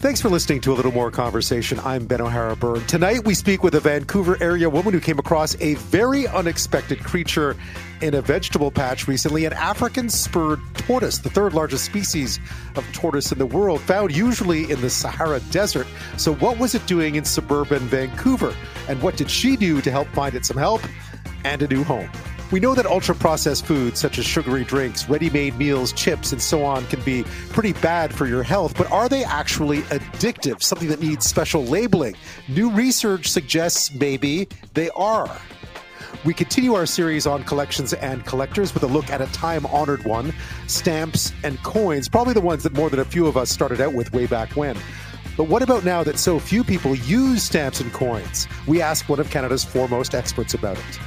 [0.00, 1.78] Thanks for listening to a little more conversation.
[1.80, 2.86] I'm Ben O'Hara Byrne.
[2.86, 7.54] Tonight we speak with a Vancouver area woman who came across a very unexpected creature
[8.00, 12.40] in a vegetable patch recently, an African spurred tortoise, the third largest species
[12.76, 15.86] of tortoise in the world, found usually in the Sahara Desert.
[16.16, 18.56] So, what was it doing in suburban Vancouver?
[18.88, 20.80] And what did she do to help find it some help
[21.44, 22.08] and a new home?
[22.50, 26.42] We know that ultra processed foods such as sugary drinks, ready made meals, chips, and
[26.42, 30.60] so on can be pretty bad for your health, but are they actually addictive?
[30.60, 32.16] Something that needs special labeling?
[32.48, 35.30] New research suggests maybe they are.
[36.24, 40.04] We continue our series on collections and collectors with a look at a time honored
[40.04, 40.34] one
[40.66, 43.94] stamps and coins, probably the ones that more than a few of us started out
[43.94, 44.76] with way back when.
[45.36, 48.48] But what about now that so few people use stamps and coins?
[48.66, 50.98] We ask one of Canada's foremost experts about it.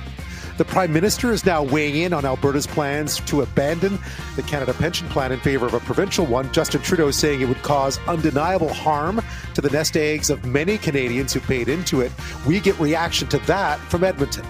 [0.55, 3.97] The Prime Minister is now weighing in on Alberta's plans to abandon
[4.35, 6.51] the Canada Pension Plan in favor of a provincial one.
[6.53, 9.19] Justin Trudeau saying it would cause undeniable harm
[9.55, 12.11] to the nest eggs of many Canadians who paid into it.
[12.45, 14.45] We get reaction to that from Edmonton.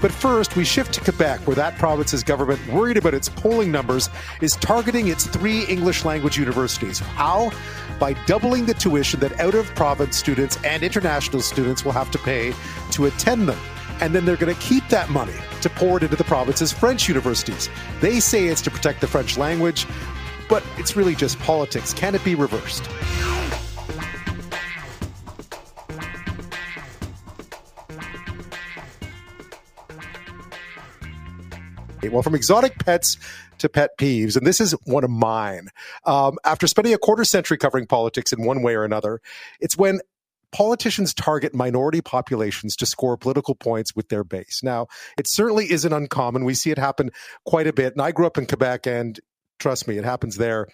[0.00, 4.08] But first, we shift to Quebec, where that province's government, worried about its polling numbers,
[4.40, 6.98] is targeting its three English language universities.
[6.98, 7.50] How?
[7.98, 12.18] By doubling the tuition that out of province students and international students will have to
[12.18, 12.54] pay
[12.92, 13.58] to attend them
[14.00, 17.08] and then they're going to keep that money to pour it into the province's French
[17.08, 17.68] universities.
[18.00, 19.86] They say it's to protect the French language,
[20.48, 21.92] but it's really just politics.
[21.92, 22.88] Can it be reversed?
[32.08, 33.18] Well, from exotic pets
[33.58, 35.68] to pet peeves, and this is one of mine.
[36.04, 39.20] Um, after spending a quarter century covering politics in one way or another,
[39.60, 40.00] it's when
[40.52, 44.60] politicians target minority populations to score political points with their base.
[44.62, 44.86] Now,
[45.18, 46.44] it certainly isn't uncommon.
[46.44, 47.10] We see it happen
[47.44, 47.92] quite a bit.
[47.92, 49.18] And I grew up in Quebec, and
[49.58, 50.68] trust me, it happens there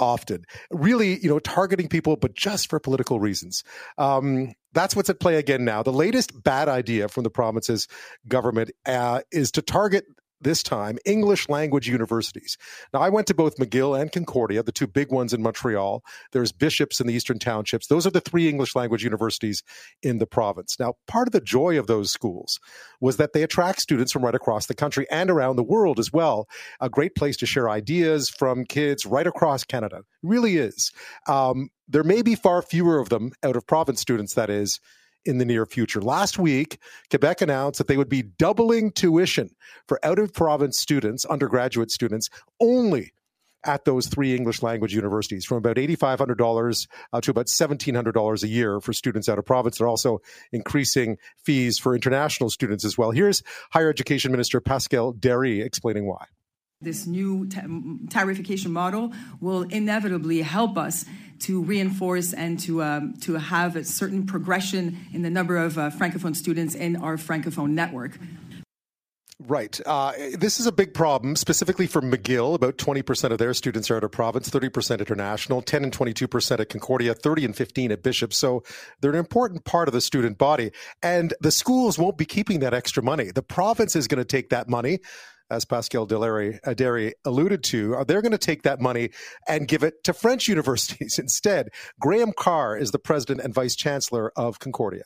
[0.00, 0.44] often.
[0.70, 3.64] Really, you know, targeting people, but just for political reasons.
[3.96, 5.82] Um, that's what's at play again now.
[5.82, 7.88] The latest bad idea from the province's
[8.26, 10.04] government uh, is to target
[10.40, 12.56] this time English language universities.
[12.92, 16.02] Now, I went to both McGill and Concordia, the two big ones in Montreal.
[16.32, 17.86] There's Bishops in the Eastern Townships.
[17.86, 19.62] Those are the three English language universities
[20.02, 20.76] in the province.
[20.78, 22.58] Now, part of the joy of those schools
[23.00, 26.12] was that they attract students from right across the country and around the world as
[26.12, 26.46] well.
[26.80, 29.98] A great place to share ideas from kids right across Canada.
[29.98, 30.92] It really is.
[31.26, 34.78] Um, there may be far fewer of them out of province students, that is,
[35.24, 36.00] in the near future.
[36.00, 36.78] Last week,
[37.10, 39.50] Quebec announced that they would be doubling tuition
[39.86, 42.28] for out of province students, undergraduate students,
[42.60, 43.12] only
[43.64, 48.80] at those three English language universities from about $8,500 uh, to about $1,700 a year
[48.80, 49.78] for students out of province.
[49.78, 50.20] They're also
[50.52, 53.10] increasing fees for international students as well.
[53.10, 53.42] Here's
[53.72, 56.26] Higher Education Minister Pascale Déry explaining why.
[56.80, 61.04] This new tarification model will inevitably help us
[61.40, 65.90] to reinforce and to um, to have a certain progression in the number of uh,
[65.90, 68.16] francophone students in our francophone network.
[69.40, 69.80] Right.
[69.86, 72.54] Uh, this is a big problem, specifically for McGill.
[72.54, 76.68] About 20% of their students are out of province, 30% international, 10 and 22% at
[76.68, 78.32] Concordia, 30 and 15 at Bishop.
[78.32, 78.64] So
[79.00, 80.72] they're an important part of the student body.
[81.04, 83.30] And the schools won't be keeping that extra money.
[83.30, 84.98] The province is going to take that money
[85.50, 89.10] as Pascale Déry uh, alluded to, are they're going to take that money
[89.46, 91.68] and give it to French universities instead.
[92.00, 95.04] Graham Carr is the president and vice chancellor of Concordia.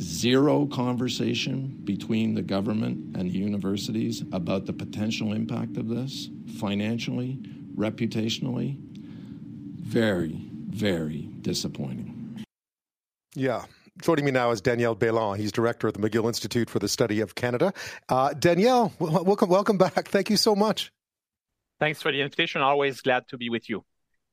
[0.00, 6.28] Zero conversation between the government and the universities about the potential impact of this
[6.58, 7.38] financially,
[7.76, 8.78] reputationally.
[9.78, 12.44] Very, very disappointing.
[13.34, 13.64] Yeah,
[14.02, 15.38] Joining me now is Daniel Béland.
[15.38, 17.72] He's director of the McGill Institute for the Study of Canada.
[18.08, 20.08] Uh, Danielle, welcome, welcome back.
[20.08, 20.92] Thank you so much.
[21.80, 22.60] Thanks for the invitation.
[22.60, 23.84] Always glad to be with you.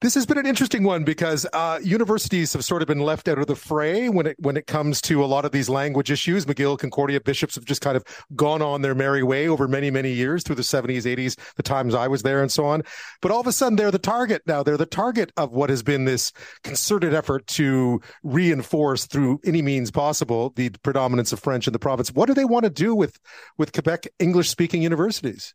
[0.03, 3.37] This has been an interesting one because uh, universities have sort of been left out
[3.37, 6.45] of the fray when it when it comes to a lot of these language issues.
[6.45, 8.03] McGill, Concordia, bishops have just kind of
[8.35, 11.95] gone on their merry way over many many years through the 70s, 80s, the times
[11.95, 12.83] I was there, and so on.
[13.21, 14.61] But all of a sudden, they're the target now.
[14.61, 16.33] They're the target of what has been this
[16.65, 22.11] concerted effort to reinforce through any means possible the predominance of French in the province.
[22.11, 23.21] What do they want to do with
[23.57, 25.53] with Quebec English speaking universities?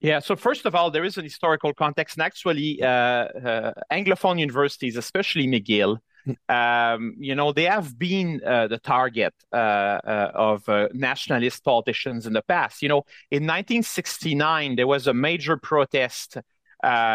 [0.00, 2.16] Yeah, so first of all, there is an historical context.
[2.16, 6.32] And actually, uh, uh, Anglophone universities, especially McGill, hmm.
[6.54, 12.26] um, you know, they have been uh, the target uh, uh, of uh, nationalist politicians
[12.26, 12.82] in the past.
[12.82, 16.36] You know, in 1969, there was a major protest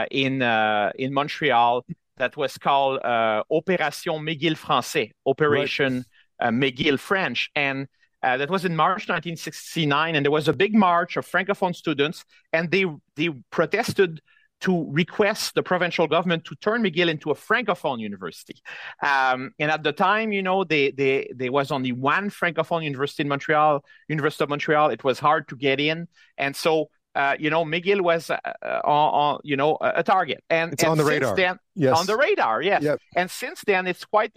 [0.10, 1.86] in in Montreal
[2.18, 6.04] that was called Opération McGill Français, Operation
[6.42, 6.52] right.
[6.52, 7.88] McGill French, and
[8.24, 12.24] uh, that was in March 1969, and there was a big march of Francophone students,
[12.54, 12.86] and they
[13.16, 14.22] they protested
[14.62, 18.62] to request the provincial government to turn McGill into a francophone university.
[19.04, 23.24] Um, and at the time, you know, they, they, there was only one francophone university
[23.24, 24.92] in Montreal, University of Montreal.
[24.92, 26.08] It was hard to get in,
[26.38, 26.90] and so.
[27.14, 30.92] Uh, you know, McGill was, uh, on, on, you know, a, target, and it's and
[30.94, 31.36] on the radar.
[31.36, 32.00] Then, yes.
[32.00, 32.84] on the radar, yes.
[32.84, 33.00] Yep.
[33.18, 34.32] And since then, it's quite,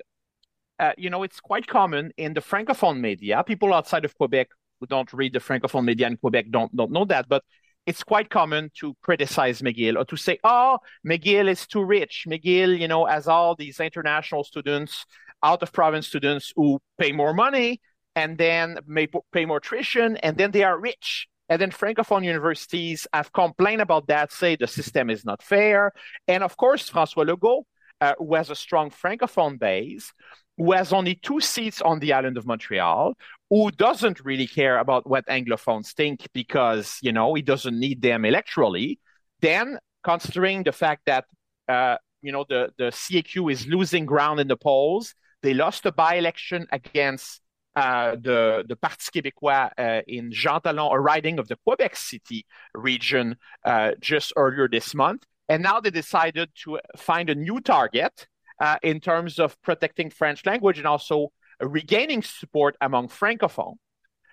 [0.79, 3.43] uh, you know, it's quite common in the francophone media.
[3.45, 4.49] People outside of Quebec
[4.81, 7.45] who don't read the francophone media in Quebec don't don't know that, but
[7.87, 12.25] it's quite common to criticize McGill or to say, oh, McGill is too rich.
[12.27, 15.05] McGill, you know, has all these international students,
[15.43, 17.81] out of province students who pay more money
[18.17, 21.29] and then may pay more tuition and then they are rich.
[21.51, 25.93] And then Francophone universities have complained about that, say the system is not fair.
[26.27, 27.65] And of course, François Legault,
[28.01, 30.11] uh, who has a strong Francophone base,
[30.57, 33.15] who has only two seats on the island of Montreal,
[33.51, 38.23] who doesn't really care about what Anglophones think because, you know, he doesn't need them
[38.23, 38.99] electorally,
[39.41, 41.25] then considering the fact that,
[41.69, 45.93] uh, you know, the, the CAQ is losing ground in the polls, they lost a
[45.93, 47.41] by-election against
[47.77, 52.47] uh, the, the Parti québécois uh, in Jean Talon, a riding of the Quebec City
[52.73, 55.25] region uh, just earlier this month.
[55.49, 58.27] And now they decided to find a new target
[58.61, 63.77] uh, in terms of protecting French language and also regaining support among francophones.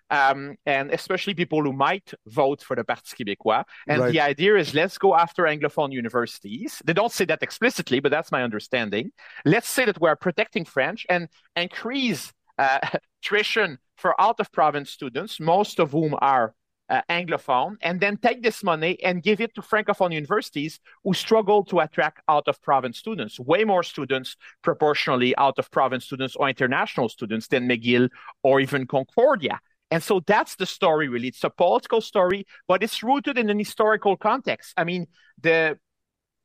[0.09, 3.63] Um, and especially people who might vote for the Parti québécois.
[3.87, 4.11] And right.
[4.11, 6.81] the idea is let's go after Anglophone universities.
[6.83, 9.11] They don't say that explicitly, but that's my understanding.
[9.45, 12.79] Let's say that we're protecting French and increase uh,
[13.21, 16.53] tuition for out of province students, most of whom are
[16.91, 21.63] uh, Anglophone, and then take this money and give it to Francophone universities who struggle
[21.65, 26.49] to attract out of province students, way more students proportionally out of province students or
[26.49, 28.09] international students than McGill
[28.43, 29.59] or even Concordia.
[29.89, 31.29] And so that's the story, really.
[31.29, 34.73] It's a political story, but it's rooted in an historical context.
[34.75, 35.07] I mean,
[35.41, 35.79] the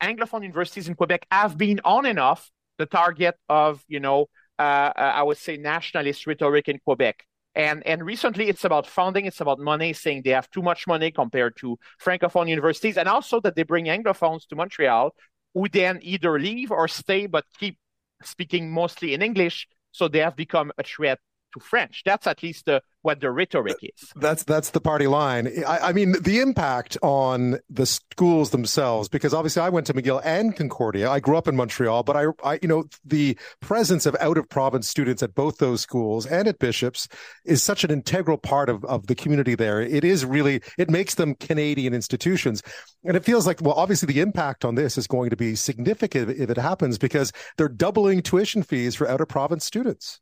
[0.03, 4.27] Anglophone universities in Quebec have been on and off the target of, you know,
[4.59, 7.25] uh, uh I would say nationalist rhetoric in Quebec.
[7.57, 11.11] And, and recently it's about funding, it's about money, saying they have too much money
[11.11, 15.13] compared to Francophone universities, and also that they bring Anglophones to Montreal
[15.57, 17.79] who then either leave or stay but keep
[18.23, 19.67] speaking mostly in English.
[19.91, 21.19] So they have become a threat
[21.59, 22.03] to French.
[22.05, 24.13] That's at least the, what the rhetoric is.
[24.17, 25.49] That's that's the party line.
[25.67, 30.21] I, I, mean, the impact on the schools themselves, because obviously I went to McGill
[30.25, 31.11] and Concordia.
[31.11, 34.49] I grew up in Montreal, but I, I you know, the presence of out of
[34.49, 37.09] province students at both those schools and at Bishops
[37.45, 39.81] is such an integral part of, of the community there.
[39.81, 42.63] It is really it makes them Canadian institutions,
[43.05, 46.31] and it feels like well, obviously the impact on this is going to be significant
[46.31, 50.21] if it happens because they're doubling tuition fees for out of province students.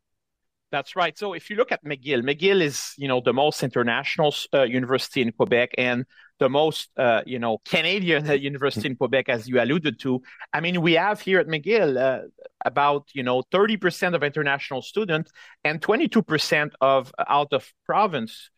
[0.75, 1.17] That's right.
[1.17, 5.21] So if you look at McGill, McGill is, you know, the most international uh, university
[5.21, 6.05] in Quebec and
[6.37, 10.21] the most, uh, you know, Canadian university in Quebec, as you alluded to.
[10.51, 12.23] I mean, we have here at McGill uh,
[12.65, 15.31] about, you know, 30% of international students
[15.63, 18.54] and 22% of out of province uh, uh,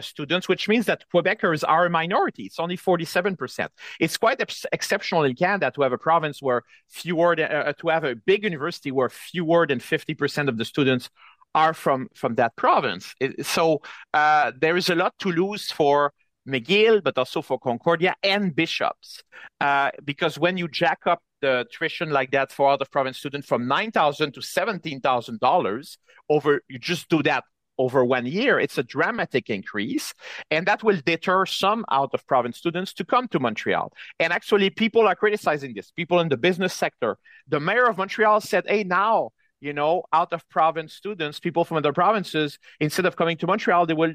[0.00, 2.44] students, which means that Quebecers are a minority.
[2.44, 3.68] It's only 47%.
[4.00, 7.88] It's quite ex- exceptional in Canada to have a province where fewer, than, uh, to
[7.88, 11.10] have a big university where fewer than 50% of the students
[11.54, 13.14] are from, from that province.
[13.20, 13.80] It, so
[14.14, 16.12] uh, there is a lot to lose for
[16.48, 19.22] McGill, but also for Concordia and Bishops.
[19.60, 23.46] Uh, because when you jack up the tuition like that for out of province students
[23.46, 25.96] from 9,000 to $17,000
[26.28, 27.44] over, you just do that
[27.78, 30.12] over one year, it's a dramatic increase.
[30.50, 33.92] And that will deter some out of province students to come to Montreal.
[34.18, 37.18] And actually, people are criticizing this, people in the business sector.
[37.48, 39.30] The mayor of Montreal said, hey, now,
[39.60, 43.86] you know, out of province students, people from other provinces, instead of coming to Montreal,
[43.86, 44.14] they will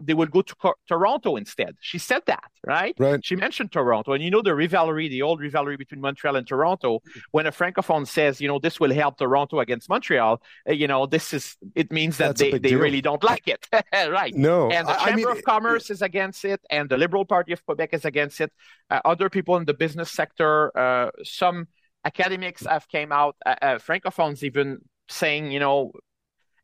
[0.00, 1.76] they will go to Co- Toronto instead.
[1.80, 2.94] She said that, right?
[2.98, 3.24] Right.
[3.24, 7.00] She mentioned Toronto, and you know the rivalry, the old rivalry between Montreal and Toronto.
[7.30, 11.06] When a francophone says, you know, this will help Toronto against Montreal, uh, you know,
[11.06, 14.34] this is it means that That's they, they really don't like it, right?
[14.34, 14.70] No.
[14.70, 17.52] And the Chamber I mean, of Commerce it, is against it, and the Liberal Party
[17.52, 18.52] of Quebec is against it.
[18.90, 21.68] Uh, other people in the business sector, uh, some
[22.04, 25.92] academics have came out, uh, uh, francophones even saying, you know,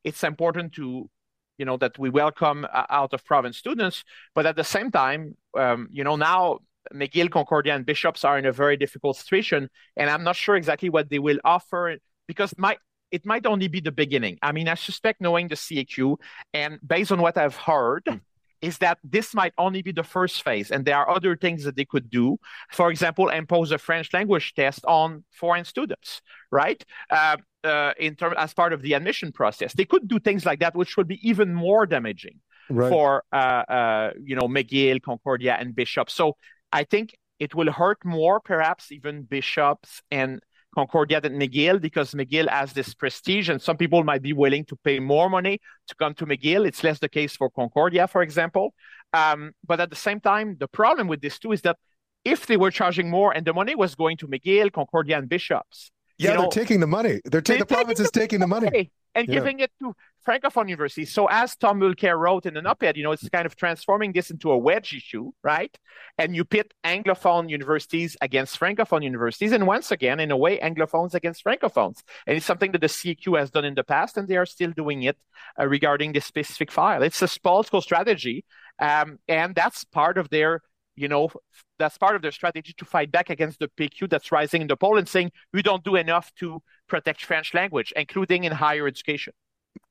[0.04, 1.10] it's important to
[1.58, 5.36] you know that we welcome uh, out of province students but at the same time
[5.58, 6.58] um, you know now
[6.94, 10.88] mcgill concordia and bishops are in a very difficult situation and i'm not sure exactly
[10.88, 11.96] what they will offer
[12.26, 12.76] because my
[13.12, 14.38] it might only be the beginning.
[14.42, 16.16] I mean i suspect knowing the caq
[16.52, 18.20] and based on what i've heard mm.
[18.60, 21.76] is that this might only be the first phase and there are other things that
[21.76, 22.38] they could do.
[22.72, 26.20] For example impose a french language test on foreign students
[26.50, 26.84] right?
[27.10, 27.36] Uh,
[27.66, 29.72] uh, in term as part of the admission process.
[29.74, 32.88] They could do things like that, which would be even more damaging right.
[32.88, 36.10] for uh, uh, you know McGill, Concordia, and Bishop.
[36.10, 36.36] So
[36.72, 40.40] I think it will hurt more, perhaps even bishops and
[40.74, 44.76] Concordia than McGill because McGill has this prestige, and some people might be willing to
[44.84, 45.58] pay more money
[45.88, 46.66] to come to McGill.
[46.66, 48.74] It's less the case for Concordia, for example.
[49.12, 51.76] Um, but at the same time, the problem with this too is that
[52.24, 55.92] if they were charging more and the money was going to McGill, Concordia, and bishops,
[56.18, 57.20] yeah, you know, they're taking the money.
[57.24, 59.34] They're, ta- they're the province is taking the money and yeah.
[59.34, 59.94] giving it to
[60.26, 61.12] francophone universities.
[61.12, 64.30] So as Tom Mulcair wrote in an op-ed, you know, it's kind of transforming this
[64.30, 65.76] into a wedge issue, right?
[66.18, 71.14] And you pit anglophone universities against francophone universities, and once again, in a way, anglophones
[71.14, 72.02] against francophones.
[72.26, 74.72] And it's something that the CQ has done in the past, and they are still
[74.72, 75.16] doing it
[75.58, 77.02] uh, regarding this specific file.
[77.02, 78.44] It's a political strategy,
[78.78, 80.60] um, and that's part of their
[80.96, 81.30] you know,
[81.78, 84.76] that's part of their strategy to fight back against the PQ that's rising in the
[84.76, 89.32] poll and saying we don't do enough to protect French language, including in higher education.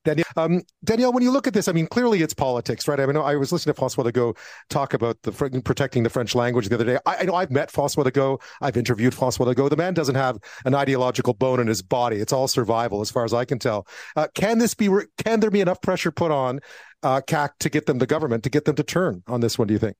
[0.03, 2.99] Daniel, um, Daniel, when you look at this, I mean, clearly it's politics, right?
[2.99, 4.37] I mean, I was listening to François Legault
[4.69, 6.97] talk about the protecting the French language the other day.
[7.05, 8.41] I, I, know I've met François Legault.
[8.61, 9.71] I've interviewed François Legault.
[9.71, 12.17] The man doesn't have an ideological bone in his body.
[12.17, 13.87] It's all survival, as far as I can tell.
[14.15, 14.89] Uh, can this be?
[15.23, 16.59] Can there be enough pressure put on
[17.03, 19.67] uh, CAQ to get them, the government, to get them to turn on this one?
[19.67, 19.97] Do you think?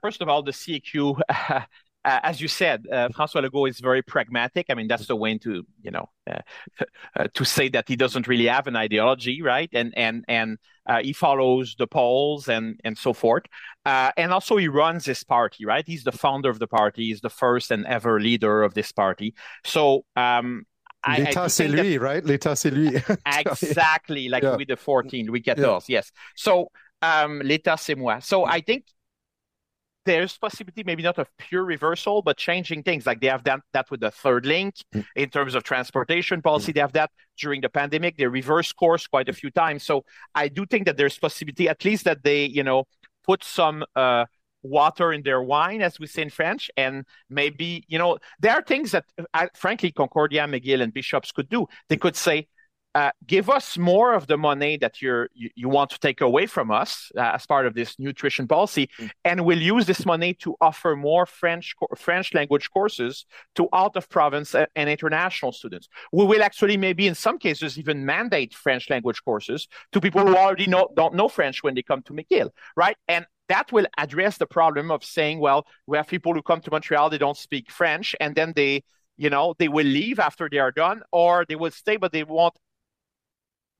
[0.00, 1.60] First of all, the CAQ, uh,
[2.04, 4.66] as you said, uh, François Legault is very pragmatic.
[4.68, 6.38] I mean, that's the way to, you know, uh,
[7.16, 9.68] uh to say that he doesn't really have an ideology, right?
[9.72, 13.44] And and and uh, he follows the polls and and so forth.
[13.84, 15.84] Uh, and also, he runs this party, right?
[15.86, 17.06] He's the founder of the party.
[17.06, 19.34] He's the first and ever leader of this party.
[19.64, 20.04] So.
[20.16, 20.66] Um,
[21.08, 22.24] L'état, c'est lui, that, right?
[22.24, 22.90] L'état, c'est lui.
[23.26, 24.50] exactly, like yeah.
[24.50, 25.78] Louis the 14, Louis XIV, yeah.
[25.88, 26.12] yes.
[26.36, 28.20] So, um, l'état, c'est moi.
[28.20, 28.84] So, I think
[30.06, 33.06] there's possibility maybe not of pure reversal, but changing things.
[33.06, 35.04] Like they have done that with the third link mm.
[35.14, 36.72] in terms of transportation policy.
[36.72, 36.74] Mm.
[36.74, 38.16] They have that during the pandemic.
[38.16, 39.82] They reverse course quite a few times.
[39.82, 40.04] So
[40.34, 42.84] I do think that there's possibility, at least that they, you know,
[43.24, 44.24] put some uh,
[44.62, 48.62] water in their wine, as we say in French, and maybe, you know, there are
[48.62, 49.04] things that,
[49.34, 51.66] uh, frankly, Concordia, McGill, and Bishops could do.
[51.88, 52.48] They could say,
[52.94, 56.46] uh, give us more of the money that you're, you, you want to take away
[56.46, 59.06] from us uh, as part of this nutrition policy, mm-hmm.
[59.24, 64.08] and we'll use this money to offer more French French language courses to out of
[64.08, 65.88] province and international students.
[66.12, 70.36] We will actually maybe in some cases even mandate French language courses to people who
[70.36, 72.96] already know, don't know French when they come to McGill, right?
[73.06, 76.70] And that will address the problem of saying, well, we have people who come to
[76.70, 78.82] Montreal, they don't speak French, and then they
[79.16, 82.24] you know they will leave after they are done or they will stay but they
[82.24, 82.54] won't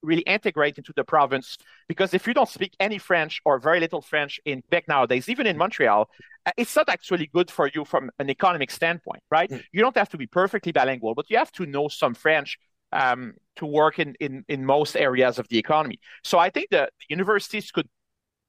[0.03, 1.57] really integrate into the province
[1.89, 5.47] because if you don't speak any French or very little French in Quebec nowadays, even
[5.47, 6.09] in Montreal,
[6.47, 9.51] uh, it's not actually good for you from an economic standpoint, right?
[9.51, 9.63] Mm.
[9.73, 12.59] You don't have to be perfectly bilingual, but you have to know some French
[12.93, 15.99] um, to work in, in, in most areas of the economy.
[16.25, 17.89] So I think the universities could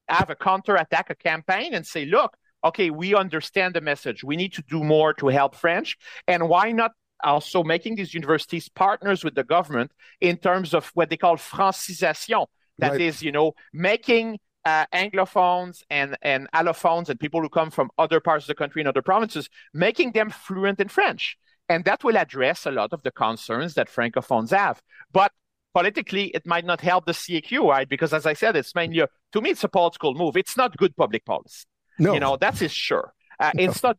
[0.08, 4.24] have a counterattack, a campaign, and say, look, okay, we understand the message.
[4.24, 5.96] We need to do more to help French.
[6.26, 11.10] And why not also making these universities partners with the government in terms of what
[11.10, 12.46] they call francisation.
[12.78, 13.00] That right.
[13.00, 18.20] is, you know, making uh, Anglophones and, and allophones and people who come from other
[18.20, 21.36] parts of the country and other provinces, making them fluent in French.
[21.68, 24.82] And that will address a lot of the concerns that Francophones have.
[25.12, 25.32] But
[25.74, 27.88] politically, it might not help the CAQ, right?
[27.88, 30.36] Because as I said, it's mainly, to me, it's a political move.
[30.36, 31.64] It's not good public policy.
[31.98, 32.14] No.
[32.14, 33.12] You know, that is sure.
[33.38, 33.64] Uh, no.
[33.64, 33.98] It's not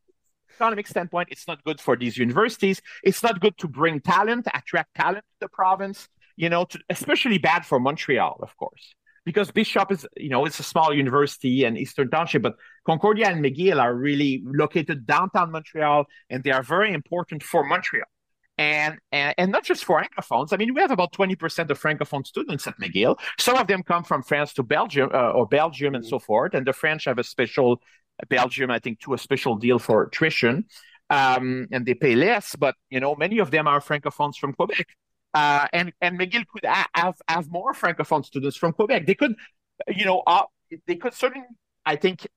[0.53, 2.81] economic standpoint, it's not good for these universities.
[3.03, 7.37] It's not good to bring talent, attract talent to the province, you know, to, especially
[7.37, 8.95] bad for Montreal, of course,
[9.25, 12.55] because Bishop is, you know, it's a small university and Eastern Township, but
[12.85, 18.07] Concordia and McGill are really located downtown Montreal and they are very important for Montreal.
[18.59, 20.53] And, and, and not just for Anglophones.
[20.53, 23.17] I mean, we have about 20% of Francophone students at McGill.
[23.39, 26.53] Some of them come from France to Belgium uh, or Belgium and so forth.
[26.53, 27.81] And the French have a special
[28.29, 30.65] Belgium, I think, to a special deal for attrition,
[31.09, 32.55] um, and they pay less.
[32.55, 34.87] But you know, many of them are francophones from Quebec,
[35.33, 39.05] uh, and and McGill could have have more francophone students from Quebec.
[39.05, 39.35] They could,
[39.87, 40.43] you know, uh,
[40.87, 41.47] they could certainly,
[41.85, 42.27] I think,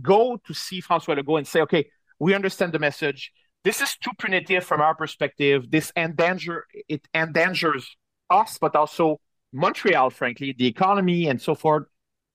[0.00, 1.86] go to see François Legault and say, okay,
[2.18, 3.32] we understand the message.
[3.64, 5.70] This is too punitive from our perspective.
[5.70, 7.96] This endanger it endangers
[8.30, 9.20] us, but also
[9.52, 11.84] Montreal, frankly, the economy and so forth.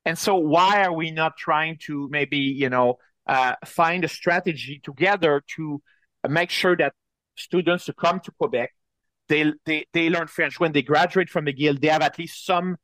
[0.08, 2.98] And so, why are we not trying to maybe, you know,
[3.28, 5.82] uh, find a strategy together to
[6.30, 6.94] make sure that
[7.36, 8.72] students who come to Quebec,
[9.28, 10.62] they, they, they learn French.
[10.62, 12.78] When they graduate from McGill, they have at least some,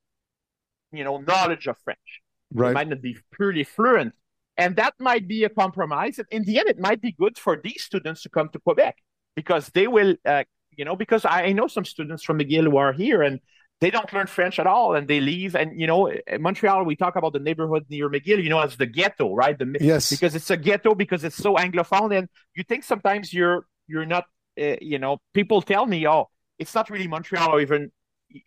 [0.91, 2.21] you know, knowledge of French.
[2.53, 2.67] Right.
[2.67, 4.13] They might not be purely fluent.
[4.57, 6.19] And that might be a compromise.
[6.19, 8.97] And in the end, it might be good for these students to come to Quebec
[9.33, 10.43] because they will, uh,
[10.75, 13.39] you know, because I know some students from McGill who are here and
[13.83, 15.55] they don't learn French at all and they leave.
[15.55, 18.77] And, you know, in Montreal, we talk about the neighborhood near McGill, you know, as
[18.77, 19.59] the ghetto, right?
[19.59, 20.09] The, yes.
[20.09, 22.17] Because it's a ghetto because it's so Anglophone.
[22.17, 24.23] And you think sometimes you're, you're not,
[24.57, 27.91] uh, you know, people tell me, oh, it's not really Montreal or even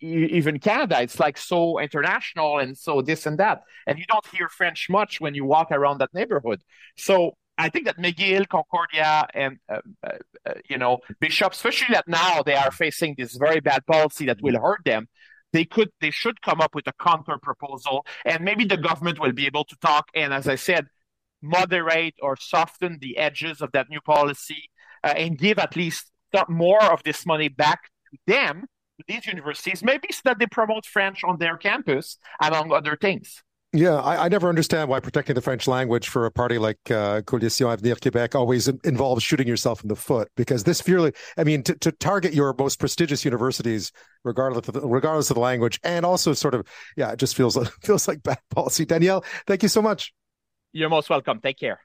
[0.00, 3.60] even Canada, it's like so international and so this and that.
[3.86, 6.62] And you don't hear French much when you walk around that neighborhood.
[6.96, 10.10] So I think that McGill, Concordia, and uh, uh,
[10.46, 14.42] uh, you know Bishop, especially that now they are facing this very bad policy that
[14.42, 15.08] will hurt them.
[15.52, 19.32] They could, they should come up with a counter proposal, and maybe the government will
[19.32, 20.08] be able to talk.
[20.14, 20.86] And as I said,
[21.40, 24.70] moderate or soften the edges of that new policy,
[25.02, 26.10] uh, and give at least
[26.48, 28.66] more of this money back to them,
[28.98, 33.42] to these universities, maybe so that they promote French on their campus, among other things.
[33.76, 37.20] Yeah, I, I, never understand why protecting the French language for a party like uh,
[37.20, 40.30] Coalition Avenir Québec always involves shooting yourself in the foot.
[40.34, 43.92] Because this purely, I mean, to, to target your most prestigious universities,
[44.24, 46.66] regardless of the, regardless of the language, and also sort of,
[46.96, 48.86] yeah, it just feels like, feels like bad policy.
[48.86, 50.14] Daniel, thank you so much.
[50.72, 51.40] You're most welcome.
[51.42, 51.78] Take care.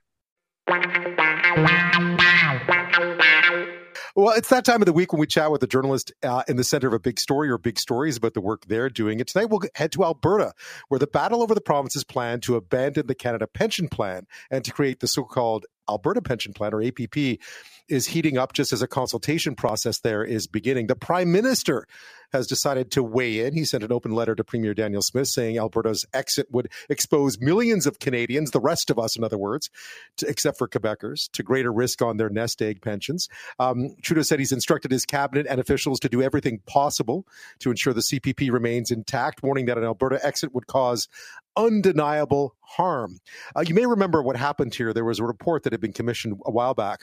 [4.15, 6.57] Well, it's that time of the week when we chat with a journalist uh, in
[6.57, 9.21] the center of a big story or big stories about the work they're doing.
[9.21, 10.53] And tonight we'll head to Alberta,
[10.89, 14.73] where the battle over the province's plan to abandon the Canada Pension Plan and to
[14.73, 17.39] create the so called Alberta Pension Plan, or APP,
[17.87, 20.87] is heating up just as a consultation process there is beginning.
[20.87, 21.85] The Prime Minister
[22.31, 23.53] has decided to weigh in.
[23.53, 27.85] He sent an open letter to Premier Danielle Smith saying Alberta's exit would expose millions
[27.85, 29.69] of Canadians, the rest of us, in other words,
[30.17, 33.27] to, except for Quebecers, to greater risk on their nest egg pensions.
[33.59, 37.27] Um, Trudeau said he's instructed his cabinet and officials to do everything possible
[37.59, 41.07] to ensure the CPP remains intact, warning that an Alberta exit would cause
[41.55, 43.19] undeniable harm.
[43.55, 44.93] Uh, you may remember what happened here.
[44.93, 47.01] There was a report that had been commissioned a while back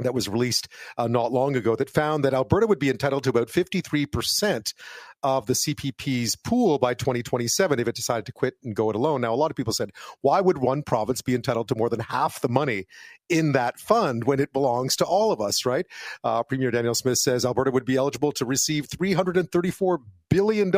[0.00, 3.30] that was released uh, not long ago that found that Alberta would be entitled to
[3.30, 4.74] about 53%
[5.22, 9.22] of the CPP's pool by 2027 if it decided to quit and go it alone.
[9.22, 9.90] Now, a lot of people said,
[10.20, 12.84] why would one province be entitled to more than half the money
[13.28, 15.86] in that fund when it belongs to all of us, right?
[16.22, 19.98] Uh, Premier Danielle Smith says Alberta would be eligible to receive $334
[20.30, 20.72] billion.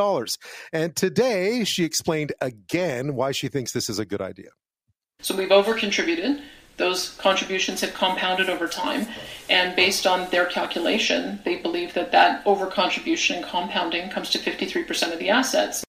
[0.73, 4.50] And today she explained again why she thinks this is a good idea.
[5.21, 6.43] So we've over contributed
[6.78, 9.06] those contributions have compounded over time.
[9.50, 15.13] And based on their calculation, they believe that that overcontribution and compounding comes to 53%
[15.13, 15.84] of the assets.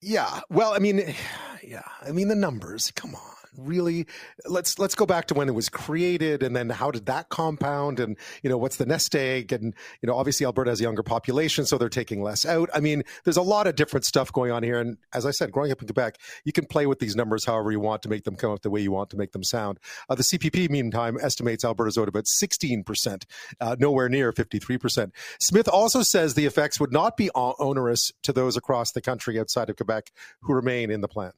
[0.00, 0.40] Yeah.
[0.50, 1.14] Well, I mean,
[1.64, 1.82] yeah.
[2.02, 4.06] I mean, the numbers, come on really
[4.46, 8.00] let's let's go back to when it was created and then how did that compound
[8.00, 9.52] and you know what's the nest egg?
[9.52, 12.70] And you know obviously alberta has a younger population so they're taking less out.
[12.74, 14.80] I mean there's a lot of different stuff going on here.
[14.80, 17.70] And as i said growing up in quebec you can play with these numbers however
[17.72, 19.78] you want to make them come up the way you want to make them sound.
[20.08, 23.24] Uh, the cpp meantime estimates alberta's owed about 16%
[23.60, 28.56] uh, nowhere near 53% smith also says the effects would not be onerous to those
[28.56, 30.10] across the country outside of quebec
[30.42, 31.32] who remain in the plan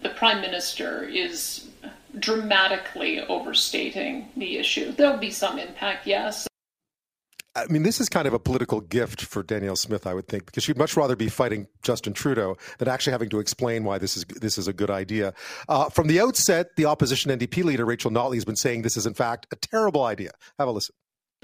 [0.00, 1.68] the prime minister is
[2.18, 4.92] dramatically overstating the issue.
[4.92, 6.46] There'll be some impact, yes.
[7.54, 10.44] I mean, this is kind of a political gift for Danielle Smith, I would think,
[10.44, 14.14] because she'd much rather be fighting Justin Trudeau than actually having to explain why this
[14.14, 15.32] is this is a good idea.
[15.66, 19.06] Uh, from the outset, the opposition NDP leader Rachel Notley has been saying this is
[19.06, 20.32] in fact a terrible idea.
[20.58, 20.94] Have a listen.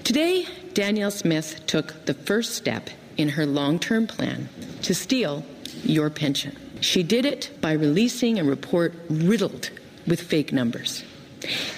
[0.03, 4.49] Today, Danielle Smith took the first step in her long-term plan
[4.83, 5.43] to steal
[5.83, 6.55] your pension.
[6.83, 9.69] She did it by releasing a report riddled
[10.05, 11.05] with fake numbers.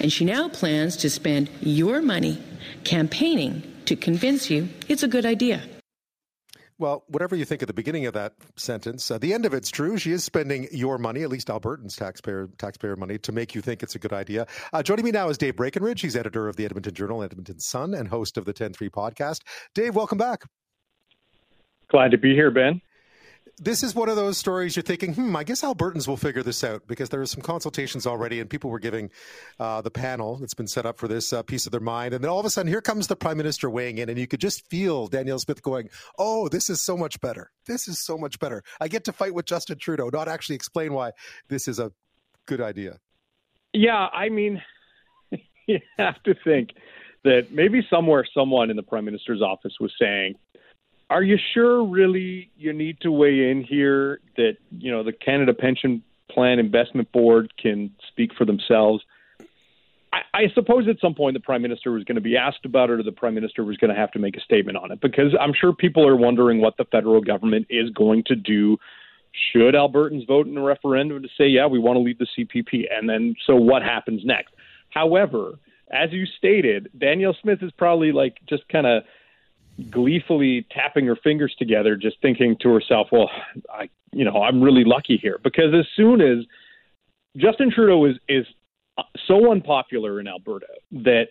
[0.00, 2.42] And she now plans to spend your money
[2.82, 5.62] campaigning to convince you it's a good idea.
[6.78, 9.70] Well, whatever you think at the beginning of that sentence, uh, the end of it's
[9.70, 9.96] true.
[9.96, 13.84] She is spending your money, at least Albertans' taxpayer taxpayer money, to make you think
[13.84, 14.46] it's a good idea.
[14.72, 16.00] Uh, joining me now is Dave Breakenridge.
[16.00, 19.42] He's editor of the Edmonton Journal, Edmonton Sun, and host of the 10-3 podcast.
[19.72, 20.42] Dave, welcome back.
[21.88, 22.82] Glad to be here, Ben
[23.58, 26.62] this is one of those stories you're thinking, hmm, I guess Albertans will figure this
[26.62, 29.10] out because there are some consultations already, and people were giving
[29.58, 32.12] uh, the panel that's been set up for this uh, piece of their mind.
[32.12, 34.26] And then all of a sudden, here comes the prime minister weighing in, and you
[34.26, 35.88] could just feel Danielle Smith going,
[36.18, 37.50] Oh, this is so much better.
[37.66, 38.62] This is so much better.
[38.80, 41.12] I get to fight with Justin Trudeau, not actually explain why
[41.48, 41.92] this is a
[42.44, 42.98] good idea.
[43.72, 44.62] Yeah, I mean,
[45.66, 46.70] you have to think
[47.24, 50.34] that maybe somewhere someone in the prime minister's office was saying,
[51.08, 55.54] are you sure really you need to weigh in here that you know the Canada
[55.54, 59.04] Pension Plan Investment Board can speak for themselves?
[60.12, 62.90] I, I suppose at some point the Prime Minister was going to be asked about
[62.90, 65.00] it, or the Prime Minister was going to have to make a statement on it,
[65.00, 68.78] because I'm sure people are wondering what the federal government is going to do
[69.52, 72.84] should Albertans vote in a referendum to say, yeah, we want to leave the CPP,
[72.90, 74.54] and then so what happens next?
[74.90, 75.58] However,
[75.92, 79.04] as you stated, Danielle Smith is probably like just kind of
[79.90, 83.30] gleefully tapping her fingers together, just thinking to herself, "Well,
[83.70, 86.44] I, you know, I'm really lucky here." Because as soon as
[87.36, 88.46] Justin Trudeau is is
[89.26, 91.28] so unpopular in Alberta that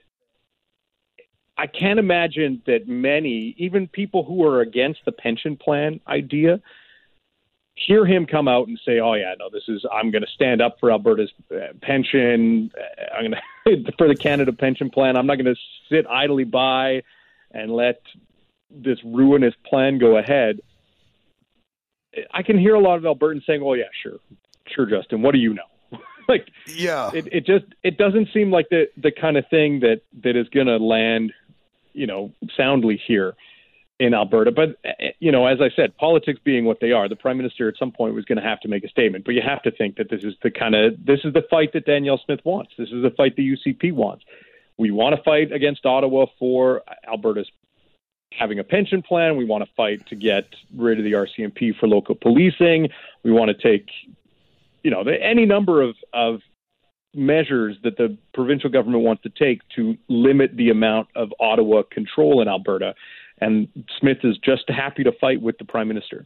[1.58, 6.60] I can't imagine that many, even people who are against the pension plan idea,
[7.76, 10.62] hear him come out and say, "Oh yeah, no, this is I'm going to stand
[10.62, 12.72] up for Alberta's uh, pension.
[13.14, 13.42] I'm going
[13.86, 15.16] to for the Canada pension plan.
[15.18, 17.02] I'm not going to sit idly by
[17.52, 18.02] and let
[18.70, 20.60] this ruinous plan go ahead."
[22.32, 24.18] I can hear a lot of Albertans saying, "Oh yeah, sure,
[24.68, 25.22] sure, Justin.
[25.22, 29.12] What do you know?" like, yeah, it, it just it doesn't seem like the the
[29.12, 31.34] kind of thing that that is going to land,
[31.94, 33.36] you know, soundly here
[34.00, 34.52] in Alberta.
[34.52, 37.68] But eh, you know, as I said, politics being what they are, the prime minister
[37.68, 39.26] at some point was going to have to make a statement.
[39.26, 41.74] But you have to think that this is the kind of this is the fight
[41.74, 42.72] that Danielle Smith wants.
[42.78, 44.24] This is the fight the UCP wants.
[44.78, 47.50] We want to fight against Ottawa for Alberta's
[48.32, 49.38] having a pension plan.
[49.38, 52.90] We want to fight to get rid of the RCMP for local policing.
[53.24, 53.88] We want to take,
[54.84, 56.42] you know, any number of of
[57.14, 62.42] measures that the provincial government wants to take to limit the amount of Ottawa control
[62.42, 62.94] in Alberta.
[63.40, 63.68] And
[64.00, 66.26] Smith is just happy to fight with the prime minister.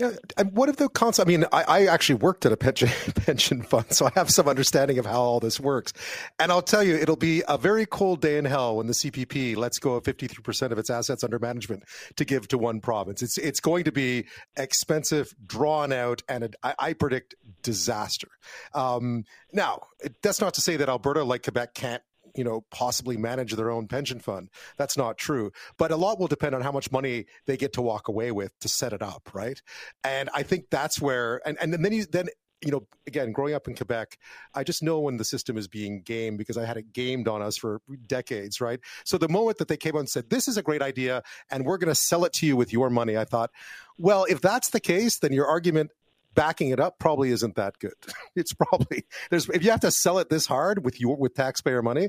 [0.00, 1.28] Yeah, and what if the concept?
[1.28, 4.48] I mean, I, I, actually worked at a pension pension fund, so I have some
[4.48, 5.92] understanding of how all this works.
[6.38, 9.56] And I'll tell you, it'll be a very cold day in hell when the CPP
[9.58, 11.82] lets go of fifty three percent of its assets under management
[12.16, 13.20] to give to one province.
[13.20, 14.24] It's it's going to be
[14.56, 18.28] expensive, drawn out, and a, I, I predict disaster.
[18.72, 19.82] Um, now,
[20.22, 22.02] that's not to say that Alberta, like Quebec, can't
[22.34, 24.48] you know, possibly manage their own pension fund.
[24.76, 25.52] That's not true.
[25.78, 28.58] But a lot will depend on how much money they get to walk away with
[28.60, 29.60] to set it up, right?
[30.04, 32.28] And I think that's where, and, and then you, then
[32.62, 34.18] you know, again, growing up in Quebec,
[34.54, 37.40] I just know when the system is being gamed because I had it gamed on
[37.40, 38.80] us for decades, right?
[39.04, 41.64] So the moment that they came out and said, this is a great idea and
[41.64, 43.50] we're going to sell it to you with your money, I thought,
[43.96, 45.90] well, if that's the case, then your argument
[46.34, 47.94] backing it up probably isn't that good.
[48.36, 51.82] It's probably there's if you have to sell it this hard with your with taxpayer
[51.82, 52.08] money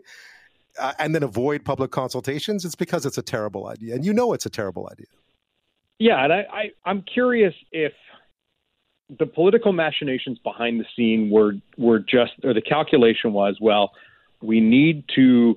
[0.80, 4.34] uh, and then avoid public consultations, it's because it's a terrible idea, and you know
[4.34, 5.08] it's a terrible idea.
[6.00, 7.94] Yeah, and I, I I'm curious if
[9.20, 13.92] the political machinations behind the scene were were just or the calculation was well,
[14.42, 15.56] we need to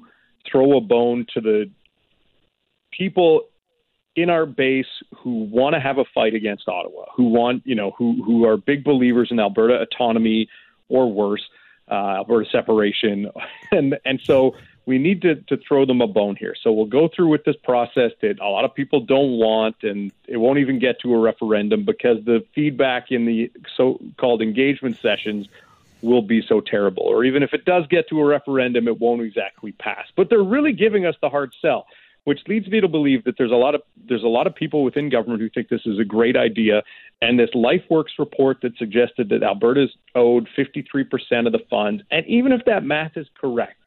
[0.51, 1.71] throw a bone to the
[2.93, 3.43] people
[4.17, 7.93] in our base who want to have a fight against Ottawa, who want, you know,
[7.93, 10.49] who who are big believers in Alberta autonomy
[10.89, 11.43] or worse,
[11.91, 13.31] uh, Alberta separation,
[13.73, 14.55] and and so
[14.87, 16.55] we need to to throw them a bone here.
[16.63, 20.13] So we'll go through with this process that a lot of people don't want, and
[20.29, 25.49] it won't even get to a referendum because the feedback in the so-called engagement sessions
[26.03, 27.03] will be so terrible.
[27.03, 30.07] Or even if it does get to a referendum, it won't exactly pass.
[30.15, 31.87] But they're really giving us the hard sell
[32.25, 34.83] which leads me to believe that there's a lot of there's a lot of people
[34.83, 36.83] within government who think this is a great idea.
[37.23, 42.53] And this LifeWorks report that suggested that Alberta's owed 53% of the funds, and even
[42.53, 43.79] if that math is correct,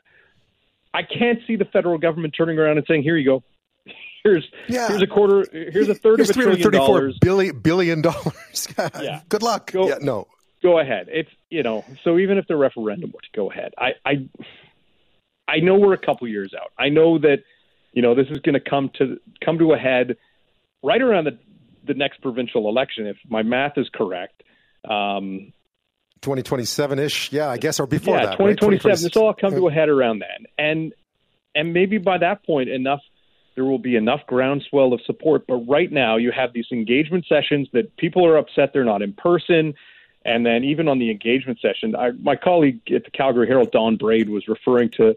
[0.94, 3.44] I can't see the federal government turning around and saying, "Here you go."
[4.24, 4.90] Here's yeah.
[4.90, 5.46] here's a quarter.
[5.52, 7.18] Here's a third here's of a trillion dollars.
[7.22, 8.68] Billion, billion dollars.
[9.00, 9.22] yeah.
[9.30, 9.72] Good luck.
[9.72, 10.28] Go, yeah, no.
[10.62, 11.08] Go ahead.
[11.10, 11.86] It's you know.
[12.04, 14.28] So even if the referendum were to go ahead, I I
[15.48, 16.74] I know we're a couple years out.
[16.78, 17.44] I know that
[17.98, 20.18] you know, this is going to come to come to a head
[20.84, 21.40] right around the
[21.84, 24.44] the next provincial election, if my math is correct.
[24.88, 25.52] Um,
[26.22, 28.32] 2027 ish, yeah, I guess, or before yeah, that.
[28.34, 28.92] 2027.
[28.92, 29.02] Right?
[29.02, 30.94] This will all come to a head around then, and
[31.56, 33.00] and maybe by that point, enough
[33.56, 35.48] there will be enough groundswell of support.
[35.48, 39.14] But right now, you have these engagement sessions that people are upset they're not in
[39.14, 39.74] person.
[40.24, 43.98] And then even on the engagement session, I, my colleague at the Calgary Herald, Don
[43.98, 45.16] Braid, was referring to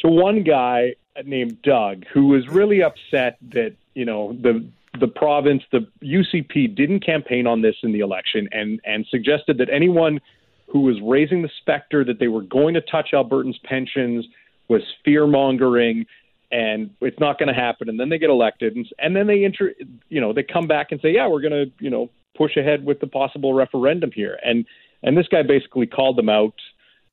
[0.00, 4.64] to one guy named Doug who was really upset that you know the
[5.00, 9.70] the province, the UCP didn't campaign on this in the election, and and suggested that
[9.70, 10.20] anyone
[10.68, 14.26] who was raising the specter that they were going to touch Albertans' pensions
[14.68, 16.06] was fear mongering,
[16.50, 17.88] and it's not going to happen.
[17.88, 19.74] And then they get elected, and, and then they enter,
[20.08, 22.84] you know, they come back and say, yeah, we're going to, you know, push ahead
[22.84, 24.38] with the possible referendum here.
[24.44, 24.66] And
[25.02, 26.54] and this guy basically called them out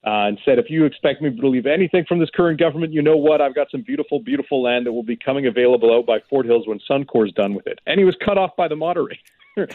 [0.05, 3.01] uh, and said, if you expect me to believe anything from this current government, you
[3.01, 3.41] know what?
[3.41, 6.67] I've got some beautiful, beautiful land that will be coming available out by Fort Hills
[6.67, 7.79] when Suncor's done with it.
[7.85, 9.19] And he was cut off by the moderator.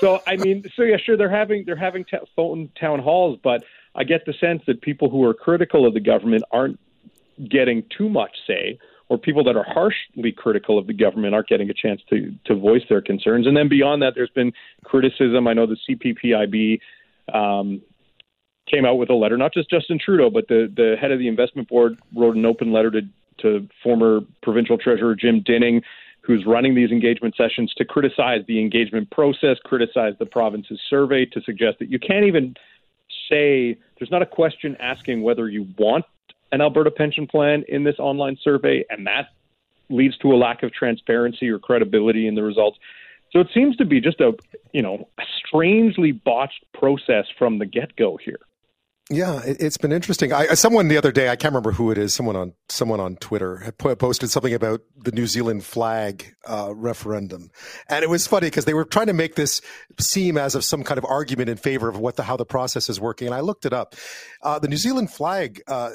[0.00, 3.62] so I mean, so yeah, sure, they're having they're having t- phone town halls, but
[3.94, 6.80] I get the sense that people who are critical of the government aren't
[7.48, 11.70] getting too much say, or people that are harshly critical of the government aren't getting
[11.70, 13.46] a chance to to voice their concerns.
[13.46, 14.52] And then beyond that, there's been
[14.84, 15.46] criticism.
[15.46, 16.80] I know the CPPIB
[17.32, 17.82] um,
[18.70, 21.28] came out with a letter, not just Justin Trudeau, but the, the head of the
[21.28, 23.00] investment board wrote an open letter to,
[23.38, 25.82] to former provincial treasurer Jim Dinning,
[26.20, 31.40] who's running these engagement sessions to criticize the engagement process, criticize the province's survey, to
[31.42, 32.54] suggest that you can't even
[33.30, 36.04] say there's not a question asking whether you want
[36.52, 39.28] an Alberta pension plan in this online survey, and that
[39.90, 42.78] leads to a lack of transparency or credibility in the results.
[43.32, 44.32] So it seems to be just a
[44.72, 48.40] you know a strangely botched process from the get go here.
[49.10, 50.34] Yeah, it, has been interesting.
[50.34, 52.12] I, someone the other day, I can't remember who it is.
[52.12, 57.50] Someone on someone on Twitter had posted something about the New Zealand flag uh, referendum,
[57.88, 59.62] and it was funny because they were trying to make this
[59.98, 62.90] seem as of some kind of argument in favor of what the how the process
[62.90, 63.26] is working.
[63.28, 63.94] And I looked it up.
[64.42, 65.92] Uh, the New Zealand flag uh,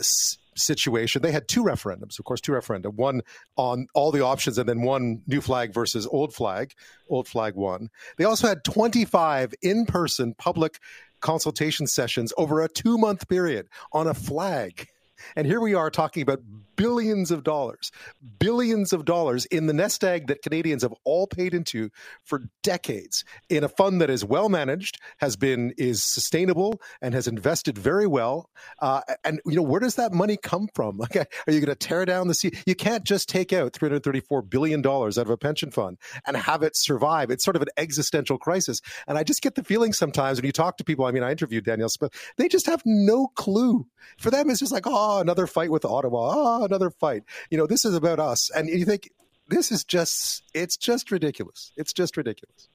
[0.55, 3.21] situation, they had two referendums, of course, two referenda, one
[3.57, 6.73] on all the options and then one new flag versus old flag.
[7.09, 7.89] Old flag won.
[8.17, 10.79] They also had 25 in person public
[11.23, 14.87] consultation sessions over a two month period on a flag.
[15.35, 16.39] And here we are talking about
[16.75, 17.91] billions of dollars,
[18.39, 21.89] billions of dollars in the nest egg that Canadians have all paid into
[22.23, 27.27] for decades in a fund that is well managed, has been is sustainable, and has
[27.27, 28.49] invested very well.
[28.79, 30.97] Uh, and you know where does that money come from?
[31.03, 32.53] Like, are you going to tear down the sea?
[32.65, 35.97] You can't just take out three hundred thirty-four billion dollars out of a pension fund
[36.25, 37.29] and have it survive.
[37.29, 38.79] It's sort of an existential crisis.
[39.05, 41.05] And I just get the feeling sometimes when you talk to people.
[41.05, 42.13] I mean, I interviewed Danielle Smith.
[42.37, 43.85] They just have no clue.
[44.17, 46.33] For them, it's just like, oh, Ah, another fight with Ottawa.
[46.35, 47.23] Oh, another fight.
[47.49, 48.49] You know, this is about us.
[48.55, 49.09] And you think
[49.47, 51.71] this is just it's just ridiculous.
[51.77, 52.67] It's just ridiculous.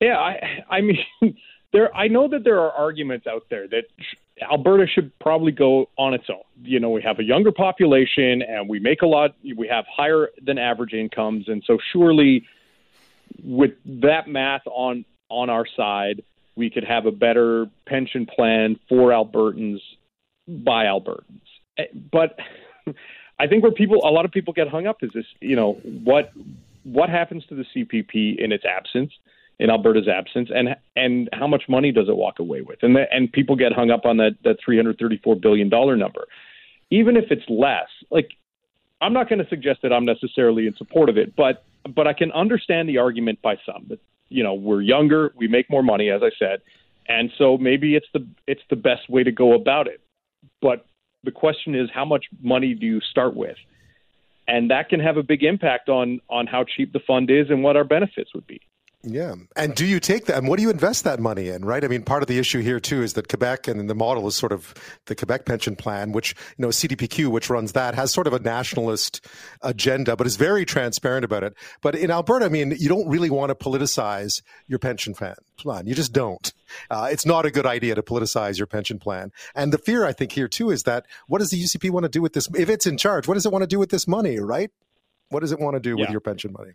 [0.00, 0.98] Yeah, I I mean
[1.72, 3.84] there I know that there are arguments out there that
[4.50, 6.42] Alberta should probably go on its own.
[6.62, 10.30] You know, we have a younger population and we make a lot we have higher
[10.42, 12.46] than average incomes and so surely
[13.44, 16.22] with that math on on our side,
[16.56, 19.80] we could have a better pension plan for Albertans
[20.64, 21.40] by Albertans.
[21.78, 22.38] Eh, but
[23.38, 25.74] I think where people, a lot of people get hung up is this, you know,
[26.04, 26.32] what
[26.84, 29.12] what happens to the CPP in its absence,
[29.58, 32.78] in Alberta's absence, and and how much money does it walk away with?
[32.82, 36.26] And the, and people get hung up on that that 334 billion dollar number,
[36.90, 37.88] even if it's less.
[38.10, 38.30] Like,
[39.00, 42.12] I'm not going to suggest that I'm necessarily in support of it, but but I
[42.12, 46.10] can understand the argument by some that you know we're younger, we make more money,
[46.10, 46.60] as I said,
[47.08, 50.00] and so maybe it's the it's the best way to go about it.
[50.60, 50.86] But
[51.24, 53.56] the question is, how much money do you start with?
[54.48, 57.62] And that can have a big impact on on how cheap the fund is and
[57.62, 58.60] what our benefits would be.
[59.02, 59.34] Yeah.
[59.56, 60.36] And do you take that?
[60.36, 61.82] And what do you invest that money in, right?
[61.82, 64.36] I mean, part of the issue here, too, is that Quebec and the model is
[64.36, 64.74] sort of
[65.06, 68.40] the Quebec pension plan, which, you know, CDPQ, which runs that, has sort of a
[68.40, 69.24] nationalist
[69.62, 71.54] agenda, but is very transparent about it.
[71.80, 75.86] But in Alberta, I mean, you don't really want to politicize your pension plan.
[75.86, 76.52] You just don't.
[76.90, 79.32] Uh, it's not a good idea to politicize your pension plan.
[79.54, 82.08] And the fear, I think, here, too, is that what does the UCP want to
[82.08, 82.48] do with this?
[82.56, 84.70] If it's in charge, what does it want to do with this money, right?
[85.30, 86.04] What does it want to do yeah.
[86.04, 86.72] with your pension money?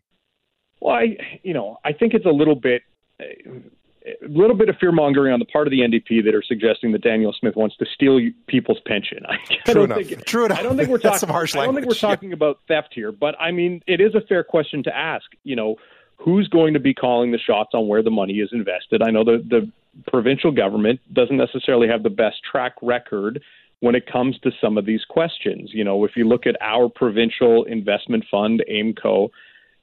[0.81, 2.83] Well, I, you know, I think it's a little bit,
[3.19, 6.91] a little bit of fear mongering on the part of the NDP that are suggesting
[6.91, 9.19] that Danielle Smith wants to steal people's pension.
[9.29, 10.07] I, True don't enough.
[10.07, 10.59] think, True enough.
[10.59, 11.29] I don't think we're talking.
[11.29, 12.35] I don't think we're talking yeah.
[12.35, 15.25] about theft here, but I mean, it is a fair question to ask.
[15.43, 15.75] You know,
[16.17, 19.01] who's going to be calling the shots on where the money is invested?
[19.01, 19.71] I know the the
[20.07, 23.41] provincial government doesn't necessarily have the best track record
[23.79, 25.71] when it comes to some of these questions.
[25.73, 29.29] You know, if you look at our provincial investment fund, AIMCO,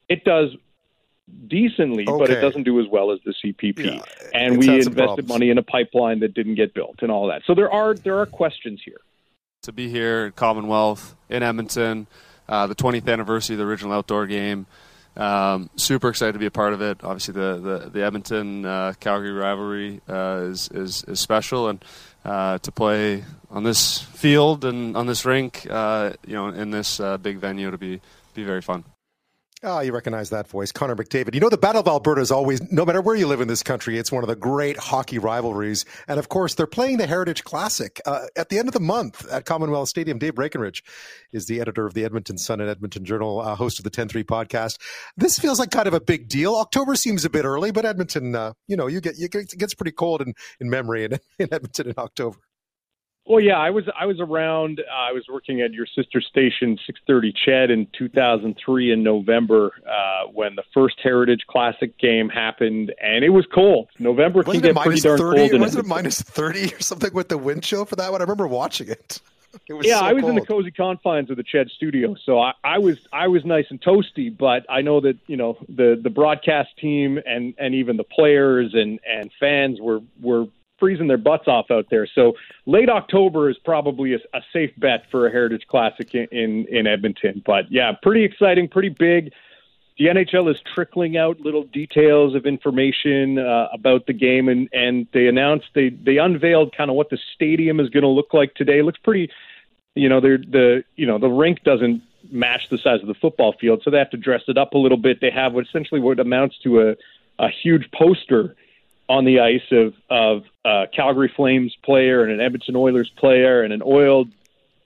[0.09, 0.49] it does
[1.47, 2.17] decently, okay.
[2.17, 3.85] but it doesn't do as well as the CPP.
[3.85, 4.01] Yeah,
[4.33, 7.43] and we invested money in a pipeline that didn't get built and all that.
[7.45, 8.99] So there are there are questions here.
[9.63, 12.07] To be here at Commonwealth in Edmonton,
[12.49, 14.65] uh, the 20th anniversary of the original outdoor game.
[15.15, 17.03] Um, super excited to be a part of it.
[17.03, 21.83] Obviously, the the, the Edmonton uh, Calgary rivalry uh, is, is is special, and
[22.25, 26.99] uh, to play on this field and on this rink, uh, you know, in this
[26.99, 28.01] uh, big venue, to be
[28.33, 28.83] be very fun.
[29.65, 31.33] Ah, oh, you recognize that voice, Connor McDavid.
[31.33, 33.63] You know, the Battle of Alberta is always, no matter where you live in this
[33.63, 35.85] country, it's one of the great hockey rivalries.
[36.05, 39.25] And of course, they're playing the Heritage Classic uh, at the end of the month
[39.31, 40.17] at Commonwealth Stadium.
[40.19, 40.83] Dave Breakenridge
[41.31, 44.09] is the editor of the Edmonton Sun and Edmonton Journal, uh, host of the 10
[44.09, 44.79] 3 podcast.
[45.15, 46.55] This feels like kind of a big deal.
[46.55, 49.57] October seems a bit early, but Edmonton, uh, you know, you get, you get, it
[49.57, 52.37] gets pretty cold in, in memory in, in Edmonton in October.
[53.25, 54.81] Well, yeah, I was I was around.
[54.81, 60.27] Uh, I was working at your sister station, 630 CHED, in 2003 in November uh,
[60.27, 63.87] when the first Heritage Classic game happened, and it was cold.
[63.97, 65.61] November wasn't can get pretty darn 30, cold.
[65.61, 68.19] Wasn't it minus 30 or something with the wind chill for that one?
[68.19, 69.21] I remember watching it.
[69.69, 70.29] it yeah, so I was cold.
[70.31, 73.67] in the cozy confines of the CHED studio, so I, I was I was nice
[73.69, 74.37] and toasty.
[74.37, 78.73] But I know that you know the the broadcast team and and even the players
[78.73, 80.47] and and fans were were
[80.83, 82.05] freezing their butts off out there.
[82.13, 82.33] So
[82.65, 86.87] late October is probably a, a safe bet for a Heritage Classic in, in, in
[86.87, 87.41] Edmonton.
[87.45, 89.31] But yeah, pretty exciting, pretty big.
[89.97, 95.07] the NHL is trickling out little details of information uh, about the game, and and
[95.13, 98.53] they announced they they unveiled kind of what the stadium is going to look like
[98.55, 98.79] today.
[98.79, 99.31] It looks pretty,
[99.95, 103.53] you know, they're the you know the rink doesn't match the size of the football
[103.53, 105.21] field, so they have to dress it up a little bit.
[105.21, 106.95] They have what essentially what amounts to a
[107.39, 108.57] a huge poster
[109.13, 113.71] on the ice of of a Calgary Flames player and an Edmonton Oilers player and
[113.71, 114.29] an oiled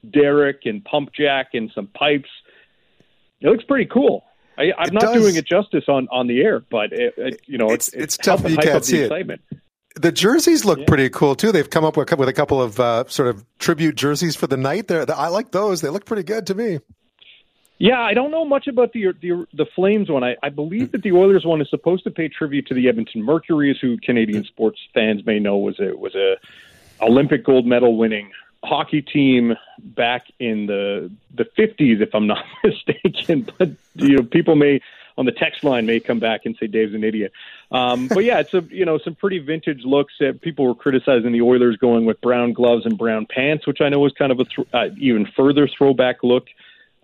[0.09, 2.29] derrick and pump jack and some pipes.
[3.39, 4.25] It looks pretty cool.
[4.57, 5.21] I, am not does.
[5.21, 8.17] doing it justice on, on the air, but it, it, you know it's it's, it's
[8.17, 8.49] tough.
[8.49, 9.41] You can't see it.
[9.95, 10.85] The jerseys look yeah.
[10.87, 11.51] pretty cool too.
[11.51, 14.57] They've come up with, with a couple of uh, sort of tribute jerseys for the
[14.57, 14.87] night.
[14.87, 15.81] There, I like those.
[15.81, 16.79] They look pretty good to me.
[17.79, 20.23] Yeah, I don't know much about the the, the Flames one.
[20.23, 23.23] I, I believe that the Oilers one is supposed to pay tribute to the Edmonton
[23.23, 26.37] Mercurys, who Canadian sports fans may know was a was a
[27.01, 28.31] Olympic gold medal winning
[28.63, 33.47] hockey team back in the the 50s, if I'm not mistaken.
[33.57, 34.81] But you know, people may
[35.15, 37.31] on the text line may come back and say Dave's an idiot.
[37.71, 40.13] Um, but yeah, it's a you know some pretty vintage looks.
[40.19, 43.89] That people were criticizing the Oilers going with brown gloves and brown pants, which I
[43.89, 46.47] know was kind of a th- uh, even further throwback look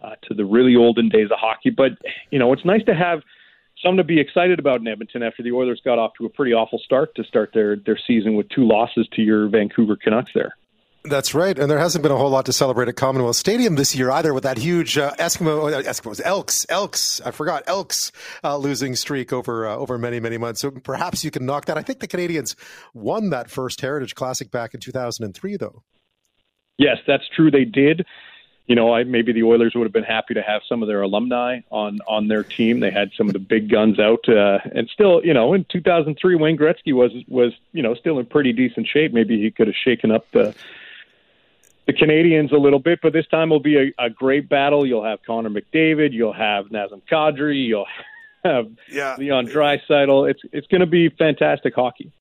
[0.03, 1.69] uh, to the really olden days of hockey.
[1.69, 1.91] But
[2.31, 3.21] you know, it's nice to have
[3.81, 6.53] something to be excited about in Edmonton after the Oilers got off to a pretty
[6.53, 10.55] awful start to start their their season with two losses to your Vancouver Canucks there.
[11.05, 13.93] That's right, and there hasn't been a whole lot to celebrate at Commonwealth Stadium this
[13.93, 17.19] year either, with that huge uh, Eskimo, uh, Eskimos, Elks, Elks.
[17.25, 20.61] I forgot Elks uh, losing streak over uh, over many many months.
[20.61, 21.77] So perhaps you can knock that.
[21.77, 22.55] I think the Canadiens
[22.93, 25.83] won that first Heritage Classic back in 2003, though.
[26.77, 27.51] Yes, that's true.
[27.51, 28.05] They did.
[28.67, 31.01] You know, I, maybe the Oilers would have been happy to have some of their
[31.01, 32.79] alumni on on their team.
[32.79, 36.35] They had some of the big guns out, uh, and still, you know, in 2003,
[36.35, 39.13] Wayne Gretzky was was you know still in pretty decent shape.
[39.13, 40.55] Maybe he could have shaken up the
[41.87, 44.85] the Canadiens a little bit, but this time will be a, a great battle.
[44.85, 47.87] You'll have Connor McDavid, you'll have Nazem Kadri, you'll
[48.45, 49.15] have yeah.
[49.17, 50.29] Leon Draisaitl.
[50.29, 52.11] It's it's going to be fantastic hockey.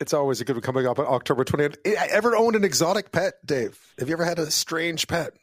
[0.00, 1.76] It's always a good one coming up on October 20th.
[1.84, 3.78] Ever owned an exotic pet, Dave?
[3.98, 5.34] Have you ever had a strange pet?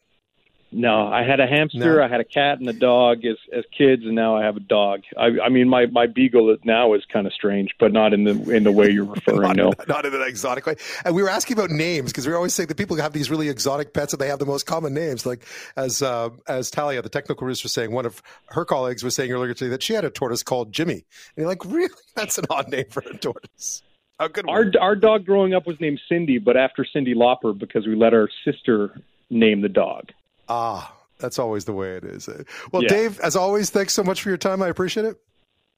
[0.70, 2.04] No, I had a hamster, no.
[2.04, 4.62] I had a cat and a dog as as kids, and now I have a
[4.62, 5.04] dog.
[5.18, 8.32] I, I mean, my my beagle now is kind of strange, but not in the
[8.54, 9.42] in the way you're referring.
[9.42, 10.76] not, no, not in an exotic way.
[11.06, 13.48] And we were asking about names because we always say that people have these really
[13.48, 15.26] exotic pets and they have the most common names.
[15.26, 15.46] Like
[15.78, 19.32] as uh, as Talia, the technical producer, was saying, one of her colleagues was saying
[19.32, 21.04] earlier today that she had a tortoise called Jimmy, and
[21.38, 21.94] you're like, really?
[22.16, 23.84] That's an odd name for a tortoise.
[24.20, 24.50] How good.
[24.50, 28.14] Our our dog growing up was named Cindy, but after Cyndi Lauper because we let
[28.14, 29.00] our sister
[29.30, 30.12] name the dog.
[30.50, 32.30] Ah, that's always the way it is.
[32.72, 32.90] Well, yeah.
[32.90, 34.62] Dave, as always, thanks so much for your time.
[34.62, 35.18] I appreciate it.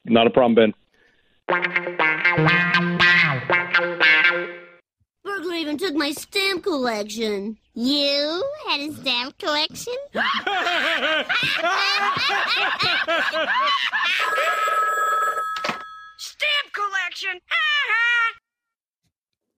[0.05, 0.73] Not a problem, Ben.
[5.23, 7.57] Burglar even took my stamp collection.
[7.73, 9.93] You had a stamp collection?
[16.17, 17.39] stamp collection?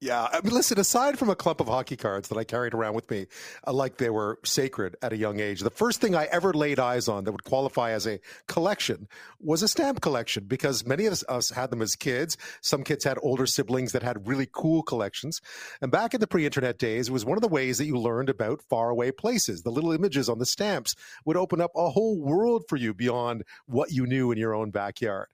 [0.03, 0.79] Yeah, I mean, listen.
[0.79, 3.27] Aside from a clump of hockey cards that I carried around with me,
[3.67, 6.79] uh, like they were sacred at a young age, the first thing I ever laid
[6.79, 9.07] eyes on that would qualify as a collection
[9.39, 10.45] was a stamp collection.
[10.45, 12.35] Because many of us, had them as kids.
[12.61, 15.39] Some kids had older siblings that had really cool collections.
[15.81, 18.29] And back in the pre-internet days, it was one of the ways that you learned
[18.29, 19.61] about faraway places.
[19.61, 23.43] The little images on the stamps would open up a whole world for you beyond
[23.67, 25.27] what you knew in your own backyard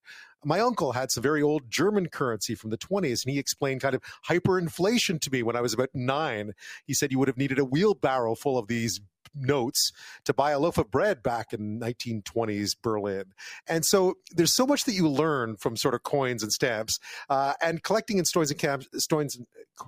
[0.47, 3.93] my uncle had some very old German currency from the 20s, and he explained kind
[3.93, 6.53] of hyperinflation to me when I was about nine.
[6.86, 9.01] He said you would have needed a wheelbarrow full of these
[9.35, 9.91] notes
[10.25, 13.25] to buy a loaf of bread back in 1920s Berlin.
[13.67, 17.53] And so there's so much that you learn from sort of coins and stamps, uh,
[17.61, 19.37] and collecting in stoins and camps, stoins,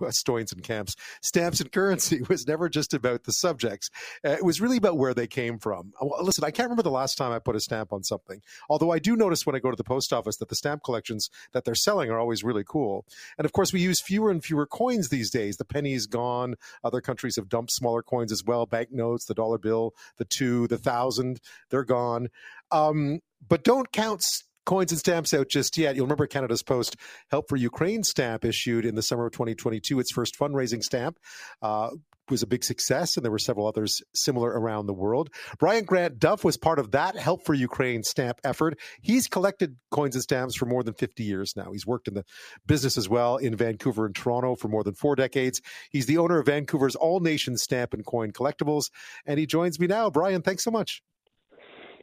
[0.10, 3.89] stoins and camps, stamps and currency was never just about the subjects.
[4.25, 5.93] Uh, it was really about where they came from.
[6.02, 8.91] Uh, listen, I can't remember the last time I put a stamp on something, although
[8.91, 11.65] I do notice when I go to the post office that the stamp collections that
[11.65, 13.06] they're selling are always really cool.
[13.38, 15.58] And of course, we use fewer and fewer coins these days.
[15.58, 16.56] The penny's gone.
[16.84, 20.78] Other countries have dumped smaller coins as well, banknotes, the dollar bill, the two, the
[20.78, 21.39] thousand,
[21.70, 22.28] they're gone.
[22.72, 24.26] Um, but don't count
[24.65, 25.96] coins and stamps out just yet.
[25.96, 26.96] You'll remember Canada's Post
[27.32, 31.18] Help for Ukraine stamp issued in the summer of 2022, its first fundraising stamp.
[31.62, 31.89] Uh,
[32.32, 35.30] was a big success, and there were several others similar around the world.
[35.58, 38.80] Brian Grant Duff was part of that Help for Ukraine stamp effort.
[39.01, 41.72] He's collected coins and stamps for more than 50 years now.
[41.72, 42.26] He's worked in the
[42.66, 45.62] business as well in Vancouver and Toronto for more than four decades.
[45.89, 48.89] He's the owner of Vancouver's All Nations Stamp and Coin Collectibles,
[49.26, 50.10] and he joins me now.
[50.10, 51.01] Brian, thanks so much.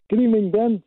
[0.08, 0.82] Good evening, Ben.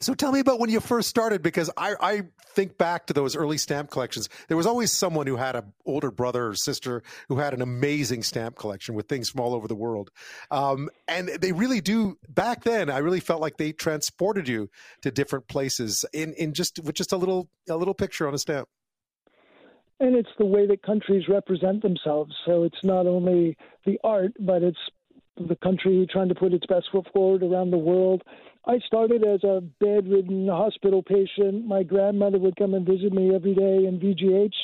[0.00, 3.34] So tell me about when you first started, because I, I think back to those
[3.36, 4.28] early stamp collections.
[4.48, 8.22] There was always someone who had an older brother or sister who had an amazing
[8.22, 10.10] stamp collection with things from all over the world.
[10.50, 12.18] Um, and they really do.
[12.28, 14.70] Back then, I really felt like they transported you
[15.02, 18.38] to different places in, in just with just a little a little picture on a
[18.38, 18.68] stamp.
[20.00, 22.34] And it's the way that countries represent themselves.
[22.44, 23.56] So it's not only
[23.86, 24.78] the art, but it's
[25.36, 28.22] the country trying to put its best foot forward around the world.
[28.66, 31.66] I started as a bedridden hospital patient.
[31.66, 34.54] My grandmother would come and visit me every day in VGH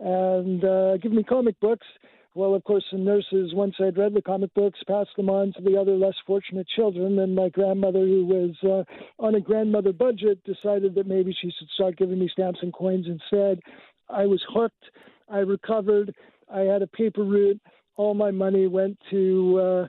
[0.00, 1.86] and uh, give me comic books.
[2.34, 5.62] Well, of course, the nurses, once I'd read the comic books, passed them on to
[5.62, 7.18] the other less fortunate children.
[7.18, 11.68] And my grandmother, who was uh, on a grandmother budget, decided that maybe she should
[11.74, 13.60] start giving me stamps and coins instead.
[14.08, 14.84] I was hooked.
[15.28, 16.14] I recovered.
[16.52, 17.60] I had a paper route.
[17.96, 19.88] All my money went to uh,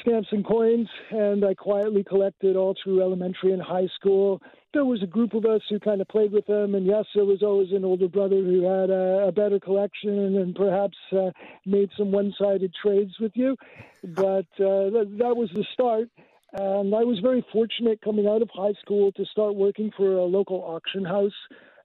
[0.00, 4.40] stamps and coins, and I quietly collected all through elementary and high school.
[4.72, 7.24] There was a group of us who kind of played with them, and yes, there
[7.24, 11.30] was always an older brother who had a, a better collection and perhaps uh,
[11.64, 13.56] made some one-sided trades with you.
[14.02, 16.08] But uh, that, that was the start.
[16.56, 20.24] And I was very fortunate coming out of high school to start working for a
[20.24, 21.32] local auction house.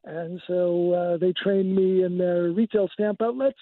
[0.04, 3.60] And so uh, they trained me in their retail stamp outlets.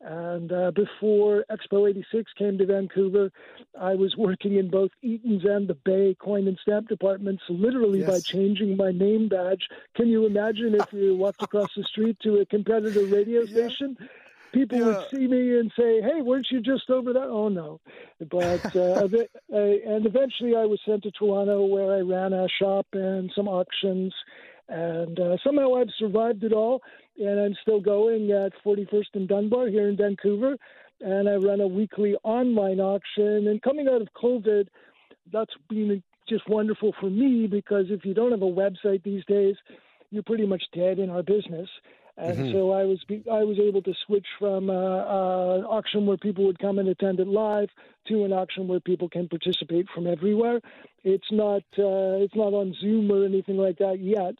[0.00, 3.30] And uh, before Expo 86 came to Vancouver,
[3.78, 8.08] I was working in both Eaton's and the Bay coin and stamp departments, literally yes.
[8.08, 9.68] by changing my name badge.
[9.94, 13.96] Can you imagine if you walked across the street to a competitor radio station?
[14.00, 14.06] Yeah.
[14.52, 14.86] People yeah.
[14.86, 17.80] would see me and say, "Hey, weren't you just over there?" Oh no,
[18.18, 19.06] but uh,
[19.52, 24.12] and eventually I was sent to Toronto, where I ran a shop and some auctions,
[24.70, 26.80] and uh, somehow I've survived it all
[27.18, 30.56] and I'm still going at 41st and Dunbar here in Vancouver.
[31.00, 33.48] And I run a weekly online auction.
[33.48, 34.68] And coming out of COVID,
[35.32, 39.56] that's been just wonderful for me because if you don't have a website these days,
[40.10, 41.68] you're pretty much dead in our business.
[42.20, 42.52] And mm-hmm.
[42.52, 43.02] so I was
[43.32, 46.86] I was able to switch from uh, uh, an auction where people would come and
[46.88, 47.70] attend it live
[48.08, 50.60] to an auction where people can participate from everywhere.
[51.02, 54.34] It's not uh, it's not on Zoom or anything like that yet,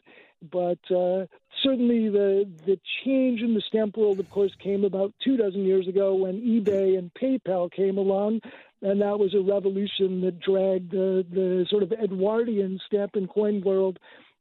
[0.51, 1.25] but uh,
[1.63, 5.87] certainly the the change in the stamp world, of course, came about two dozen years
[5.87, 8.41] ago when eBay and PayPal came along,
[8.83, 13.61] and that was a revolution that dragged the the sort of Edwardian stamp and coin
[13.61, 13.97] world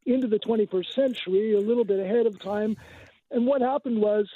[0.07, 2.77] into the 21st century, a little bit ahead of time.
[3.31, 4.29] And what happened was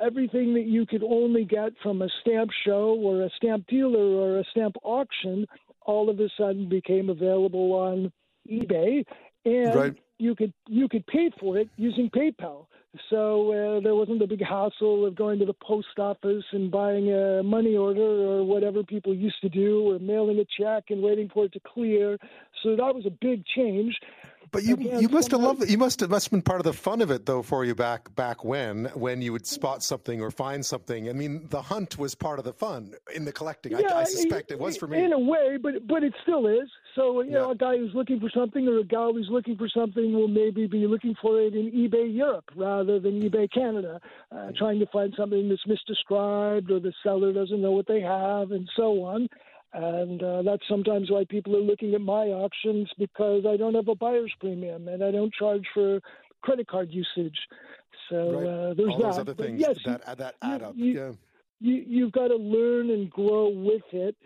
[0.00, 4.38] everything that you could only get from a stamp show or a stamp dealer or
[4.38, 5.46] a stamp auction
[5.82, 8.12] all of a sudden became available on
[8.50, 9.04] eBay
[9.44, 12.66] and right you could you could pay for it using PayPal.
[13.10, 17.12] So uh, there wasn't the big hassle of going to the post office and buying
[17.12, 21.28] a money order or whatever people used to do, or mailing a check and waiting
[21.32, 22.18] for it to clear.
[22.62, 23.98] So that was a big change.
[24.52, 25.70] But you you must have loved it.
[25.70, 27.74] You must have must have been part of the fun of it though for you
[27.74, 31.08] back back when when you would spot something or find something.
[31.08, 33.72] I mean, the hunt was part of the fun in the collecting.
[33.72, 36.12] Yeah, I, I suspect it, it was for me in a way, but but it
[36.22, 36.68] still is.
[36.94, 37.38] So you yeah.
[37.38, 40.28] know, a guy who's looking for something or a gal who's looking for something will
[40.28, 44.86] maybe be looking for it in eBay Europe rather than eBay Canada, uh, trying to
[44.92, 49.28] find something that's misdescribed or the seller doesn't know what they have and so on.
[49.74, 53.88] And uh, that's sometimes why people are looking at my auctions because I don't have
[53.88, 56.00] a buyer's premium and I don't charge for
[56.42, 57.38] credit card usage.
[58.10, 58.46] So right.
[58.46, 59.08] uh, there's All that.
[59.08, 60.74] Those other things yes, that, that add you, up.
[60.76, 61.12] You, yeah.
[61.60, 64.16] You, you've got to learn and grow with it.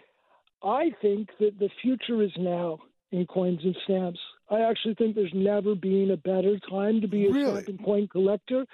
[0.64, 2.78] I think that the future is now
[3.12, 4.18] in coins and stamps.
[4.50, 7.62] I actually think there's never been a better time to be a really?
[7.62, 8.64] stamp and coin collector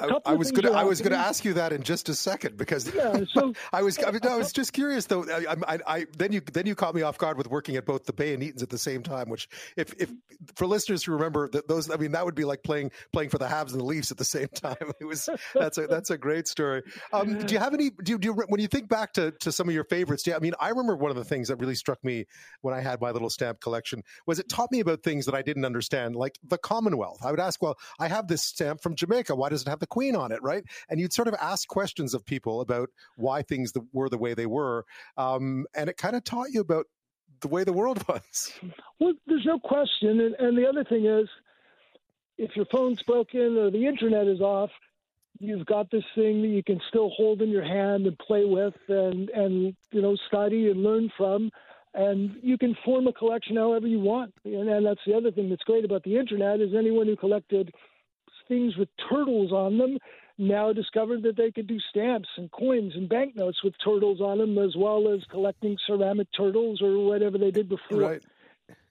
[0.00, 2.92] I, I, was gonna I was gonna ask you that in just a second because
[2.92, 5.24] yeah, so, I was I, mean, no, I was just curious though.
[5.24, 8.04] I, I, I, then you then you caught me off guard with working at both
[8.04, 9.28] the Bay and Eaton's at the same time.
[9.28, 10.12] Which if if
[10.56, 13.38] for listeners who remember that those I mean that would be like playing playing for
[13.38, 14.76] the Habs and the Leafs at the same time.
[15.00, 16.82] It was that's a that's a great story.
[17.12, 19.52] Um, do you have any do you, do you, when you think back to to
[19.52, 20.26] some of your favorites?
[20.26, 22.26] Yeah, I mean I remember one of the things that really struck me
[22.62, 25.42] when I had my little stamp collection was it taught me about things that I
[25.42, 27.24] didn't understand, like the Commonwealth.
[27.24, 29.36] I would ask, well, I have this stamp from Jamaica.
[29.36, 30.64] Why does have the Queen on it, right?
[30.88, 34.46] And you'd sort of ask questions of people about why things were the way they
[34.46, 34.84] were,
[35.16, 36.86] um, and it kind of taught you about
[37.40, 38.52] the way the world was.
[38.98, 41.28] Well, there's no question, and, and the other thing is,
[42.36, 44.70] if your phone's broken or the internet is off,
[45.40, 48.74] you've got this thing that you can still hold in your hand and play with
[48.88, 51.50] and and you know study and learn from
[51.94, 55.48] and you can form a collection however you want and, and that's the other thing
[55.48, 57.72] that's great about the internet is anyone who collected
[58.48, 59.98] things with turtles on them
[60.38, 64.56] now discovered that they could do stamps and coins and banknotes with turtles on them,
[64.58, 67.98] as well as collecting ceramic turtles or whatever they did before.
[67.98, 68.22] Right.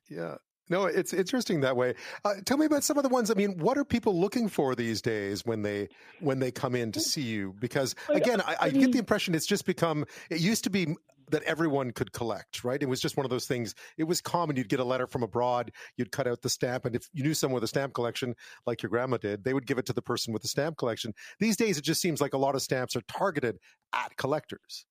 [0.10, 0.36] Yeah.
[0.70, 1.96] No, it's interesting that way.
[2.26, 3.32] Uh, tell me about some of the ones.
[3.32, 5.88] I mean, what are people looking for these days when they
[6.20, 7.56] when they come in to see you?
[7.60, 10.06] Because again, I, I get the impression it's just become.
[10.30, 10.98] It used to be
[11.30, 12.82] that everyone could collect, right?
[12.82, 13.76] It was just one of those things.
[13.98, 14.56] It was common.
[14.56, 17.34] You'd get a letter from abroad, you'd cut out the stamp, and if you knew
[17.34, 20.02] someone with a stamp collection, like your grandma did, they would give it to the
[20.02, 21.14] person with the stamp collection.
[21.40, 23.58] These days, it just seems like a lot of stamps are targeted
[23.94, 24.86] at collectors.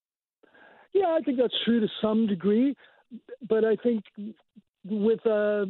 [0.93, 2.74] Yeah, I think that's true to some degree,
[3.49, 4.03] but I think
[4.84, 5.66] with a,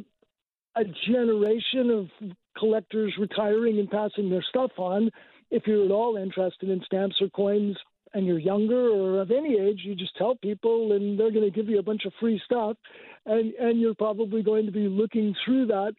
[0.77, 5.11] a generation of collectors retiring and passing their stuff on,
[5.51, 7.77] if you're at all interested in stamps or coins,
[8.17, 11.51] and you're younger or of any age, you just tell people, and they're going to
[11.51, 12.79] give you a bunch of free stuff,
[13.27, 15.93] and and you're probably going to be looking through that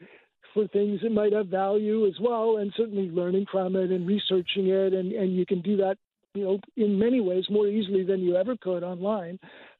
[0.51, 4.67] for things that might have value as well, and certainly learning from it and researching
[4.67, 5.95] it, and and you can do that,
[6.33, 9.37] you know, in many ways more easily than you ever could online.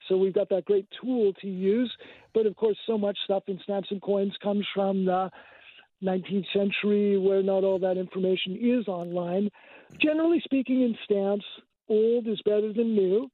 [0.08, 1.92] So we've got that great tool to use,
[2.36, 5.32] but of course, so much stuff in stamps and coins comes from the
[6.04, 9.50] 19th century where not all that information is online.
[10.00, 11.46] Generally speaking, in stamps,
[11.90, 13.30] old is better than new,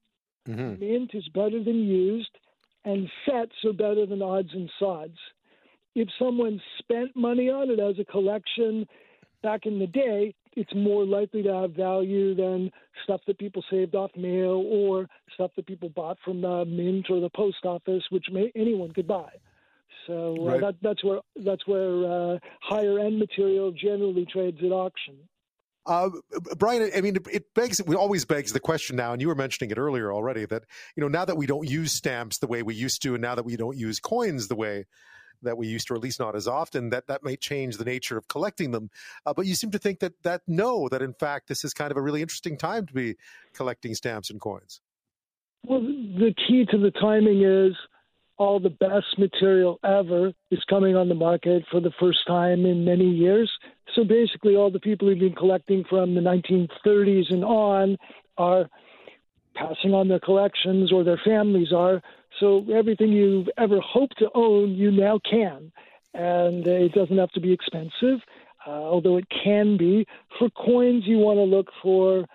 [0.48, 0.80] mm-hmm.
[0.80, 2.38] mint is better than used,
[2.86, 5.18] and sets are better than odds and sods.
[5.96, 8.88] If someone spent money on it as a collection
[9.42, 12.72] back in the day, it's more likely to have value than
[13.04, 17.20] stuff that people saved off mail or stuff that people bought from the mint or
[17.20, 19.30] the post office, which may, anyone could buy.
[20.08, 20.62] So uh, right.
[20.62, 25.16] that, that's where that's where uh, higher end material generally trades at auction.
[25.86, 26.10] Uh,
[26.58, 29.70] Brian, I mean, it begs, it always begs the question now, and you were mentioning
[29.70, 30.64] it earlier already that,
[30.96, 33.36] you know, now that we don't use stamps the way we used to, and now
[33.36, 34.86] that we don't use coins the way
[35.42, 37.84] that we used to, or at least not as often, that that may change the
[37.84, 38.90] nature of collecting them.
[39.26, 41.92] Uh, but you seem to think that, that no, that in fact, this is kind
[41.92, 43.16] of a really interesting time to be
[43.54, 44.80] collecting stamps and coins.
[45.66, 47.76] Well, the key to the timing is
[48.38, 52.84] all the best material ever is coming on the market for the first time in
[52.84, 53.52] many years.
[53.96, 57.98] So basically, all the people who've been collecting from the 1930s and on
[58.38, 58.70] are
[59.56, 62.02] passing on their collections, or their families are.
[62.40, 65.72] So everything you've ever hoped to own, you now can.
[66.14, 68.20] And it doesn't have to be expensive,
[68.66, 70.08] uh, although it can be.
[70.40, 72.26] For coins, you want to look for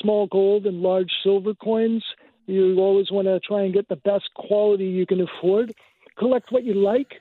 [0.00, 2.04] small gold and large silver coins.
[2.46, 5.72] You always want to try and get the best quality you can afford.
[6.18, 7.20] Collect what you like,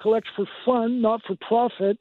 [0.00, 1.98] collect for fun, not for profit.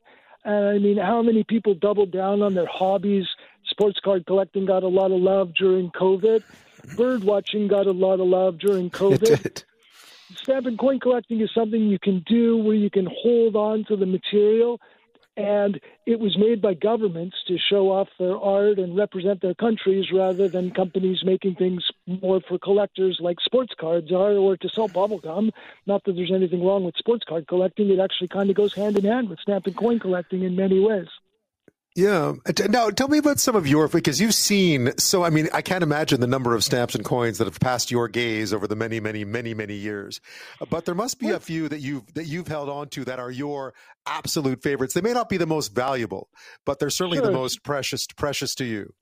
[0.47, 3.25] And I mean, how many people doubled down on their hobbies?
[3.65, 6.41] Sports card collecting got a lot of love during COVID.
[6.95, 9.65] Bird watching got a lot of love during COVID.
[10.35, 13.97] Stamp and coin collecting is something you can do where you can hold on to
[13.97, 14.79] the material
[15.37, 20.05] and it was made by governments to show off their art and represent their countries
[20.11, 24.89] rather than companies making things more for collectors like sports cards are or to sell
[24.89, 25.51] bubblegum.
[25.85, 28.97] Not that there's anything wrong with sports card collecting, it actually kind of goes hand
[28.97, 31.07] in hand with stamp and coin collecting in many ways.
[31.97, 32.33] Yeah.
[32.45, 34.91] Uh, now, tell me about some of your because you've seen.
[34.99, 37.89] So, I mean, I can't imagine the number of stamps and coins that have passed
[37.89, 40.21] your gaze over the many, many, many, many years.
[40.61, 43.17] Uh, but there must be a few that you've that you've held on to that
[43.17, 43.73] are your
[44.05, 44.93] absolute favorites.
[44.93, 46.29] They may not be the most valuable,
[46.67, 47.25] but they're certainly sure.
[47.25, 48.93] the most precious precious to you.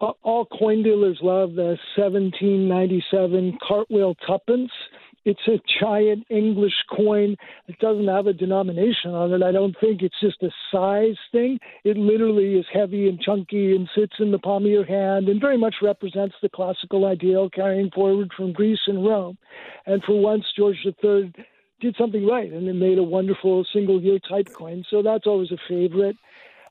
[0.00, 4.70] All coin dealers love the 1797 cartwheel tuppence.
[5.24, 7.36] It's a giant English coin.
[7.68, 9.42] It doesn't have a denomination on it.
[9.42, 11.58] I don't think it's just a size thing.
[11.84, 15.40] It literally is heavy and chunky and sits in the palm of your hand and
[15.40, 19.38] very much represents the classical ideal carrying forward from Greece and Rome.
[19.86, 21.32] And for once, George III
[21.80, 24.84] did something right and it made a wonderful single year type coin.
[24.90, 26.16] So that's always a favorite.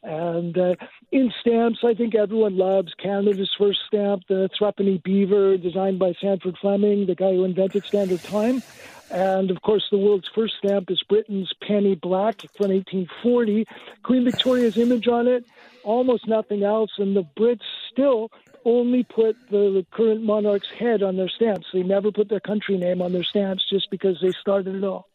[0.04, 0.76] And uh,
[1.12, 6.58] in stamps, I think everyone loves Canada's first stamp, the Threepenny Beaver, designed by Sandford
[6.58, 8.64] Fleming, the guy who invented Standard Time.
[9.12, 13.68] And of course, the world's first stamp is Britain's Penny Black from 1840.
[14.04, 15.46] Queen Victoria's image on it,
[15.84, 16.92] almost nothing else.
[16.98, 18.32] And the Brits still
[18.66, 21.68] only put the current monarch's head on their stamps.
[21.74, 25.11] They never put their country name on their stamps just because they started it all.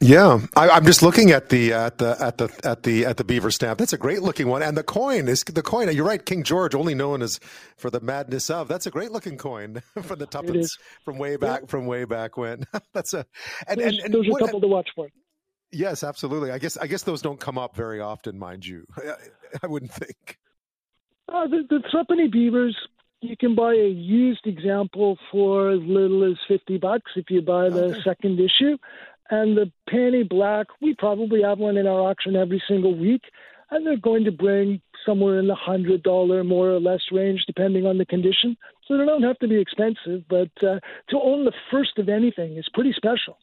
[0.00, 3.24] Yeah, I, am just looking at the at the at the at the at the
[3.24, 3.78] beaver stamp.
[3.78, 5.90] That's a great looking one, and the coin is the coin.
[5.94, 7.40] You're right, King George, only known as
[7.78, 8.68] for the madness of.
[8.68, 11.66] That's a great looking coin from the tuppence from way back yeah.
[11.68, 12.66] from way back when.
[12.92, 13.24] That's a
[13.66, 15.08] and there's, and, and there's what, a couple to watch for.
[15.72, 16.50] Yes, absolutely.
[16.50, 18.86] I guess I guess those don't come up very often, mind you.
[18.98, 19.14] I,
[19.62, 20.38] I wouldn't think.
[21.26, 22.76] Uh, the, the threepenny beavers
[23.22, 27.70] you can buy a used example for as little as 50 bucks if you buy
[27.70, 28.00] the okay.
[28.02, 28.76] second issue.
[29.30, 33.22] And the penny black, we probably have one in our auction every single week.
[33.70, 37.86] And they're going to bring somewhere in the hundred dollar more or less range, depending
[37.86, 38.56] on the condition.
[38.86, 40.78] So they don't have to be expensive, but uh,
[41.10, 43.38] to own the first of anything is pretty special.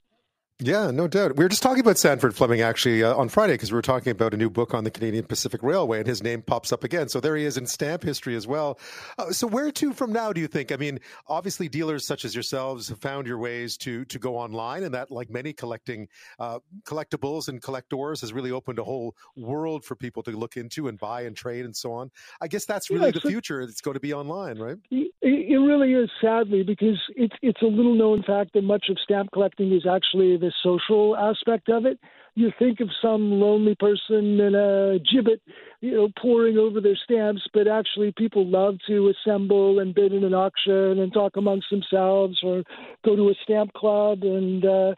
[0.66, 1.36] Yeah, no doubt.
[1.36, 4.12] We were just talking about Sandford Fleming actually uh, on Friday because we were talking
[4.12, 7.10] about a new book on the Canadian Pacific Railway, and his name pops up again.
[7.10, 8.80] So there he is in stamp history as well.
[9.18, 10.32] Uh, so where to from now?
[10.32, 10.72] Do you think?
[10.72, 14.84] I mean, obviously, dealers such as yourselves have found your ways to to go online,
[14.84, 16.08] and that, like many collecting
[16.40, 20.88] uh, collectibles and collectors, has really opened a whole world for people to look into
[20.88, 22.10] and buy and trade and so on.
[22.40, 23.60] I guess that's really yeah, the future.
[23.60, 24.78] It's going to be online, right?
[24.90, 29.30] It really is, sadly, because it's it's a little known fact that much of stamp
[29.34, 32.00] collecting is actually the social aspect of it.
[32.36, 35.40] You think of some lonely person in a gibbet,
[35.82, 40.24] you know, poring over their stamps, but actually people love to assemble and bid in
[40.24, 42.64] an auction and talk amongst themselves or
[43.06, 44.94] go to a stamp club and uh,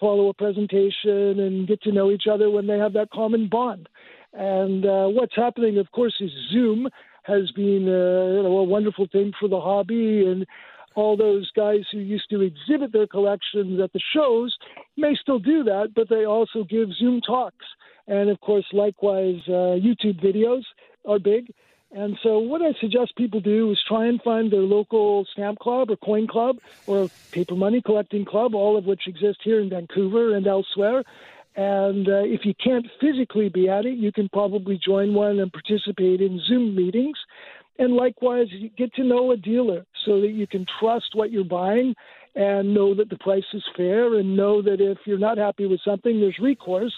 [0.00, 3.88] follow a presentation and get to know each other when they have that common bond.
[4.32, 6.88] And uh, what's happening, of course, is Zoom
[7.22, 10.46] has been uh, you know, a wonderful thing for the hobby and
[10.94, 14.56] all those guys who used to exhibit their collections at the shows
[14.96, 17.66] may still do that, but they also give Zoom talks.
[18.06, 20.62] And of course, likewise, uh, YouTube videos
[21.06, 21.52] are big.
[21.90, 25.90] And so, what I suggest people do is try and find their local stamp club
[25.90, 30.34] or coin club or paper money collecting club, all of which exist here in Vancouver
[30.34, 31.02] and elsewhere.
[31.56, 35.52] And uh, if you can't physically be at it, you can probably join one and
[35.52, 37.18] participate in Zoom meetings.
[37.78, 41.94] And likewise, get to know a dealer so that you can trust what you're buying
[42.34, 45.80] and know that the price is fair and know that if you're not happy with
[45.82, 46.94] something, there's recourse.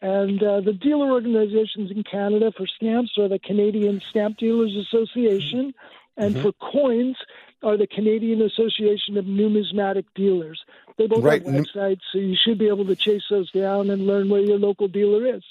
[0.00, 5.74] And uh, the dealer organizations in Canada for stamps are the Canadian Stamp Dealers Association,
[6.16, 6.42] and mm-hmm.
[6.42, 7.16] for coins
[7.62, 10.64] are the Canadian Association of Numismatic Dealers.
[10.98, 11.44] They both right.
[11.44, 14.58] have websites, so you should be able to chase those down and learn where your
[14.58, 15.42] local dealer is.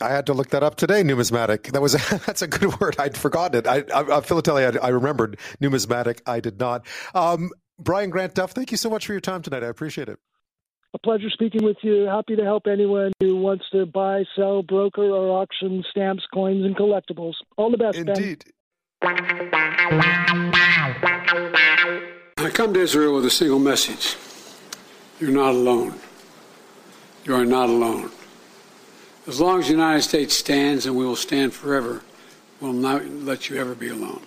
[0.00, 1.02] I had to look that up today.
[1.02, 1.64] Numismatic.
[1.64, 2.96] That was a, that's a good word.
[2.98, 3.66] I'd forgotten it.
[3.66, 6.22] I, I, uh, Philately, I, I, remembered numismatic.
[6.26, 6.86] I did not.
[7.14, 9.62] Um, Brian Grant Duff, thank you so much for your time tonight.
[9.62, 10.18] I appreciate it.
[10.92, 12.02] A pleasure speaking with you.
[12.02, 16.76] Happy to help anyone who wants to buy, sell, broker, or auction stamps, coins, and
[16.76, 17.34] collectibles.
[17.56, 17.96] All the best.
[17.96, 18.44] Indeed.
[19.00, 19.14] Ben.
[22.38, 24.16] I come to Israel with a single message.
[25.20, 25.94] You're not alone.
[27.24, 28.10] You are not alone.
[29.30, 32.02] As long as the United States stands, and we will stand forever,
[32.60, 34.20] we'll not let you ever be alone.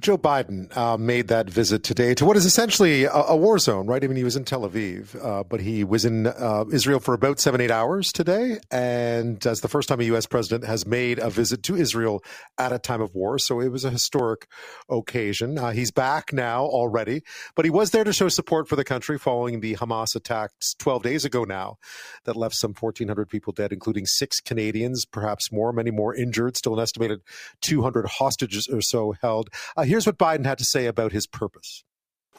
[0.00, 3.86] Joe Biden uh, made that visit today to what is essentially a, a, war zone,
[3.86, 4.02] right?
[4.02, 7.14] I mean, he was in Tel Aviv, uh, but he was in uh, Israel for
[7.14, 8.58] about seven, eight hours today.
[8.72, 10.26] And as the first time a U.S.
[10.26, 12.24] president has made a visit to Israel
[12.58, 13.38] at a time of war.
[13.38, 14.48] So it was a historic
[14.88, 15.58] occasion.
[15.58, 17.22] Uh, he's back now already,
[17.54, 21.04] but he was there to show support for the country following the Hamas attacks 12
[21.04, 21.76] days ago now
[22.24, 26.74] that left some 1,400 people dead, including six Canadians, perhaps more, many more injured, still
[26.74, 27.20] an estimated
[27.60, 29.50] 200 hostages or so held.
[29.84, 31.84] Here's what Biden had to say about his purpose.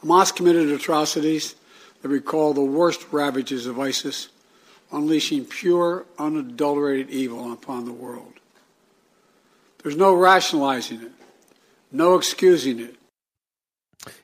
[0.02, 1.54] Hamas committed atrocities
[2.02, 4.28] that recall the worst ravages of ISIS,
[4.92, 8.34] unleashing pure, unadulterated evil upon the world.
[9.82, 11.12] There's no rationalizing it,
[11.92, 12.96] no excusing it,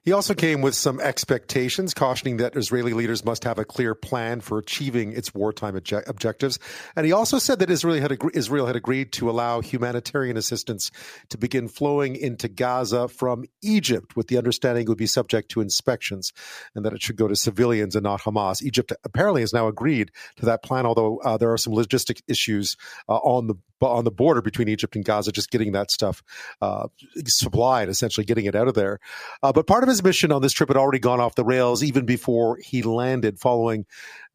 [0.05, 4.41] he also came with some expectations, cautioning that Israeli leaders must have a clear plan
[4.41, 6.59] for achieving its wartime obje- objectives.
[6.97, 10.91] And he also said that Israel had, ag- Israel had agreed to allow humanitarian assistance
[11.31, 15.61] to begin flowing into Gaza from Egypt, with the understanding it would be subject to
[15.61, 16.33] inspections
[16.75, 18.63] and that it should go to civilians and not Hamas.
[18.63, 22.77] Egypt apparently has now agreed to that plan, although uh, there are some logistic issues
[23.09, 23.55] uh, on the
[23.91, 26.23] on the border between Egypt and Gaza, just getting that stuff
[26.61, 26.89] uh,
[27.27, 29.01] supplied, essentially getting it out of there.
[29.43, 31.83] Uh, but part of his mission on this trip had already gone off the rails
[31.83, 33.87] even before he landed, following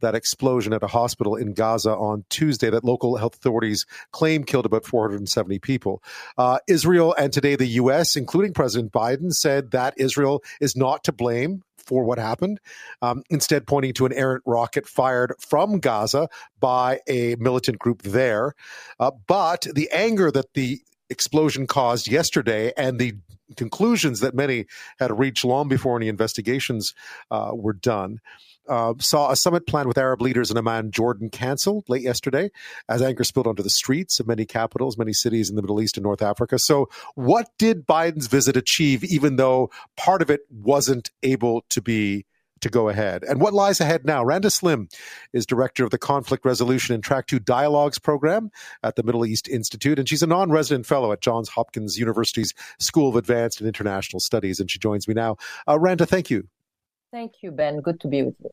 [0.02, 4.66] that explosion at a hospital in Gaza on Tuesday that local health authorities claim killed
[4.66, 6.04] about 470 people.
[6.38, 11.12] Uh, Israel and today the U.S., including President Biden, said that Israel is not to
[11.12, 12.60] blame for what happened,
[13.02, 16.28] um, instead pointing to an errant rocket fired from Gaza
[16.60, 18.54] by a militant group there.
[19.00, 23.14] Uh, but the anger that the explosion caused yesterday and the
[23.56, 24.66] conclusions that many
[25.00, 26.94] had reached long before any investigations
[27.32, 28.20] uh, were done.
[28.68, 32.50] Uh, saw a summit planned with Arab leaders in Amman, Jordan, canceled late yesterday
[32.90, 35.98] as anger spilled onto the streets of many capitals, many cities in the Middle East
[35.98, 36.60] and North Africa.
[36.60, 42.26] So, what did Biden's visit achieve, even though part of it wasn't able to be
[42.62, 43.24] to go ahead.
[43.24, 44.24] And what lies ahead now?
[44.24, 44.90] Randa Slim
[45.34, 48.52] is director of the Conflict Resolution and Track 2 Dialogues program
[48.84, 52.54] at the Middle East Institute, and she's a non resident fellow at Johns Hopkins University's
[52.80, 54.60] School of Advanced and International Studies.
[54.60, 55.38] And she joins me now.
[55.68, 56.48] Uh, Randa, thank you.
[57.12, 57.80] Thank you, Ben.
[57.80, 58.50] Good to be with you.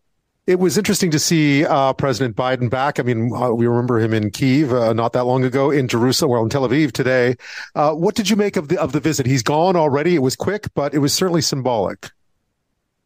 [0.46, 3.00] It was interesting to see uh, President Biden back.
[3.00, 6.30] I mean, uh, we remember him in Kiev uh, not that long ago, in Jerusalem,
[6.30, 7.36] well, in Tel Aviv today.
[7.74, 9.24] Uh, what did you make of the of the visit?
[9.24, 10.14] He's gone already.
[10.14, 12.10] It was quick, but it was certainly symbolic.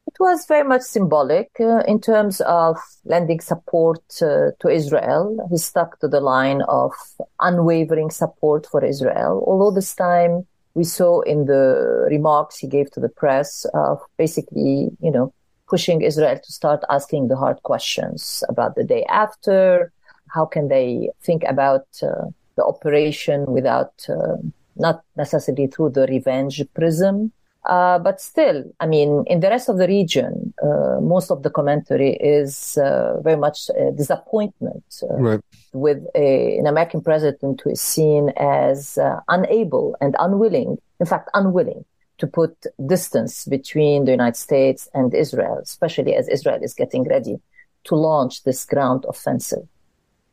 [0.09, 5.47] It was very much symbolic uh, in terms of lending support uh, to Israel.
[5.51, 6.93] He stuck to the line of
[7.41, 13.01] unwavering support for Israel, although this time we saw in the remarks he gave to
[13.01, 15.33] the press of basically, you know,
[15.69, 19.93] pushing Israel to start asking the hard questions about the day after.
[20.29, 24.37] How can they think about uh, the operation without uh,
[24.77, 27.33] not necessarily through the revenge prism?
[27.69, 31.51] Uh, but still, I mean, in the rest of the region, uh, most of the
[31.51, 35.41] commentary is uh, very much disappointment uh, right.
[35.75, 41.29] with a, an American president who is seen as uh, unable and unwilling, in fact,
[41.35, 41.85] unwilling
[42.19, 47.41] to put distance between the United States and Israel, especially as Israel is getting ready
[47.85, 49.67] to launch this ground offensive.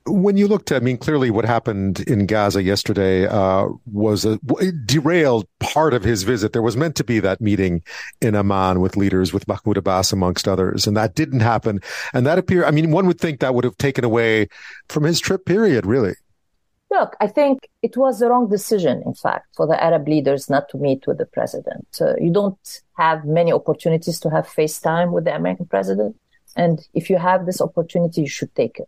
[0.07, 4.37] When you looked, I mean, clearly what happened in Gaza yesterday uh, was a
[4.85, 6.53] derailed part of his visit.
[6.53, 7.81] There was meant to be that meeting
[8.21, 11.79] in Amman with leaders, with Mahmoud Abbas amongst others, and that didn't happen.
[12.13, 14.47] And that appeared, I mean, one would think that would have taken away
[14.89, 16.13] from his trip period, really.
[16.97, 20.69] Look, I think it was the wrong decision, in fact, for the Arab leaders not
[20.69, 21.87] to meet with the president.
[21.99, 22.65] Uh, you don't
[22.97, 26.15] have many opportunities to have FaceTime with the American president.
[26.55, 28.87] And if you have this opportunity, you should take it.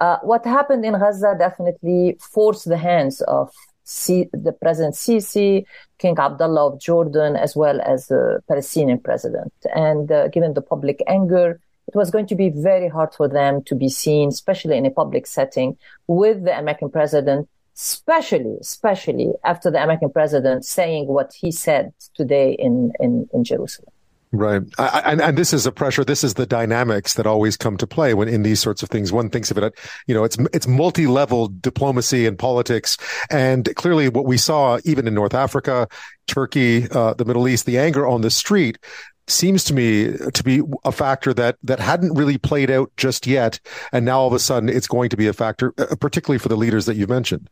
[0.00, 3.50] Uh, what happened in Gaza definitely forced the hands of
[3.84, 5.66] C- the President Sisi,
[5.98, 9.52] King Abdullah of Jordan, as well as the Palestinian president.
[9.74, 13.62] And uh, given the public anger, it was going to be very hard for them
[13.64, 15.76] to be seen, especially in a public setting,
[16.06, 22.52] with the American president, especially, especially after the American president saying what he said today
[22.52, 23.90] in, in, in Jerusalem.
[24.32, 24.62] Right.
[24.78, 26.04] I, and, and this is a pressure.
[26.04, 29.12] This is the dynamics that always come to play when in these sorts of things.
[29.12, 29.78] One thinks of it,
[30.08, 32.96] you know, it's, it's multi-level diplomacy and politics.
[33.30, 35.86] And clearly what we saw even in North Africa,
[36.26, 38.78] Turkey, uh, the Middle East, the anger on the street
[39.26, 43.58] seems to me to be a factor that that hadn't really played out just yet
[43.92, 46.48] and now all of a sudden it's going to be a factor uh, particularly for
[46.48, 47.48] the leaders that you mentioned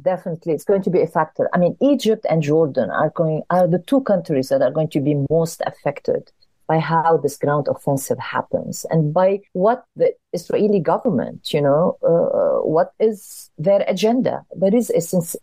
[0.00, 1.48] definitely it's going to be a factor.
[1.52, 5.00] I mean, Egypt and Jordan are going are the two countries that are going to
[5.00, 6.30] be most affected
[6.66, 12.64] by how this ground offensive happens and by what the Israeli government, you know, uh,
[12.64, 14.44] what is their agenda.
[14.54, 15.40] There is a sincere,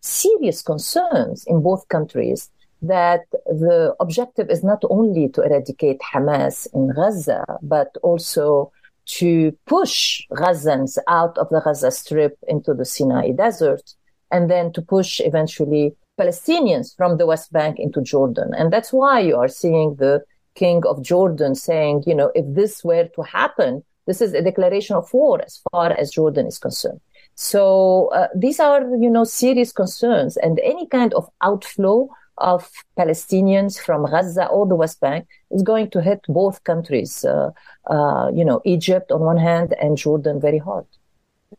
[0.00, 2.50] serious concerns in both countries
[2.82, 8.72] that the objective is not only to eradicate Hamas in Gaza, but also
[9.06, 13.94] to push Gazans out of the Gaza Strip into the Sinai Desert,
[14.30, 18.52] and then to push eventually Palestinians from the West Bank into Jordan.
[18.56, 20.22] And that's why you are seeing the
[20.54, 24.96] king of Jordan saying, you know, if this were to happen, this is a declaration
[24.96, 27.00] of war as far as Jordan is concerned.
[27.34, 32.08] So uh, these are, you know, serious concerns, and any kind of outflow
[32.38, 37.50] of Palestinians from Gaza or the West Bank is going to hit both countries, uh,
[37.86, 40.86] uh, you know, Egypt on one hand and Jordan very hard.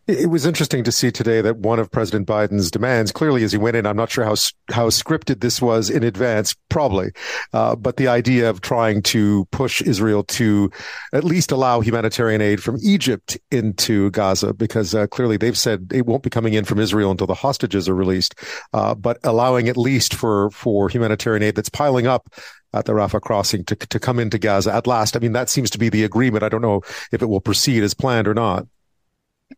[0.08, 3.58] It was interesting to see today that one of President Biden's demands, clearly as he
[3.58, 4.36] went in, I'm not sure how
[4.72, 7.12] how scripted this was in advance, probably,
[7.52, 10.72] uh, but the idea of trying to push Israel to
[11.12, 16.06] at least allow humanitarian aid from Egypt into Gaza, because uh, clearly they've said it
[16.06, 18.34] won't be coming in from Israel until the hostages are released,
[18.72, 22.30] uh, but allowing at least for for humanitarian aid that's piling up
[22.72, 25.18] at the Rafah crossing to to come into Gaza at last.
[25.18, 26.46] I mean, that seems to be the agreement.
[26.46, 26.82] I don't know
[27.12, 28.68] if it will proceed as planned or not.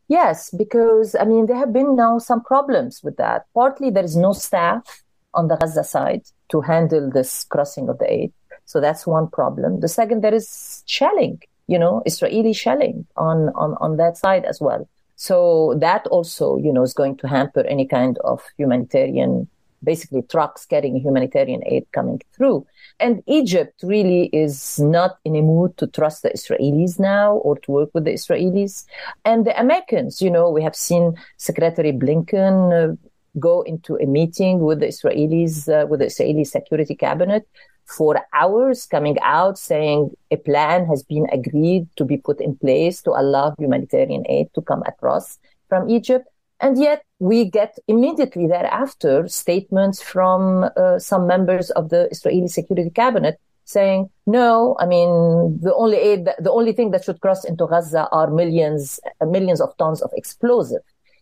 [0.07, 3.45] Yes, because I mean, there have been now some problems with that.
[3.53, 8.11] Partly there is no staff on the Gaza side to handle this crossing of the
[8.11, 8.33] aid.
[8.65, 9.79] So that's one problem.
[9.79, 14.59] The second, there is shelling, you know, Israeli shelling on, on, on that side as
[14.61, 14.87] well.
[15.15, 19.47] So that also, you know, is going to hamper any kind of humanitarian,
[19.83, 22.65] basically trucks carrying humanitarian aid coming through.
[22.99, 27.71] And Egypt really is not in a mood to trust the Israelis now or to
[27.71, 28.85] work with the Israelis.
[29.25, 32.95] And the Americans, you know, we have seen Secretary Blinken uh,
[33.39, 37.47] go into a meeting with the Israelis, uh, with the Israeli Security Cabinet
[37.85, 43.01] for hours, coming out saying a plan has been agreed to be put in place
[43.01, 46.27] to allow humanitarian aid to come across from Egypt.
[46.61, 52.89] And yet we get immediately thereafter statements from uh, some members of the Israeli security
[52.89, 57.67] cabinet saying, no, I mean, the only aid, the only thing that should cross into
[57.67, 60.81] Gaza are millions, uh, millions of tons of explosive.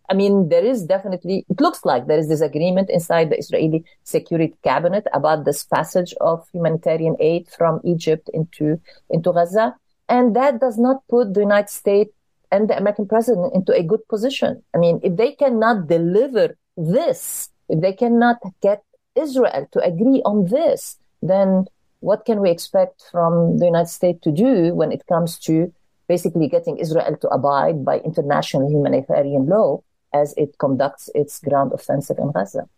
[0.10, 4.56] I mean, there is definitely, it looks like there is disagreement inside the Israeli security
[4.64, 8.80] cabinet about this passage of humanitarian aid from Egypt into,
[9.10, 9.76] into Gaza.
[10.08, 12.14] And that does not put the United States
[12.52, 14.64] and the American president into a good position.
[14.74, 18.84] I mean, if they cannot deliver this, if they cannot get
[19.16, 21.66] Israel to agree on this, then
[22.00, 25.74] what can we expect from the United States to do when it comes to
[26.08, 29.82] basically getting Israel to abide by international humanitarian law
[30.14, 32.70] as it conducts its ground offensive in Gaza?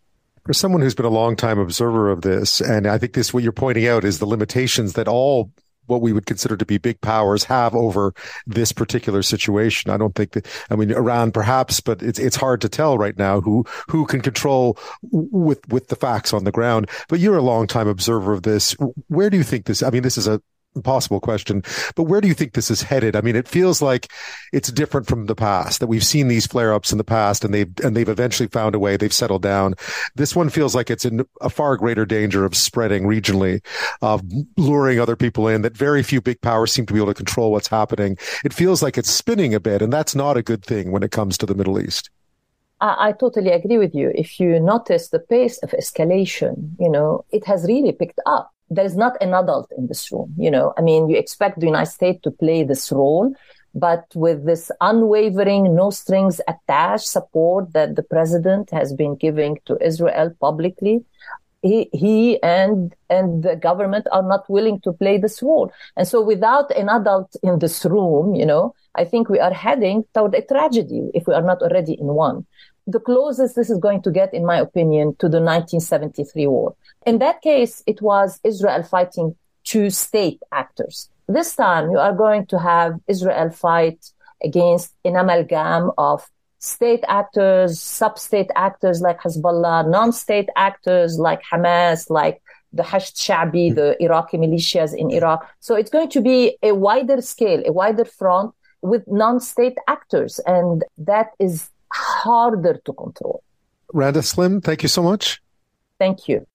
[0.44, 3.42] For someone who's been a long time observer of this, and I think this what
[3.42, 5.52] you're pointing out is the limitations that all
[5.90, 8.14] what we would consider to be big powers have over
[8.46, 9.90] this particular situation.
[9.90, 13.18] I don't think that I mean Iran perhaps, but it's it's hard to tell right
[13.18, 14.78] now who who can control
[15.10, 16.88] with with the facts on the ground.
[17.08, 18.72] But you're a long time observer of this.
[19.08, 19.82] Where do you think this?
[19.82, 20.40] I mean, this is a
[20.76, 21.62] impossible question,
[21.94, 23.16] but where do you think this is headed?
[23.16, 24.10] I mean, it feels like
[24.52, 27.52] it's different from the past that we've seen these flare ups in the past and
[27.52, 28.96] they've, and they've eventually found a way.
[28.96, 29.74] They've settled down.
[30.14, 33.64] This one feels like it's in a far greater danger of spreading regionally,
[34.02, 34.22] of
[34.56, 37.50] luring other people in that very few big powers seem to be able to control
[37.50, 38.16] what's happening.
[38.44, 41.10] It feels like it's spinning a bit and that's not a good thing when it
[41.10, 42.10] comes to the Middle East.
[42.80, 44.12] I, I totally agree with you.
[44.14, 48.84] If you notice the pace of escalation, you know, it has really picked up there
[48.84, 50.32] is not an adult in this room.
[50.38, 53.34] You know, I mean, you expect the United States to play this role,
[53.74, 59.76] but with this unwavering, no strings attached support that the president has been giving to
[59.84, 61.04] Israel publicly,
[61.62, 65.70] he, he and and the government are not willing to play this role.
[65.96, 70.04] And so without an adult in this room, you know, I think we are heading
[70.14, 72.46] toward a tragedy if we are not already in one
[72.90, 76.74] the closest this is going to get, in my opinion, to the 1973 war.
[77.06, 81.08] In that case, it was Israel fighting two state actors.
[81.28, 84.10] This time, you are going to have Israel fight
[84.42, 86.28] against an amalgam of
[86.58, 93.96] state actors, sub-state actors like Hezbollah, non-state actors like Hamas, like the Hashd Sha'bi, the
[93.98, 94.04] hmm.
[94.04, 95.48] Iraqi militias in Iraq.
[95.60, 100.38] So it's going to be a wider scale, a wider front with non-state actors.
[100.46, 103.42] And that is harder to control.
[103.92, 105.42] Randa Slim, thank you so much.
[105.98, 106.46] Thank you.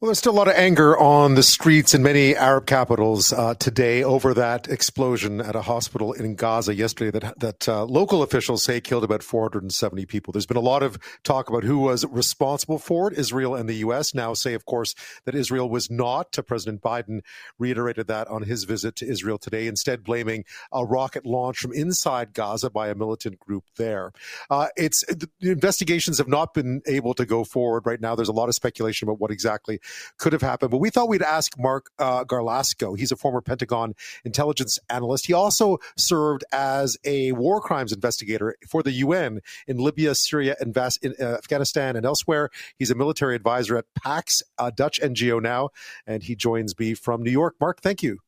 [0.00, 3.52] Well, there's still a lot of anger on the streets in many Arab capitals uh,
[3.56, 8.62] today over that explosion at a hospital in Gaza yesterday that that uh, local officials
[8.62, 10.32] say killed about 470 people.
[10.32, 13.18] There's been a lot of talk about who was responsible for it.
[13.18, 14.14] Israel and the U.S.
[14.14, 14.94] now say, of course,
[15.26, 16.32] that Israel was not.
[16.46, 17.20] President Biden
[17.58, 22.32] reiterated that on his visit to Israel today, instead blaming a rocket launch from inside
[22.32, 24.12] Gaza by a militant group there.
[24.48, 28.14] Uh, it's the investigations have not been able to go forward right now.
[28.14, 29.78] There's a lot of speculation about what exactly
[30.18, 30.70] could have happened.
[30.70, 32.98] But we thought we'd ask Marc uh, Garlasco.
[32.98, 35.26] He's a former Pentagon intelligence analyst.
[35.26, 40.76] He also served as a war crimes investigator for the UN in Libya, Syria, and
[41.02, 42.50] in, uh, Afghanistan, and elsewhere.
[42.78, 45.70] He's a military advisor at PAX, a Dutch NGO now,
[46.06, 47.56] and he joins me from New York.
[47.60, 48.18] Marc, thank you.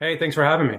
[0.00, 0.78] Hey, thanks for having me.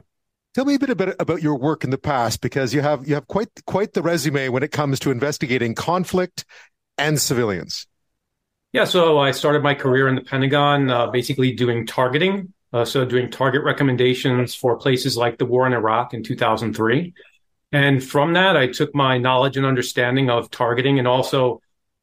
[0.54, 3.16] Tell me a bit about, about your work in the past because you have you
[3.16, 6.46] have quite quite the resume when it comes to investigating conflict
[6.98, 7.88] and civilians.
[8.76, 12.52] Yeah, so I started my career in the Pentagon, uh, basically doing targeting.
[12.74, 17.14] Uh, so doing target recommendations for places like the war in Iraq in 2003.
[17.72, 21.62] And from that, I took my knowledge and understanding of targeting and also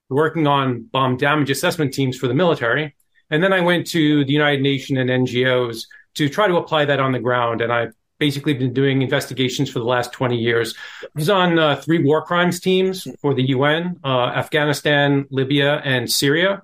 [0.08, 2.96] working on bomb damage assessment teams for the military.
[3.28, 7.00] And then I went to the United Nations and NGOs to try to apply that
[7.00, 7.60] on the ground.
[7.60, 7.92] And I've
[8.22, 10.76] basically been doing investigations for the last 20 years.
[11.02, 16.08] I was on uh, three war crimes teams for the UN, uh, Afghanistan, Libya, and
[16.08, 16.62] Syria.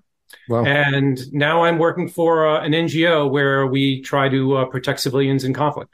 [0.49, 0.65] Wow.
[0.65, 5.43] And now I'm working for uh, an NGO where we try to uh, protect civilians
[5.43, 5.93] in conflict.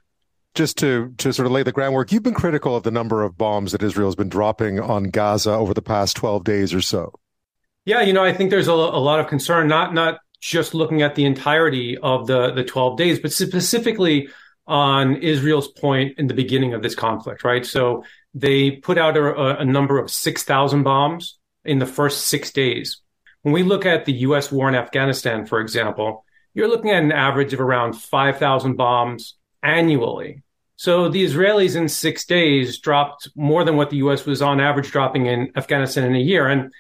[0.55, 3.39] Just to, to sort of lay the groundwork, you've been critical of the number of
[3.39, 7.15] bombs that Israel has been dropping on Gaza over the past 12 days or so.
[7.87, 11.01] Yeah, you know, I think there's a, a lot of concern, not not just looking
[11.01, 14.29] at the entirety of the, the 12 days, but specifically
[14.67, 17.65] on Israel's point in the beginning of this conflict, right?
[17.67, 23.01] So they put out a, a number of 6,000 bombs in the first six days.
[23.43, 27.13] When we look at the US war in Afghanistan, for example, you're looking at an
[27.13, 30.43] average of around 5,000 bombs annually.
[30.77, 34.91] So the Israelis in six days dropped more than what the US was on average
[34.91, 36.49] dropping in Afghanistan in a year.
[36.49, 36.73] And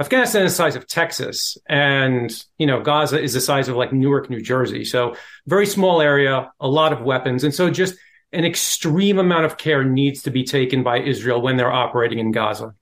[0.00, 3.92] Afghanistan is the size of Texas, and you know Gaza is the size of like
[3.92, 4.82] Newark, New Jersey.
[4.82, 5.14] So
[5.46, 7.96] very small area, a lot of weapons, and so just
[8.32, 12.32] an extreme amount of care needs to be taken by Israel when they're operating in
[12.32, 12.74] Gaza.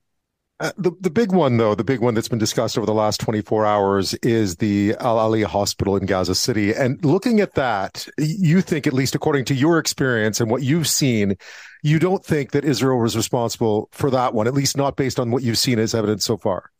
[0.61, 3.19] Uh, the the big one though, the big one that's been discussed over the last
[3.19, 6.73] 24 hours is the Al Ahli hospital in Gaza City.
[6.73, 10.87] And looking at that, you think at least according to your experience and what you've
[10.87, 11.35] seen,
[11.83, 15.31] you don't think that Israel was responsible for that one, at least not based on
[15.31, 16.71] what you've seen as evidence so far.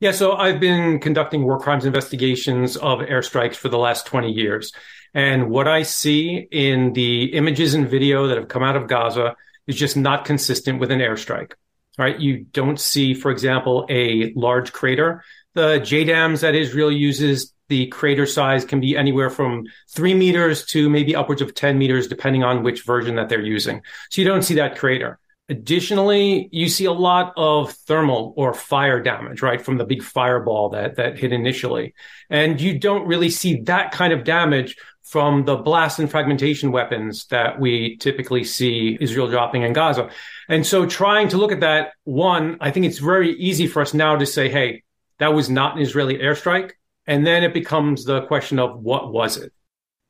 [0.00, 4.72] Yeah, so I've been conducting war crimes investigations of airstrikes for the last 20 years.
[5.12, 9.34] And what I see in the images and video that have come out of Gaza
[9.66, 11.54] is just not consistent with an airstrike.
[11.98, 12.16] Right?
[12.16, 15.24] You don't see, for example, a large crater
[15.54, 20.88] The JDAMs that Israel uses, the crater size can be anywhere from three meters to
[20.88, 23.82] maybe upwards of 10 meters, depending on which version that they're using.
[24.10, 25.18] So you don't see that crater.
[25.50, 30.70] Additionally, you see a lot of thermal or fire damage, right, from the big fireball
[30.70, 31.94] that, that hit initially.
[32.28, 37.24] And you don't really see that kind of damage from the blast and fragmentation weapons
[37.26, 40.10] that we typically see Israel dropping in Gaza.
[40.50, 43.94] And so trying to look at that, one, I think it's very easy for us
[43.94, 44.82] now to say, hey,
[45.18, 46.72] that was not an Israeli airstrike.
[47.06, 49.50] And then it becomes the question of what was it?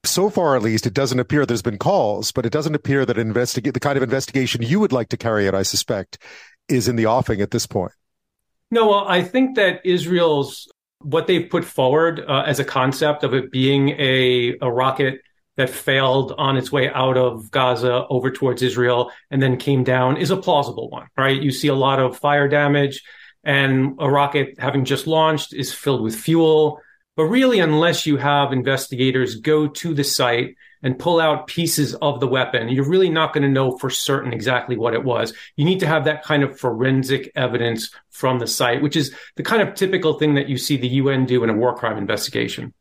[0.09, 3.19] So far at least, it doesn't appear there's been calls, but it doesn't appear that
[3.19, 6.19] investigate the kind of investigation you would like to carry out, I suspect,
[6.69, 7.93] is in the offing at this point.
[8.71, 10.69] No, well, I think that Israel's
[11.01, 15.21] what they've put forward uh, as a concept of it being a, a rocket
[15.57, 20.17] that failed on its way out of Gaza over towards Israel and then came down
[20.17, 21.41] is a plausible one, right?
[21.41, 23.03] You see a lot of fire damage
[23.45, 26.81] and a rocket having just launched is filled with fuel.
[27.19, 30.55] But really, unless you have investigators go to the site
[30.85, 34.33] and pull out pieces of the weapon, you're really not going to know for certain
[34.33, 35.35] exactly what it was.
[35.57, 39.43] You need to have that kind of forensic evidence from the site, which is the
[39.43, 42.73] kind of typical thing that you see the UN do in a war crime investigation.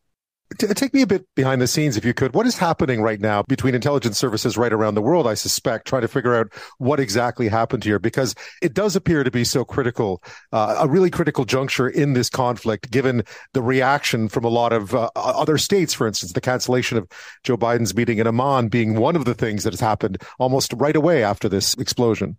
[0.57, 2.33] Take me a bit behind the scenes, if you could.
[2.33, 6.03] What is happening right now between intelligence services right around the world, I suspect, trying
[6.03, 7.99] to figure out what exactly happened here?
[7.99, 10.23] Because it does appear to be so critical,
[10.53, 14.95] uh, a really critical juncture in this conflict, given the reaction from a lot of
[14.95, 17.09] uh, other states, for instance, the cancellation of
[17.43, 20.95] Joe Biden's meeting in Amman being one of the things that has happened almost right
[20.95, 22.37] away after this explosion.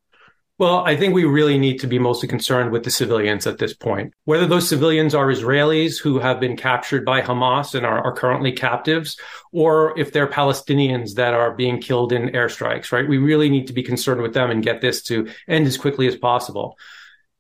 [0.58, 3.74] Well, I think we really need to be mostly concerned with the civilians at this
[3.74, 4.12] point.
[4.24, 8.50] Whether those civilians are Israelis who have been captured by Hamas and are, are, currently
[8.50, 9.16] captives,
[9.52, 13.08] or if they're Palestinians that are being killed in airstrikes, right?
[13.08, 16.08] We really need to be concerned with them and get this to end as quickly
[16.08, 16.76] as possible.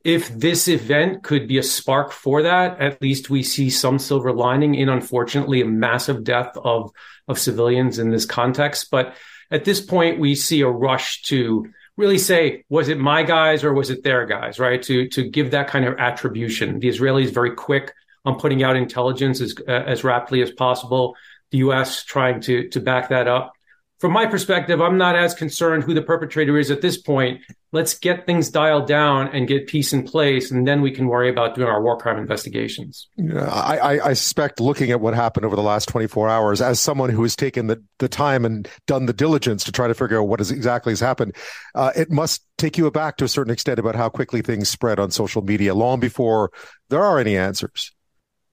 [0.04, 4.32] If this event could be a spark for that, at least we see some silver
[4.32, 6.92] lining in, unfortunately, a massive death of,
[7.26, 8.92] of civilians in this context.
[8.92, 9.16] But
[9.50, 11.68] at this point, we see a rush to
[11.98, 14.82] really say, was it my guys or was it their guys, right?
[14.84, 16.78] To, to give that kind of attribution.
[16.78, 17.92] The Israelis very quick
[18.24, 21.14] on putting out intelligence as, uh, as rapidly as possible.
[21.50, 22.04] The U.S.
[22.04, 23.52] trying to, to back that up
[23.98, 27.40] from my perspective, I'm not as concerned who the perpetrator is at this point.
[27.70, 31.28] Let's get things dialed down and get peace in place, and then we can worry
[31.28, 33.08] about doing our war crime investigations.
[33.16, 37.10] Yeah, I, I, suspect looking at what happened over the last 24 hours, as someone
[37.10, 40.28] who has taken the, the time and done the diligence to try to figure out
[40.28, 41.36] what is exactly has happened,
[41.74, 44.98] uh, it must take you aback to a certain extent about how quickly things spread
[44.98, 46.50] on social media long before
[46.88, 47.92] there are any answers.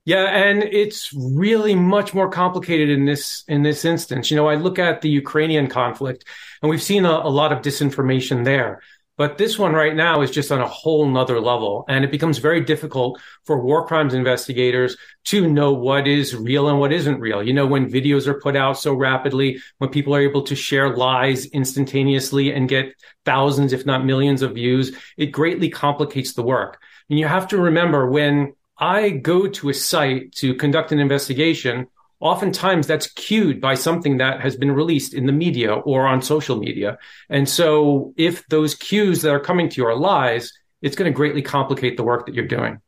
[0.05, 4.29] Yeah, and it's really much more complicated in this in this instance.
[4.29, 6.25] You know, I look at the Ukrainian conflict,
[6.61, 8.83] and we've seen a, a, lot of disinformation there.
[9.17, 12.37] But this one right now is just on a whole nother level, and it becomes
[12.37, 17.41] very difficult for war crimes investigators to know what is real and what isn't real.
[17.41, 20.97] You know, when videos are put out so rapidly, when people are able to share
[20.97, 22.93] lies instantaneously and get
[23.23, 26.81] thousands, if not millions, of views, it greatly complicates the work.
[27.09, 31.87] And you have to remember when I go to a site to conduct an investigation,
[32.25, 36.57] oftentimes that's cued by something that has been released in the media or on social
[36.57, 36.97] media.
[37.29, 40.51] And so if those cues that are coming to you are lies,
[40.81, 42.81] it's going to greatly complicate the work that you're doing.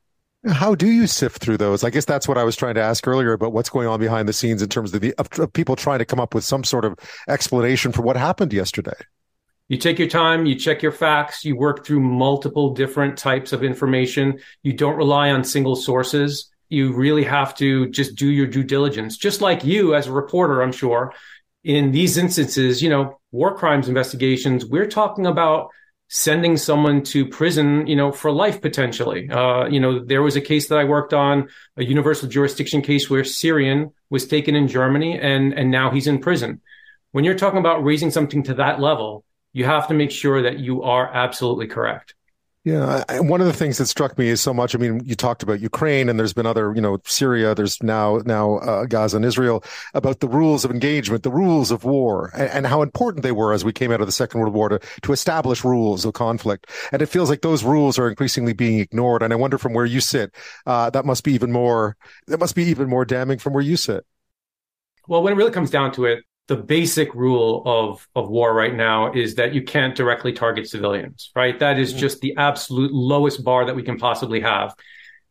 [0.50, 1.84] How do you sift through those?
[1.84, 4.28] I guess that's what I was trying to ask earlier about what's going on behind
[4.28, 6.84] the scenes in terms of the of, people trying to come up with some sort
[6.84, 8.98] of explanation for what happened yesterday
[9.70, 13.64] you take your time, you check your facts, you work through multiple different types of
[13.64, 14.40] information.
[14.64, 16.50] You don't rely on single sources.
[16.70, 20.62] You really have to just do your due diligence, just like you as a reporter,
[20.62, 21.14] I'm sure.
[21.64, 25.70] In these instances, you know, war crimes investigations, we're talking about
[26.10, 29.30] sending someone to prison, you know, for life potentially.
[29.30, 33.10] Uh, you know, there was a case that I worked on, a universal jurisdiction case
[33.10, 36.62] where Syrian was taken in Germany and, and now he's in prison.
[37.12, 40.60] When you're talking about raising something to that level, you have to make sure that
[40.60, 42.16] you are absolutely correct.
[42.68, 44.76] Yeah, one of the things that struck me is so much.
[44.76, 47.56] I mean, you talked about Ukraine, and there's been other, you know, Syria.
[47.56, 49.64] There's now now uh, Gaza and Israel
[49.94, 53.54] about the rules of engagement, the rules of war, and, and, how important they were
[53.54, 56.68] as we came out of the Second World War to to establish rules of conflict.
[56.92, 59.24] And it feels like those rules are increasingly being ignored.
[59.24, 61.96] And I wonder, from where you sit, uh, that must be even more.
[62.28, 64.06] That must be even more damning from where you sit.
[65.08, 68.74] Well, when it really comes down to it, the basic rule of of war right
[68.74, 71.60] now is that you can't directly target civilians, right?
[71.60, 72.00] That is mm-hmm.
[72.00, 74.74] just the absolute lowest bar that we can possibly have.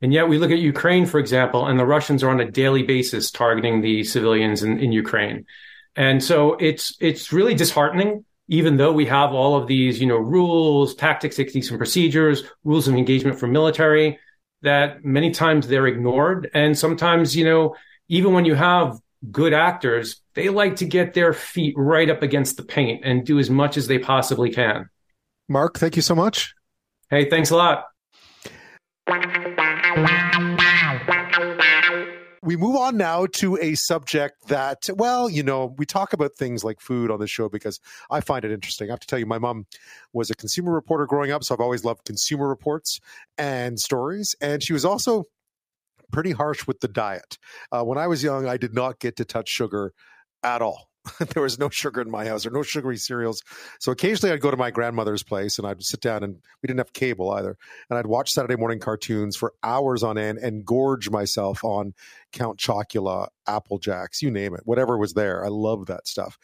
[0.02, 2.82] And yet we look at Ukraine, for example, and the Russians are on a daily
[2.82, 5.46] basis targeting the civilians in, in Ukraine.
[5.96, 10.18] And so it's it's really disheartening, even though we have all of these, you know,
[10.18, 14.18] rules, tactics, techniques, and procedures, rules of engagement for military.
[14.62, 16.50] that many times they're ignored.
[16.54, 17.76] And sometimes, you know,
[18.08, 18.98] even when you have
[19.30, 23.38] good actors, they like to get their feet right up against the paint and do
[23.38, 24.88] as much as they possibly can.
[25.48, 26.54] Marc, thank you so much.
[27.10, 27.84] Hey, thanks a lot.
[32.42, 36.62] We move on now to a subject that, well, you know, we talk about things
[36.62, 38.88] like food on the show because I find it interesting.
[38.88, 39.66] I have to tell you, my mom
[40.12, 43.00] was a consumer reporter growing up, so I've always loved consumer reports
[43.36, 44.36] and stories.
[44.40, 45.24] And she was also
[46.12, 47.38] pretty harsh with the diet.
[47.70, 49.92] Uh, when I was young, I did not get to touch sugar
[50.42, 50.88] at all.
[51.34, 53.42] there was no sugar in my house or no sugary cereals.
[53.80, 56.78] So occasionally I'd go to my grandmother's place and I'd sit down and we didn't
[56.78, 57.56] have cable either.
[57.88, 61.94] And I'd watch Saturday morning cartoons for hours on end and gorge myself on
[62.32, 65.44] Count Chocula, Apple Jacks, you name it, whatever was there.
[65.44, 66.38] I love that stuff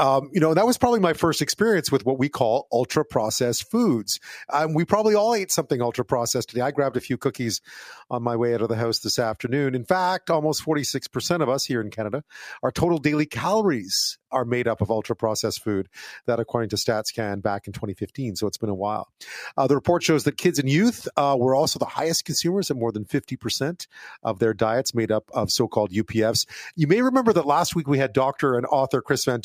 [0.00, 3.70] um, you know, that was probably my first experience with what we call ultra processed
[3.70, 4.18] foods.
[4.48, 6.62] Um, we probably all ate something ultra processed today.
[6.62, 7.60] I grabbed a few cookies
[8.08, 9.74] on my way out of the house this afternoon.
[9.74, 12.24] In fact, almost 46% of us here in Canada,
[12.62, 15.88] our total daily calories are made up of ultra processed food.
[16.26, 18.36] That, according to StatsCan back in 2015.
[18.36, 19.08] So it's been a while.
[19.56, 22.76] Uh, the report shows that kids and youth uh, were also the highest consumers at
[22.76, 23.86] more than 50%
[24.22, 26.46] of their diets made up of so called UPFs.
[26.74, 29.40] You may remember that last week we had doctor and author Chris Van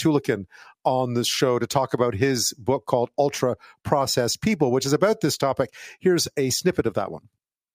[0.83, 5.21] On the show to talk about his book called Ultra Processed People, which is about
[5.21, 5.73] this topic.
[5.99, 7.27] Here's a snippet of that one.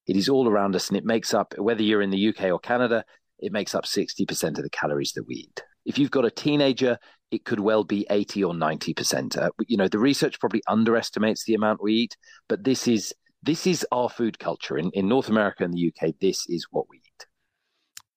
[0.07, 2.59] It is all around us and it makes up, whether you're in the UK or
[2.59, 3.05] Canada,
[3.39, 5.63] it makes up 60% of the calories that we eat.
[5.85, 6.99] If you've got a teenager,
[7.31, 9.37] it could well be 80 or 90%.
[9.37, 12.17] Uh, you know, the research probably underestimates the amount we eat,
[12.49, 14.77] but this is this is our food culture.
[14.77, 17.10] In, in North America and the UK, this is what we eat.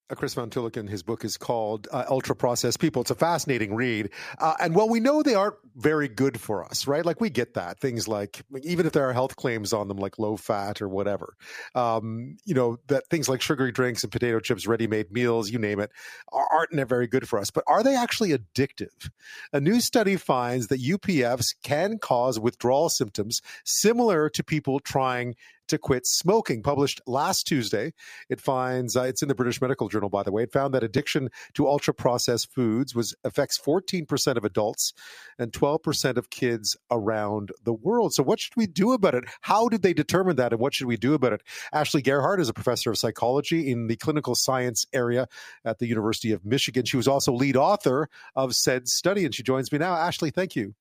[0.10, 0.50] Uh, Chris Van
[0.88, 3.02] his book is called uh, Ultra Processed People.
[3.02, 4.10] It's a fascinating read.
[4.38, 7.06] Uh, and while we know they aren't very good for us, right?
[7.06, 7.80] Like we get that.
[7.80, 11.36] Things like, even if there are health claims on them, like low fat or whatever,
[11.74, 15.58] um, you know, that things like sugary drinks and potato chips, ready made meals, you
[15.58, 15.90] name it,
[16.32, 17.50] aren't very good for us.
[17.50, 19.10] But are they actually addictive?
[19.54, 25.36] A new study finds that UPFs can cause withdrawal symptoms similar to people trying
[25.68, 26.62] to quit smoking.
[26.62, 27.94] Published last Tuesday,
[28.30, 30.44] it finds uh, it's in the British Medical Journal, by the way.
[30.44, 34.94] It found that addiction to ultra processed foods was affects 14% of adults
[35.40, 38.14] and 12% of kids around the world.
[38.14, 39.26] So, what should we do about it?
[39.42, 41.44] How did they determine that, and what should we do about it?
[41.72, 45.28] Ashley Gearhardt is a professor of psychology in the clinical science area
[45.66, 46.86] at the University of Michigan.
[46.86, 49.94] She was also lead author of said study, and she joins me now.
[49.94, 50.76] Ashley, thank you.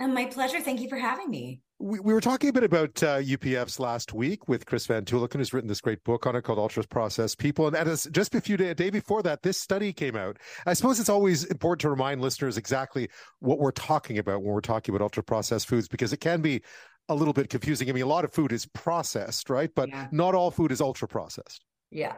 [0.00, 0.60] And my pleasure.
[0.60, 4.12] Thank you for having me we, we were talking a bit about uh, UPFs last
[4.12, 7.38] week with Chris Van Tulleken, who's written this great book on it called Ultra Processed
[7.38, 7.66] People.
[7.66, 10.38] And, and just a few day, a day before that, this study came out.
[10.64, 13.08] I suppose it's always important to remind listeners exactly
[13.40, 16.62] what we're talking about when we're talking about ultra processed foods, because it can be
[17.08, 17.90] a little bit confusing.
[17.90, 19.70] I mean, a lot of food is processed, right?
[19.74, 20.06] But yeah.
[20.12, 21.64] not all food is ultra processed.
[21.90, 22.14] Yeah,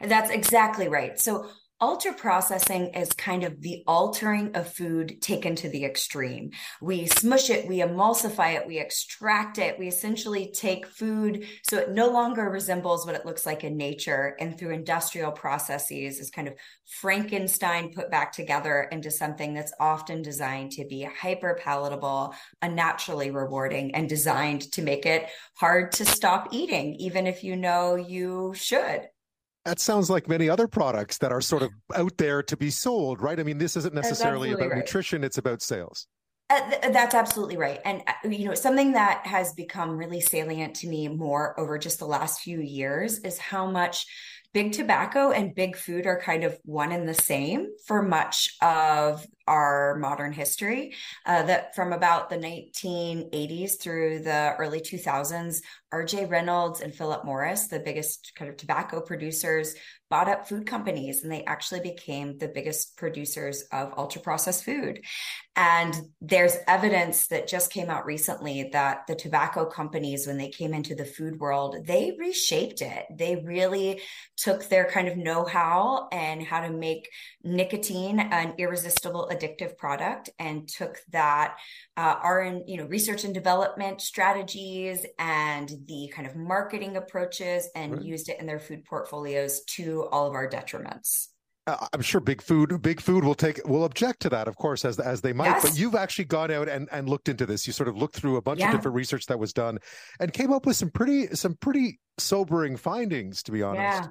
[0.00, 1.18] and that's exactly right.
[1.18, 1.48] So
[1.80, 6.52] Ultra processing is kind of the altering of food taken to the extreme.
[6.80, 11.90] We smush it, we emulsify it, we extract it, we essentially take food so it
[11.90, 14.36] no longer resembles what it looks like in nature.
[14.38, 16.54] And through industrial processes, is kind of
[16.86, 23.96] Frankenstein put back together into something that's often designed to be hyper palatable, unnaturally rewarding,
[23.96, 29.08] and designed to make it hard to stop eating, even if you know you should.
[29.64, 33.22] That sounds like many other products that are sort of out there to be sold,
[33.22, 33.40] right?
[33.40, 34.78] I mean, this isn't necessarily about right.
[34.78, 36.06] nutrition, it's about sales.
[36.50, 37.80] Uh, th- that's absolutely right.
[37.86, 41.98] And, uh, you know, something that has become really salient to me more over just
[41.98, 44.06] the last few years is how much
[44.54, 49.26] big tobacco and big food are kind of one and the same for much of
[49.48, 50.94] our modern history.
[51.26, 55.56] Uh, that from about the 1980s through the early 2000s,
[55.92, 59.74] RJ Reynolds and Philip Morris, the biggest kind of tobacco producers,
[60.08, 65.00] bought up food companies and they actually became the biggest producers of ultra processed food.
[65.56, 70.74] And there's evidence that just came out recently that the tobacco companies, when they came
[70.74, 73.04] into the food world, they reshaped it.
[73.16, 74.00] They really
[74.36, 77.08] took their kind of know how and how to make
[77.44, 81.56] nicotine an irresistible addictive product and took that
[81.96, 82.16] uh,
[82.66, 88.02] you know research and development strategies and the kind of marketing approaches and right.
[88.02, 91.28] used it in their food portfolios to all of our detriments
[91.66, 95.00] I'm sure big food, big food will take will object to that, of course, as
[95.00, 95.46] as they might.
[95.46, 95.62] Yes.
[95.62, 97.66] But you've actually gone out and, and looked into this.
[97.66, 98.68] You sort of looked through a bunch yeah.
[98.68, 99.78] of different research that was done,
[100.20, 103.42] and came up with some pretty some pretty sobering findings.
[103.44, 104.08] To be honest, yeah.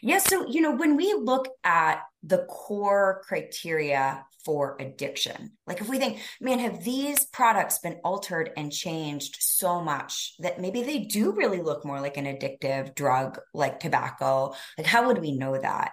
[0.00, 0.18] Yeah.
[0.18, 5.98] So, you know, when we look at the core criteria for addiction, like if we
[5.98, 11.32] think, man, have these products been altered and changed so much that maybe they do
[11.32, 14.54] really look more like an addictive drug like tobacco?
[14.76, 15.92] Like, how would we know that?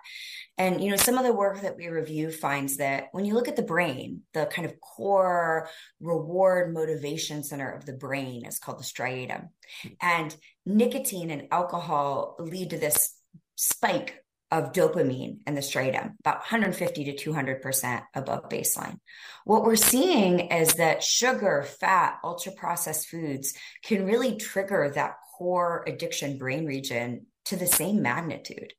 [0.57, 3.47] And, you know, some of the work that we review finds that when you look
[3.47, 5.69] at the brain, the kind of core
[6.01, 9.47] reward motivation center of the brain is called the striatum.
[9.81, 9.87] Hmm.
[10.01, 10.35] And
[10.65, 13.15] nicotine and alcohol lead to this
[13.59, 18.97] spike of dopamine in the striatum, about 150 to 200% above baseline.
[19.43, 23.53] What we're seeing is that sugar, fat, ultra processed foods
[23.83, 28.73] can really trigger that core addiction brain region to the same magnitude.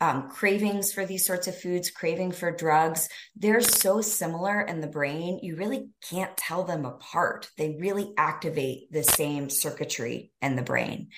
[0.00, 4.86] Um, cravings for these sorts of foods, craving for drugs, they're so similar in the
[4.86, 7.48] brain, you really can't tell them apart.
[7.56, 11.08] They really activate the same circuitry in the brain.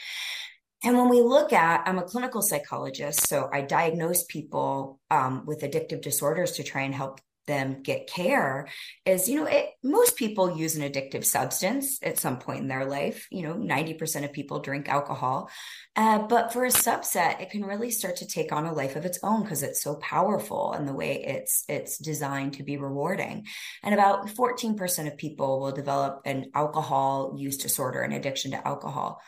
[0.85, 5.63] And when we look at, I'm a clinical psychologist, so I diagnose people um, with
[5.63, 8.69] addictive disorders to try and help them get care
[9.05, 12.85] is you know it, most people use an addictive substance at some point in their
[12.85, 13.27] life.
[13.33, 15.51] You know 90% of people drink alcohol.
[15.97, 19.05] Uh, but for a subset it can really start to take on a life of
[19.05, 23.47] its own because it's so powerful and the way it's it's designed to be rewarding.
[23.83, 29.21] And about 14% of people will develop an alcohol use disorder an addiction to alcohol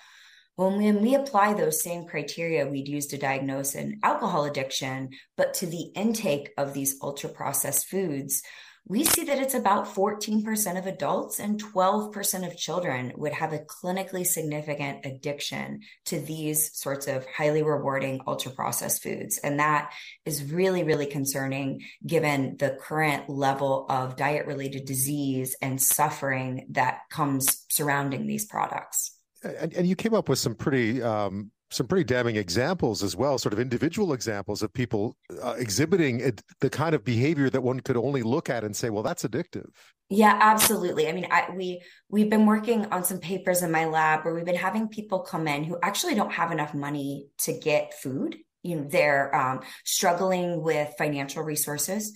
[0.68, 5.66] when we apply those same criteria we'd use to diagnose an alcohol addiction, but to
[5.66, 8.42] the intake of these ultra processed foods,
[8.86, 13.60] we see that it's about 14% of adults and 12% of children would have a
[13.60, 19.38] clinically significant addiction to these sorts of highly rewarding ultra processed foods.
[19.38, 19.92] And that
[20.26, 27.00] is really, really concerning given the current level of diet related disease and suffering that
[27.10, 32.04] comes surrounding these products and, and you came up with some pretty um, some pretty
[32.04, 36.94] damning examples as well, sort of individual examples of people uh, exhibiting it, the kind
[36.94, 39.68] of behavior that one could only look at and say, "Well, that's addictive."
[40.08, 41.08] Yeah, absolutely.
[41.08, 44.44] I mean, I, we we've been working on some papers in my lab where we've
[44.44, 48.36] been having people come in who actually don't have enough money to get food.
[48.62, 52.12] You know, they're um, struggling with financial resources,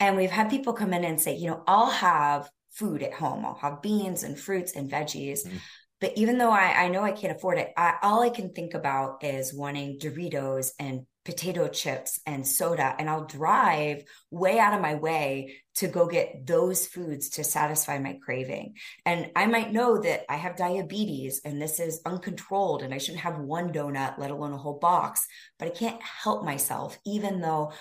[0.00, 3.44] and we've had people come in and say, you know, I'll have food at home.
[3.44, 5.46] I'll have beans and fruits and veggies.
[5.46, 5.60] Mm
[6.04, 8.74] but even though I, I know I can't afford it, I, all I can think
[8.74, 12.94] about is wanting Doritos and potato chips and soda.
[12.98, 17.98] And I'll drive way out of my way to go get those foods to satisfy
[18.00, 18.74] my craving.
[19.06, 23.22] And I might know that I have diabetes and this is uncontrolled and I shouldn't
[23.22, 25.26] have one donut, let alone a whole box,
[25.58, 27.72] but I can't help myself, even though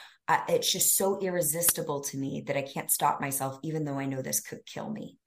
[0.47, 4.21] it's just so irresistible to me that I can't stop myself, even though I know
[4.21, 5.17] this could kill me.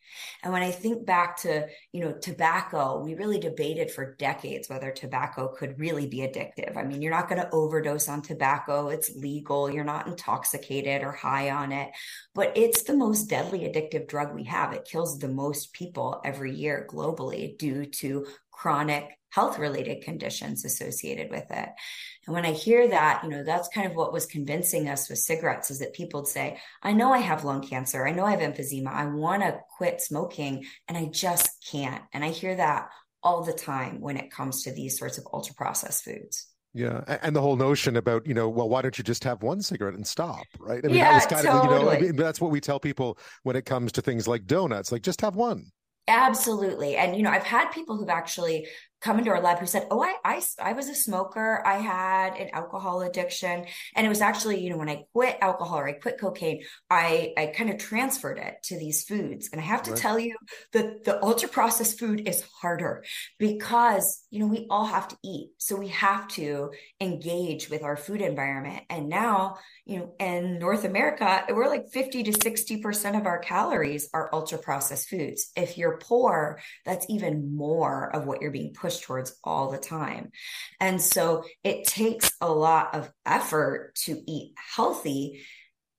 [0.43, 4.91] And when I think back to, you know, tobacco, we really debated for decades whether
[4.91, 6.77] tobacco could really be addictive.
[6.77, 8.89] I mean, you're not going to overdose on tobacco.
[8.89, 9.70] It's legal.
[9.70, 11.91] You're not intoxicated or high on it,
[12.35, 14.73] but it's the most deadly addictive drug we have.
[14.73, 21.31] It kills the most people every year globally due to chronic health related conditions associated
[21.31, 21.69] with it.
[22.27, 25.19] And when I hear that, you know, that's kind of what was convincing us with
[25.19, 28.07] cigarettes is that people would say, I know I have lung cancer.
[28.07, 28.89] I know I have emphysema.
[28.89, 32.03] I want to quit smoking and I just can't.
[32.12, 32.89] And I hear that
[33.23, 36.48] all the time when it comes to these sorts of ultra processed foods.
[36.74, 39.62] Yeah, and the whole notion about you know, well, why don't you just have one
[39.62, 40.85] cigarette and stop, right?
[40.85, 41.74] I mean, yeah, that was kind totally.
[41.74, 44.28] of you know, I mean, that's what we tell people when it comes to things
[44.28, 45.73] like donuts, like just have one.
[46.09, 46.97] Absolutely.
[46.97, 48.69] And, you know, I've had people who've actually
[49.01, 51.62] come into our lab who said, Oh, I, I, I was a smoker.
[51.66, 53.66] I had an alcohol addiction.
[53.94, 57.32] And it was actually, you know, when I quit alcohol or I quit cocaine, I,
[57.36, 59.51] I kind of transferred it to these foods.
[59.52, 60.01] And I have to right.
[60.01, 60.36] tell you
[60.73, 63.05] that the ultra processed food is harder
[63.39, 65.51] because, you know, we all have to eat.
[65.59, 66.70] So we have to
[67.01, 68.85] engage with our food environment.
[68.89, 74.09] And now, you know, in North America, we're like 50 to 60% of our calories
[74.14, 75.51] are ultra processed foods.
[75.55, 79.79] If you're poor, that's even more of what you're being put push towards all the
[79.79, 80.31] time.
[80.81, 85.43] And so it takes a lot of effort to eat healthy.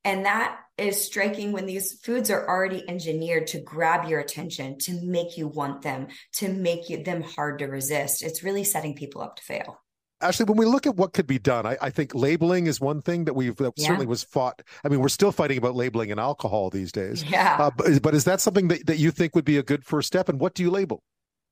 [0.05, 4.93] And that is striking when these foods are already engineered to grab your attention, to
[5.03, 8.23] make you want them, to make you, them hard to resist.
[8.23, 9.81] It's really setting people up to fail.
[10.22, 13.01] Actually, when we look at what could be done, I, I think labeling is one
[13.01, 13.88] thing that we've that yeah.
[13.88, 14.61] certainly was fought.
[14.84, 17.23] I mean, we're still fighting about labeling and alcohol these days.
[17.23, 17.57] Yeah.
[17.59, 20.07] Uh, but, but, is that something that, that you think would be a good first
[20.07, 20.30] step?
[20.30, 21.03] And what do you label?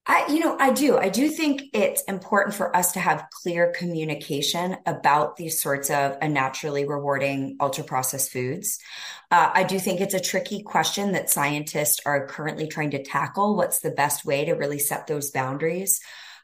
[0.08, 0.98] I, you know, I do.
[0.98, 6.18] I do think it's important for us to have clear communication about these sorts of
[6.22, 8.80] unnaturally rewarding ultra processed foods.
[9.32, 13.56] Uh, I do think it's a tricky question that scientists are currently trying to tackle.
[13.56, 16.00] What's the best way to really set those boundaries?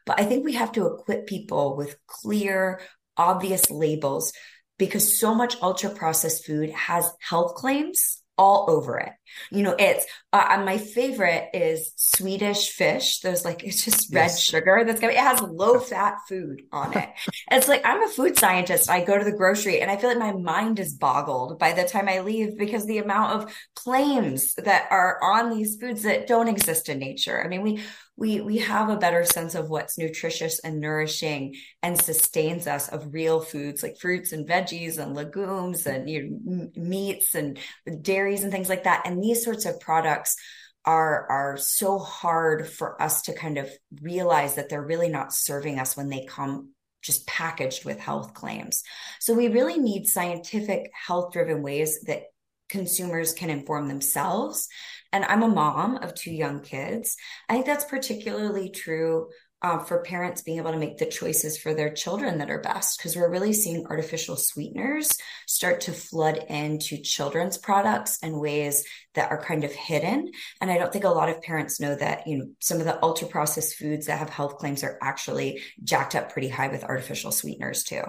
[0.06, 2.80] But I think we have to equip people with clear
[3.16, 4.32] obvious labels
[4.76, 9.12] because so much ultra processed food has health claims all over it.
[9.50, 13.20] You know, it's uh, my favorite is Swedish fish.
[13.20, 14.40] There's like it's just red yes.
[14.40, 17.10] sugar that's gonna it has low fat food on it.
[17.50, 18.90] it's like I'm a food scientist.
[18.90, 21.84] I go to the grocery and I feel like my mind is boggled by the
[21.84, 26.48] time I leave because the amount of claims that are on these foods that don't
[26.48, 27.42] exist in nature.
[27.44, 27.82] I mean, we
[28.16, 33.12] we we have a better sense of what's nutritious and nourishing and sustains us of
[33.12, 37.58] real foods like fruits and veggies and legumes and you know, meats and
[38.02, 40.36] dairies and things like that and these sorts of products
[40.84, 43.70] are are so hard for us to kind of
[44.00, 46.70] realize that they're really not serving us when they come
[47.02, 48.82] just packaged with health claims.
[49.20, 52.24] So we really need scientific health driven ways that
[52.68, 54.68] consumers can inform themselves
[55.12, 57.16] and I'm a mom of two young kids.
[57.48, 59.28] I think that's particularly true
[59.62, 62.98] uh, for parents being able to make the choices for their children that are best
[62.98, 65.16] because we're really seeing artificial sweeteners
[65.46, 68.84] start to flood into children's products in ways
[69.14, 70.30] that are kind of hidden
[70.60, 73.02] and i don't think a lot of parents know that you know some of the
[73.02, 77.30] ultra processed foods that have health claims are actually jacked up pretty high with artificial
[77.30, 78.02] sweeteners too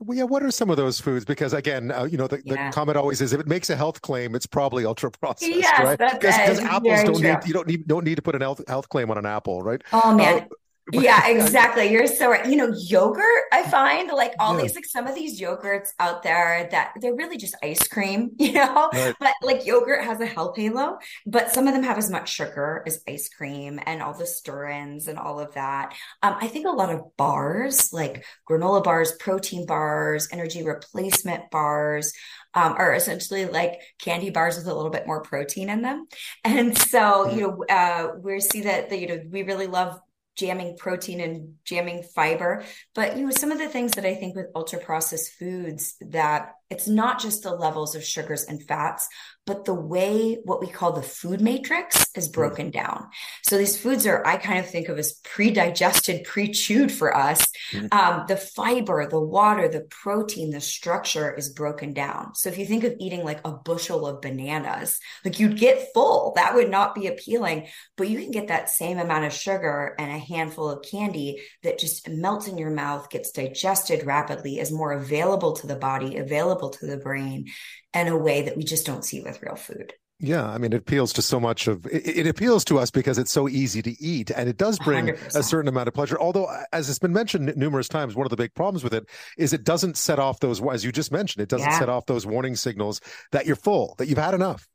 [0.00, 1.24] well, yeah, what are some of those foods?
[1.24, 2.66] Because again, uh, you know, the, yeah.
[2.66, 5.80] the, comment always is if it makes a health claim, it's probably ultra processed, yes,
[5.80, 5.98] right?
[5.98, 7.32] Because apples don't true.
[7.32, 9.62] need you don't need don't need to put an health health claim on an apple,
[9.62, 9.82] right?
[9.92, 10.46] Oh man, uh,
[11.02, 11.90] yeah, exactly.
[11.90, 12.46] You're so right.
[12.46, 14.62] You know, yogurt, I find like all yeah.
[14.62, 18.52] these, like some of these yogurts out there that they're really just ice cream, you
[18.52, 19.14] know, right.
[19.18, 22.82] but like yogurt has a health halo, but some of them have as much sugar
[22.86, 25.94] as ice cream and all the sterins and all of that.
[26.22, 32.12] Um, I think a lot of bars, like granola bars, protein bars, energy replacement bars,
[32.54, 36.06] um, are essentially like candy bars with a little bit more protein in them.
[36.44, 39.98] And so, you know, uh, we see that, the, you know, we really love
[40.36, 42.64] jamming protein and jamming fiber.
[42.94, 46.52] But you know, some of the things that I think with ultra processed foods that
[46.74, 49.08] it's not just the levels of sugars and fats,
[49.46, 52.32] but the way what we call the food matrix is hmm.
[52.32, 53.08] broken down.
[53.42, 57.46] So these foods are, I kind of think of as pre-digested, pre-chewed for us.
[57.72, 57.86] Mm-hmm.
[57.92, 62.34] Um, the fiber, the water, the protein, the structure is broken down.
[62.34, 66.32] So if you think of eating like a bushel of bananas, like you'd get full,
[66.36, 70.10] that would not be appealing, but you can get that same amount of sugar and
[70.10, 74.92] a handful of candy that just melts in your mouth, gets digested rapidly, is more
[74.92, 77.46] available to the body, available to the brain
[77.92, 79.92] in a way that we just don't see with real food.
[80.20, 83.18] Yeah, I mean, it appeals to so much of it, it, appeals to us because
[83.18, 85.34] it's so easy to eat and it does bring 100%.
[85.34, 86.16] a certain amount of pleasure.
[86.18, 89.52] Although, as it's been mentioned numerous times, one of the big problems with it is
[89.52, 91.78] it doesn't set off those, as you just mentioned, it doesn't yeah.
[91.78, 93.00] set off those warning signals
[93.32, 94.68] that you're full, that you've had enough.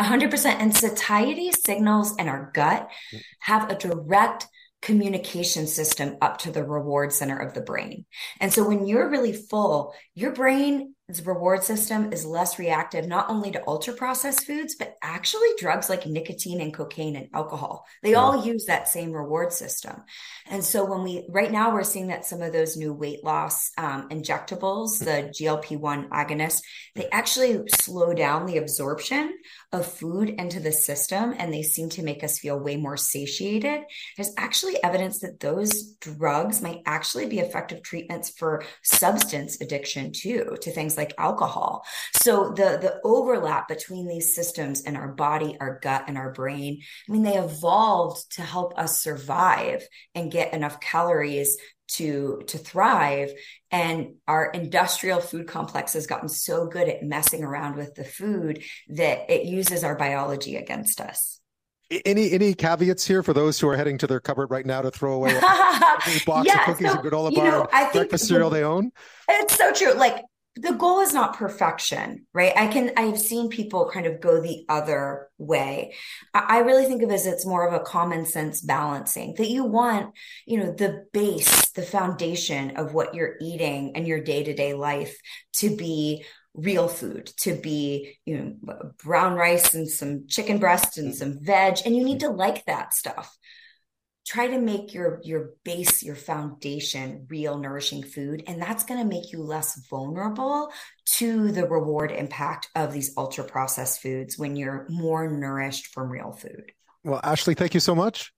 [0.00, 0.46] 100%.
[0.46, 2.88] And satiety signals in our gut
[3.40, 4.46] have a direct
[4.80, 8.06] communication system up to the reward center of the brain.
[8.40, 13.30] And so when you're really full, your brain its reward system is less reactive not
[13.30, 17.86] only to ultra processed foods, but actually drugs like nicotine and cocaine and alcohol.
[18.02, 18.18] They yeah.
[18.18, 20.02] all use that same reward system.
[20.50, 23.70] And so when we, right now, we're seeing that some of those new weight loss
[23.78, 26.60] um, injectables, the GLP 1 agonists,
[26.94, 29.34] they actually slow down the absorption
[29.72, 33.80] of food into the system and they seem to make us feel way more satiated.
[34.16, 40.58] There's actually evidence that those drugs might actually be effective treatments for substance addiction too,
[40.60, 41.84] to things like alcohol.
[42.16, 46.82] So the the overlap between these systems and our body, our gut, and our brain,
[47.08, 51.56] I mean, they evolved to help us survive and get enough calories
[51.92, 53.32] to to thrive
[53.70, 58.62] and our industrial food complex has gotten so good at messing around with the food
[58.88, 61.40] that it uses our biology against us
[62.04, 64.90] any any caveats here for those who are heading to their cupboard right now to
[64.90, 65.30] throw away
[66.06, 68.92] a box yeah, of cookies so, and granola bar know, breakfast cereal they own?
[69.28, 69.94] It's so true.
[69.94, 70.22] Like
[70.60, 72.52] the goal is not perfection, right?
[72.56, 75.94] I can, I've seen people kind of go the other way.
[76.34, 79.64] I really think of it as it's more of a common sense balancing that you
[79.64, 80.14] want,
[80.46, 84.74] you know, the base, the foundation of what you're eating and your day to day
[84.74, 85.16] life
[85.54, 86.24] to be
[86.54, 91.14] real food to be you know brown rice and some chicken breast and mm.
[91.14, 93.36] some veg and you need to like that stuff
[94.28, 99.06] try to make your your base your foundation real nourishing food and that's going to
[99.06, 100.70] make you less vulnerable
[101.06, 106.32] to the reward impact of these ultra processed foods when you're more nourished from real
[106.32, 106.72] food.
[107.04, 108.32] Well ashley thank you so much.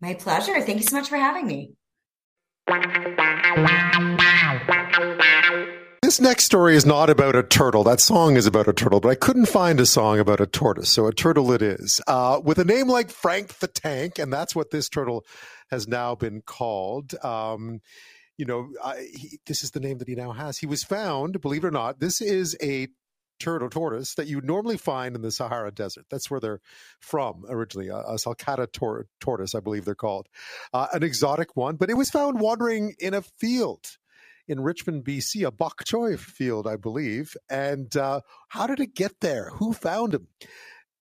[0.00, 0.60] My pleasure.
[0.60, 1.72] Thank you so much for having me
[6.06, 7.82] this next story is not about a turtle.
[7.82, 10.88] That song is about a turtle, but I couldn't find a song about a tortoise,
[10.88, 12.00] so a turtle it is.
[12.06, 15.26] Uh, with a name like Frank the Tank, and that's what this turtle
[15.68, 17.16] has now been called.
[17.24, 17.80] Um,
[18.38, 20.58] you know, I, he, this is the name that he now has.
[20.58, 22.86] He was found, believe it or not, this is a
[23.40, 26.06] turtle tortoise that you normally find in the Sahara Desert.
[26.08, 26.60] That's where they're
[27.00, 30.28] from originally, a, a sulcata tor- tortoise, I believe they're called,
[30.72, 31.74] uh, an exotic one.
[31.74, 33.96] But it was found wandering in a field
[34.48, 37.36] in Richmond, BC, a bok choy field, I believe.
[37.50, 39.50] And uh, how did it get there?
[39.54, 40.28] Who found him?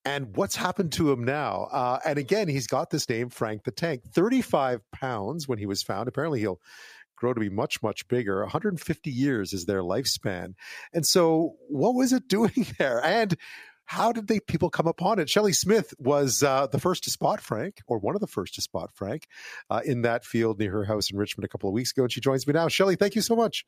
[0.03, 1.67] And what's happened to him now?
[1.72, 4.03] Uh, and again, he's got this name, Frank the Tank.
[4.13, 6.07] 35 pounds when he was found.
[6.07, 6.59] Apparently, he'll
[7.15, 8.41] grow to be much, much bigger.
[8.41, 10.53] 150 years is their lifespan.
[10.93, 13.03] And so, what was it doing there?
[13.03, 13.35] And
[13.85, 15.29] how did they people come upon it?
[15.29, 18.61] Shelley Smith was uh, the first to spot Frank, or one of the first to
[18.61, 19.27] spot Frank,
[19.69, 22.11] uh, in that field near her house in Richmond a couple of weeks ago, and
[22.11, 22.67] she joins me now.
[22.67, 23.65] Shelley, thank you so much.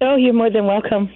[0.00, 1.10] Oh, you're more than welcome.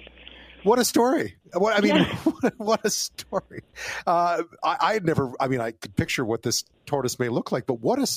[0.63, 1.37] What a story!
[1.53, 2.49] What I mean, yeah.
[2.57, 3.63] what a story!
[4.05, 5.31] Uh, I, I had never.
[5.39, 8.07] I mean, I could picture what this tortoise may look like, but what a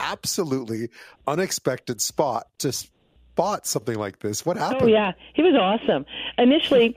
[0.00, 0.90] absolutely
[1.26, 4.44] unexpected spot to spot something like this.
[4.44, 4.82] What happened?
[4.82, 6.04] Oh yeah, he was awesome.
[6.36, 6.94] Initially,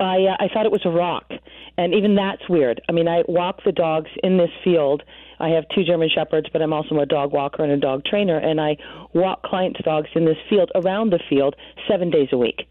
[0.00, 1.32] I uh, I thought it was a rock,
[1.76, 2.80] and even that's weird.
[2.88, 5.02] I mean, I walk the dogs in this field.
[5.40, 8.38] I have two German shepherds, but I'm also a dog walker and a dog trainer,
[8.38, 8.76] and I
[9.12, 11.56] walk clients' dogs in this field around the field
[11.88, 12.68] seven days a week.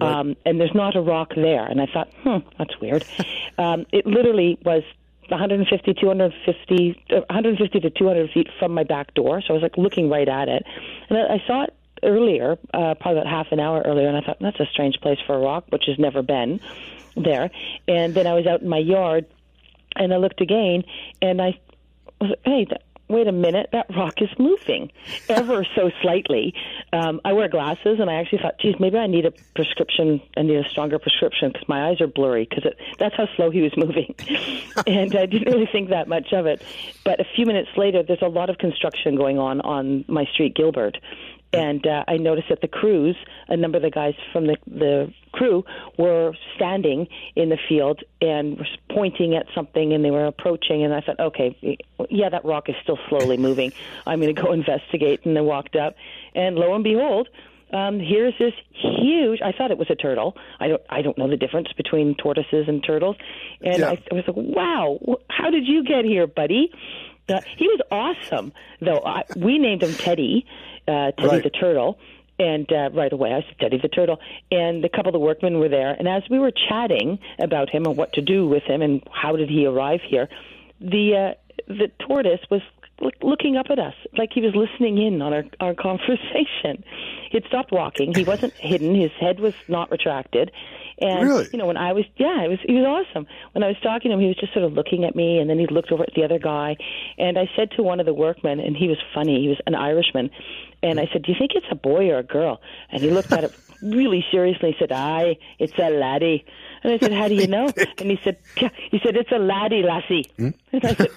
[0.00, 0.12] Right.
[0.12, 3.04] Um, and there's not a rock there, and I thought, hmm, that's weird.
[3.58, 4.82] um, it literally was
[5.28, 10.08] 150, 250, 150 to 200 feet from my back door, so I was like looking
[10.08, 10.64] right at it,
[11.08, 14.20] and I, I saw it earlier, uh, probably about half an hour earlier, and I
[14.20, 16.60] thought that's a strange place for a rock, which has never been
[17.16, 17.50] there.
[17.88, 19.26] And then I was out in my yard,
[19.96, 20.84] and I looked again,
[21.22, 21.58] and I
[22.20, 22.66] was like, hey.
[22.68, 24.90] That, wait a minute, that rock is moving
[25.28, 26.54] ever so slightly.
[26.92, 30.20] Um, I wear glasses, and I actually thought, geez, maybe I need a prescription.
[30.36, 33.60] I need a stronger prescription because my eyes are blurry because that's how slow he
[33.60, 34.14] was moving.
[34.86, 36.62] and I didn't really think that much of it.
[37.04, 40.54] But a few minutes later, there's a lot of construction going on on my street,
[40.54, 40.98] Gilbert
[41.56, 43.16] and uh, I noticed that the crews,
[43.48, 45.64] a number of the guys from the the crew,
[45.98, 50.84] were standing in the field and were pointing at something, and they were approaching.
[50.84, 51.78] And I thought, okay,
[52.10, 53.72] yeah, that rock is still slowly moving.
[54.06, 55.24] I'm going to go investigate.
[55.24, 55.96] And I walked up,
[56.34, 57.28] and lo and behold,
[57.72, 59.40] um, here's this huge.
[59.42, 60.36] I thought it was a turtle.
[60.60, 60.82] I don't.
[60.88, 63.16] I don't know the difference between tortoises and turtles.
[63.60, 63.90] And yeah.
[63.90, 64.98] I, I was like, wow,
[65.28, 66.70] how did you get here, buddy?
[67.28, 69.02] Uh, he was awesome, though.
[69.04, 70.46] I, we named him Teddy,
[70.88, 71.42] uh, Teddy right.
[71.42, 71.98] the turtle.
[72.36, 74.18] And uh, right away, I said Teddy the turtle,
[74.50, 75.92] and a couple of the workmen were there.
[75.92, 79.36] And as we were chatting about him and what to do with him and how
[79.36, 80.28] did he arrive here,
[80.80, 81.34] the uh,
[81.68, 82.60] the tortoise was
[83.22, 86.84] looking up at us like he was listening in on our, our conversation.
[87.30, 88.14] He'd stopped walking.
[88.14, 88.94] He wasn't hidden.
[88.94, 90.50] His head was not retracted.
[90.98, 91.48] And really?
[91.52, 93.26] you know, when I was yeah, it was he was awesome.
[93.52, 95.50] When I was talking to him, he was just sort of looking at me, and
[95.50, 96.76] then he looked over at the other guy.
[97.18, 99.42] And I said to one of the workmen, and he was funny.
[99.42, 100.30] He was an Irishman,
[100.82, 102.60] and I said, "Do you think it's a boy or a girl?"
[102.90, 103.52] And he looked at it
[103.82, 104.70] really seriously.
[104.70, 106.44] He said, "Aye, it's a laddie."
[106.84, 107.66] And I said, "How do you know?"
[107.98, 110.50] And he said, "He said it's a laddie, lassie." Hmm?
[110.72, 111.10] And I said,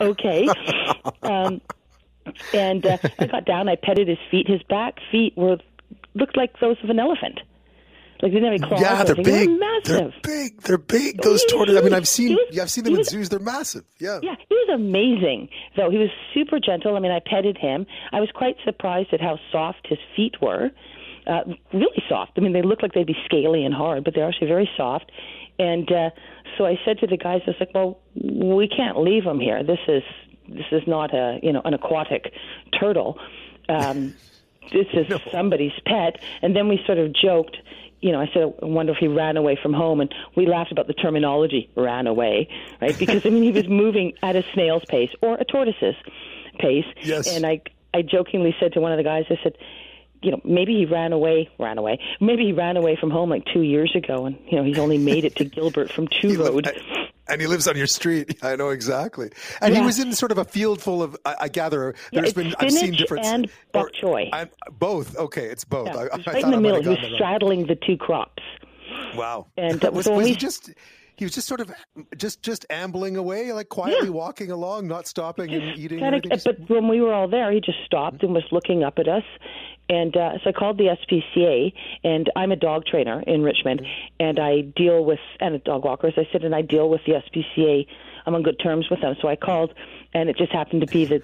[0.00, 0.48] "Okay."
[1.22, 1.60] Um,
[2.52, 3.68] and uh, I got down.
[3.68, 4.48] I petted his feet.
[4.48, 5.58] His back feet were
[6.14, 7.40] looked like those of an elephant.
[8.22, 8.80] Like they didn't have any claws.
[8.80, 9.24] Yeah, they're big.
[9.26, 10.12] They're massive.
[10.22, 10.60] They're big.
[10.62, 11.20] They're big.
[11.20, 11.80] Those tortoises.
[11.80, 12.32] I mean, I've seen.
[12.32, 13.28] Was, I've seen them in zoos.
[13.28, 13.84] They're massive.
[13.98, 14.20] Yeah.
[14.22, 15.48] Yeah, he was amazing.
[15.76, 16.96] Though he was super gentle.
[16.96, 17.86] I mean, I petted him.
[18.12, 20.70] I was quite surprised at how soft his feet were.
[21.26, 21.40] Uh,
[21.72, 22.32] really soft.
[22.36, 25.10] I mean, they look like they'd be scaly and hard, but they're actually very soft.
[25.58, 26.10] And uh,
[26.58, 29.62] so I said to the guys, I was like, "Well, we can't leave them here.
[29.62, 30.02] This is
[30.48, 32.32] this is not a you know an aquatic
[32.78, 33.18] turtle.
[33.68, 34.14] Um,
[34.72, 35.18] this is no.
[35.30, 37.56] somebody's pet." And then we sort of joked
[38.04, 40.02] you know, I said, I wonder if he ran away from home.
[40.02, 42.94] And we laughed about the terminology, ran away, right?
[42.98, 45.94] Because, I mean, he was moving at a snail's pace or a tortoise's
[46.58, 46.84] pace.
[47.00, 47.34] Yes.
[47.34, 47.62] And I,
[47.94, 49.56] I jokingly said to one of the guys, I said,
[50.24, 51.98] you know, maybe he ran away, ran away.
[52.20, 54.98] Maybe he ran away from home like two years ago, and you know, he's only
[54.98, 56.70] made it to Gilbert from Two Road.
[57.28, 58.38] and he lives on your street.
[58.42, 59.30] I know exactly.
[59.60, 59.80] And yeah.
[59.80, 61.16] he was in sort of a field full of.
[61.24, 64.30] I, I gather there's yeah, been I've seen different and bok choy.
[64.78, 65.16] both.
[65.16, 65.88] Okay, it's both.
[65.88, 66.82] Yeah, I, I right in the middle.
[66.82, 68.42] He was straddling the two crops.
[69.14, 69.46] Wow.
[69.56, 70.70] And uh, was, so was he just?
[71.16, 71.72] He was just sort of
[72.16, 76.00] just just ambling away, like quietly walking along, not stopping and eating.
[76.00, 79.06] Kinda, but when we were all there, he just stopped and was looking up at
[79.06, 79.22] us.
[79.88, 83.82] And uh, so I called the SPCA, and I'm a dog trainer in Richmond,
[84.18, 87.02] and I deal with and a dog walker, as I said, and I deal with
[87.06, 87.86] the SPCA.
[88.26, 89.74] I'm on good terms with them, so I called,
[90.14, 91.22] and it just happened to be that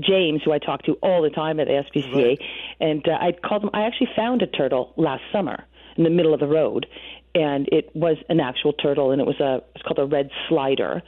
[0.00, 2.40] James, who I talk to all the time at the SPCA, right.
[2.80, 3.70] and uh, I called him.
[3.74, 5.64] I actually found a turtle last summer
[5.96, 6.86] in the middle of the road,
[7.34, 11.02] and it was an actual turtle, and it was a it's called a red slider,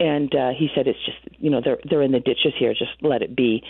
[0.00, 2.92] and uh, he said it's just you know they're they're in the ditches here, just
[3.02, 3.62] let it be.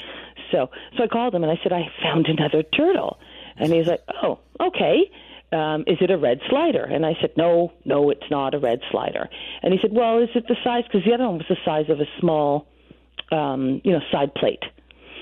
[0.52, 3.18] So, so I called him and I said, I found another turtle.
[3.56, 5.10] And he's like, oh, okay.
[5.50, 6.84] Um, is it a red slider?
[6.84, 9.28] And I said, no, no, it's not a red slider.
[9.62, 10.84] And he said, well, is it the size?
[10.84, 12.66] Because the other one was the size of a small,
[13.32, 14.62] um, you know, side plate.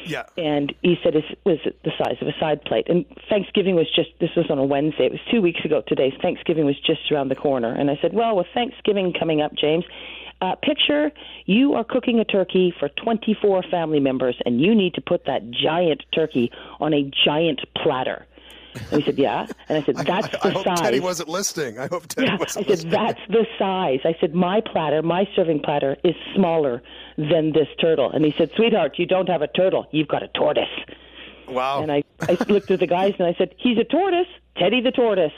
[0.05, 0.25] Yeah.
[0.37, 2.87] And he said, is, was it the size of a side plate?
[2.89, 5.07] And Thanksgiving was just, this was on a Wednesday.
[5.07, 6.13] It was two weeks ago today.
[6.23, 7.73] Thanksgiving was just around the corner.
[7.73, 9.85] And I said, well, with Thanksgiving coming up, James,
[10.41, 11.11] uh, picture
[11.47, 15.51] you are cooking a turkey for 24 family members, and you need to put that
[15.51, 16.51] giant turkey
[16.81, 18.27] on a giant platter.
[18.91, 21.01] And he said, "Yeah." And I said, "That's I, I, the I hope size." Teddy
[21.01, 21.79] wasn't listening.
[21.79, 22.93] I hope Teddy yeah, wasn't I said, listening.
[22.93, 26.83] "That's the size." I said, "My platter, my serving platter, is smaller
[27.17, 29.87] than this turtle." And he said, "Sweetheart, you don't have a turtle.
[29.91, 30.65] You've got a tortoise."
[31.49, 31.83] Wow.
[31.83, 34.93] And I, I looked at the guys and I said, "He's a tortoise, Teddy the
[34.93, 35.33] tortoise."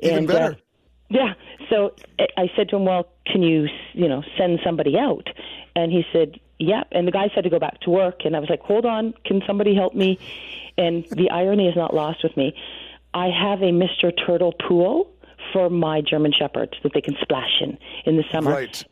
[0.00, 0.52] Even and, better.
[0.52, 0.67] Uh,
[1.08, 1.34] yeah.
[1.70, 5.28] So I- I said to him, "Well, can you, you know, send somebody out?"
[5.74, 8.40] And he said, "Yep." And the guys had to go back to work, and I
[8.40, 10.18] was like, "Hold on, can somebody help me?"
[10.76, 12.54] And the irony is not lost with me.
[13.14, 14.12] I have a Mr.
[14.26, 15.10] Turtle pool
[15.52, 18.50] for my German shepherds that they can splash in in the summer.
[18.52, 18.84] Right.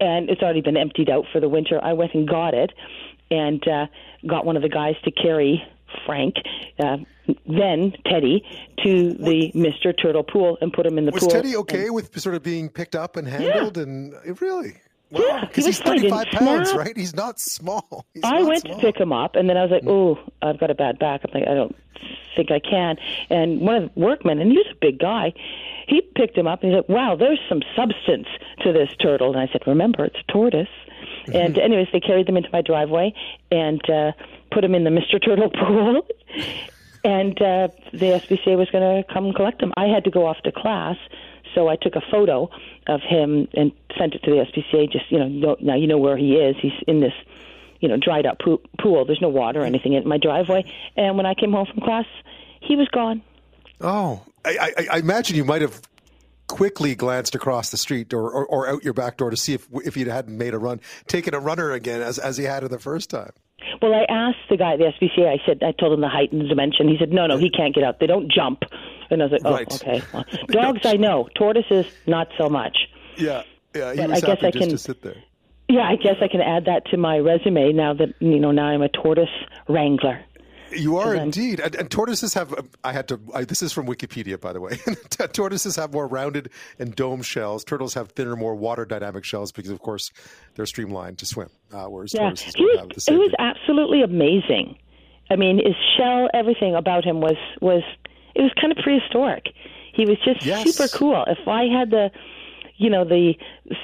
[0.00, 1.80] And it's already been emptied out for the winter.
[1.82, 2.72] I went and got it,
[3.30, 3.86] and uh,
[4.26, 5.62] got one of the guys to carry
[6.06, 6.36] Frank,
[6.78, 6.98] uh,
[7.46, 8.44] then Teddy,
[8.82, 9.92] to the Mr.
[10.00, 11.30] Turtle pool and put him in the Was pool.
[11.30, 13.78] Teddy okay And- with sort of being picked up and handled?
[13.78, 14.74] And really?
[15.10, 15.20] Wow.
[15.22, 15.98] Yeah, he Because was he's fine.
[16.00, 16.96] 35 pounds, right?
[16.96, 18.04] He's not small.
[18.14, 18.74] He's I not went small.
[18.76, 21.20] to pick him up, and then I was like, "Oh, I've got a bad back."
[21.24, 21.76] I'm like, "I don't
[22.34, 22.96] think I can."
[23.30, 25.32] And one of the workmen, and he was a big guy,
[25.86, 28.26] he picked him up and he said, "Wow, there's some substance
[28.62, 30.66] to this turtle." And I said, "Remember, it's a tortoise."
[31.32, 33.14] And anyways, they carried them into my driveway
[33.52, 34.12] and uh,
[34.54, 35.22] put him in the Mr.
[35.22, 36.06] Turtle pool.
[37.04, 39.72] and uh, the SPCA was going to come collect him.
[39.76, 40.96] I had to go off to class,
[41.54, 42.48] so I took a photo
[42.86, 44.90] of him and sent it to the SPCA.
[44.90, 46.56] Just you know, now you know where he is.
[46.62, 47.12] He's in this,
[47.80, 49.04] you know, dried up poo- pool.
[49.04, 50.64] There's no water or anything in my driveway.
[50.96, 52.06] And when I came home from class,
[52.60, 53.22] he was gone.
[53.80, 55.82] Oh, I, I, I imagine you might have
[56.46, 59.66] quickly glanced across the street or, or, or out your back door to see if
[59.84, 62.70] if he hadn't made a run, taken a runner again as as he had it
[62.70, 63.32] the first time.
[63.82, 65.28] Well, I asked the guy at the SPCA.
[65.28, 66.88] I said, I told him the height and the dimension.
[66.88, 68.00] He said, No, no, he can't get out.
[68.00, 68.62] They don't jump.
[69.10, 69.74] And I was like, Oh, Right.
[69.74, 70.02] okay.
[70.12, 70.24] Well,
[70.72, 71.28] dogs, I know.
[71.34, 72.76] Tortoises, not so much.
[73.16, 73.42] Yeah,
[73.74, 73.92] yeah.
[73.92, 75.16] He But was I guess happy I just can- to sit there.
[75.68, 78.66] Yeah, I guess I can add that to my resume now that you know now
[78.66, 79.30] I'm a tortoise
[79.66, 80.20] wrangler.
[80.76, 82.54] You are indeed, and, and tortoises have.
[82.82, 83.20] I had to.
[83.34, 84.78] I, this is from Wikipedia, by the way.
[85.32, 87.64] tortoises have more rounded and dome shells.
[87.64, 90.10] Turtles have thinner, more water dynamic shells because, of course,
[90.54, 91.48] they're streamlined to swim.
[91.72, 92.78] Uh, whereas Yeah, tortoises he was.
[92.78, 93.18] have the It same.
[93.18, 94.76] was absolutely amazing.
[95.30, 97.82] I mean, his shell, everything about him was was
[98.34, 99.46] it was kind of prehistoric.
[99.94, 100.74] He was just Yes.
[100.74, 101.24] super cool.
[101.28, 102.10] If I had the,
[102.76, 103.34] you know, the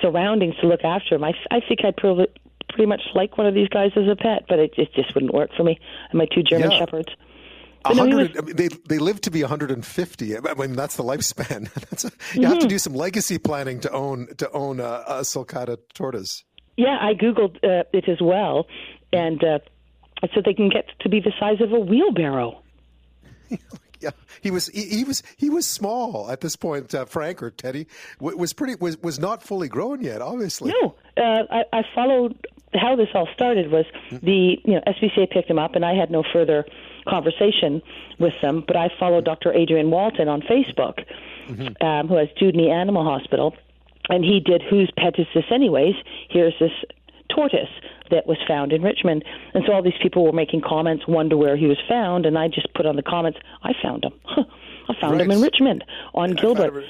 [0.02, 2.26] surroundings to look after him, I I think I'd probably
[2.70, 5.32] pretty much like one of these guys as a pet, but it, it just wouldn't
[5.34, 5.78] work for me
[6.10, 6.78] and my two German Yeah.
[6.78, 7.08] shepherds.
[7.84, 8.12] A But no, he.
[8.38, 10.36] I mean, they they live to be 150.
[10.36, 11.72] I mean, that's the lifespan.
[11.90, 12.68] that's a, you have to Mm-hmm.
[12.68, 16.44] do some legacy planning to own to own a, a sulcata tortoise.
[16.76, 18.66] Yeah, I googled uh, it as well,
[19.12, 19.58] and uh,
[20.34, 22.62] said they can get to be the size of a wheelbarrow.
[24.02, 26.94] Yeah, he was he, he was he was small at this point.
[26.94, 27.86] Uh, Frank or Teddy
[28.18, 30.22] wa- was pretty was was not fully grown yet.
[30.22, 32.34] Obviously, No, uh, I, I followed
[32.74, 36.10] how this all started was the you know SPCA picked him up, and I had
[36.10, 36.64] no further
[37.08, 37.82] conversation
[38.18, 38.62] with them.
[38.66, 39.52] But I followed Dr.
[39.52, 41.04] Adrian Walton on Facebook,
[41.80, 43.54] um, who has Dewdney Animal Hospital,
[44.08, 45.94] and he did "Whose Pet Is This Anyways?"
[46.28, 46.72] Here's this
[47.28, 47.70] tortoise
[48.10, 49.24] that was found in Richmond,
[49.54, 52.48] and so all these people were making comments, wonder where he was found, and I
[52.48, 54.12] just put on the comments, "I found him.
[54.88, 55.84] I found him in Richmond
[56.14, 56.84] on Gilbert."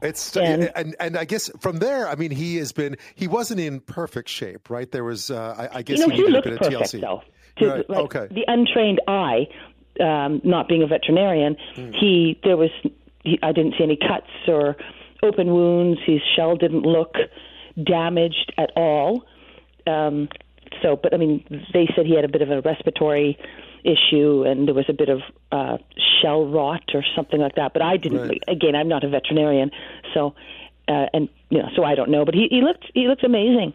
[0.00, 3.60] It's And- and, and I guess from there, I mean, he has been he wasn't
[3.60, 4.90] in perfect shape, right?
[4.90, 6.58] There was, uh, I, I guess, you know, he he needed a looked bit of
[6.60, 7.00] perfect TLC.
[7.00, 7.22] though.
[7.58, 8.28] To, Right, like, okay.
[8.30, 9.48] The untrained eye,
[10.00, 11.90] um, not being a veterinarian, Hmm.
[11.92, 12.70] he there was
[13.24, 14.76] he, I didn't see any cuts or
[15.24, 15.98] open wounds.
[16.06, 17.16] His shell didn't look
[17.82, 19.24] damaged at all.
[19.86, 20.28] Um,
[20.82, 23.36] so, but I mean, they said he had a bit of a respiratory
[23.84, 25.20] issue and there was a bit of
[25.52, 25.78] uh,
[26.20, 27.72] shell rot or something like that.
[27.72, 28.28] But I didn't.
[28.28, 28.42] Right.
[28.48, 29.70] Again, I'm not a veterinarian,
[30.14, 30.34] so
[30.88, 32.24] uh, and you know, so I don't know.
[32.24, 33.72] But he, he looked he looked amazing.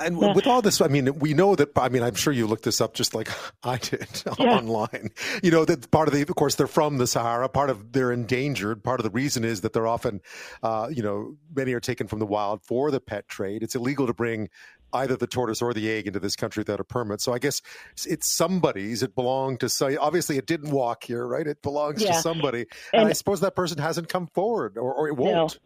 [0.00, 0.32] And Yeah.
[0.32, 1.70] with all this, I mean, we know that.
[1.76, 3.28] I mean, I'm sure you looked this up just like
[3.62, 4.56] I did Yeah.
[4.56, 5.10] online.
[5.44, 7.48] You know that part of the, of course, they're from the Sahara.
[7.48, 8.82] Part of they're endangered.
[8.82, 10.20] Part of the reason is that they're often,
[10.62, 13.62] uh, you know, many are taken from the wild for the pet trade.
[13.62, 14.48] It's illegal to bring
[14.92, 17.20] either the tortoise or the egg into this country without a permit.
[17.20, 17.60] So I guess
[18.06, 19.02] it's somebody's.
[19.02, 21.46] It belonged to so obviously it didn't walk here, right?
[21.46, 22.12] It belongs Yeah.
[22.12, 25.22] to somebody, and, And- I suppose that person hasn't come forward, or, or it No.
[25.22, 25.58] won't.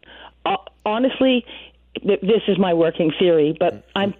[0.44, 1.44] Uh, honestly,
[2.06, 4.14] th- this is my working theory, but I'm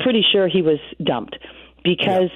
[0.00, 1.38] pretty sure he was dumped
[1.84, 2.30] because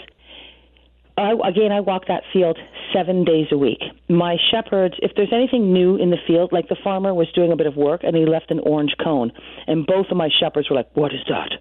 [1.18, 2.58] I, again, I walk that field
[2.92, 3.80] seven days a week.
[4.08, 7.56] My shepherds, if there's anything new in the field, like the farmer was doing a
[7.56, 9.32] bit of work and he left an orange cone,
[9.66, 11.52] and both of my shepherds were like, "What is that?"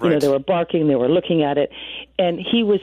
[0.00, 0.02] Right.
[0.02, 1.70] You know, they were barking, they were looking at it,
[2.18, 2.80] and he was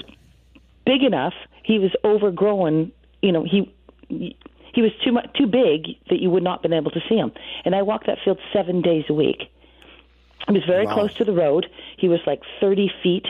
[0.86, 1.34] big enough.
[1.64, 2.92] He was overgrown.
[3.24, 3.74] You know, he
[4.10, 7.16] he was too much too big that you would not have been able to see
[7.16, 7.32] him.
[7.66, 9.50] And I walked that field seven days a week.
[10.48, 10.94] He was very wow.
[10.94, 11.68] close to the road.
[11.98, 13.26] He was like 30 feet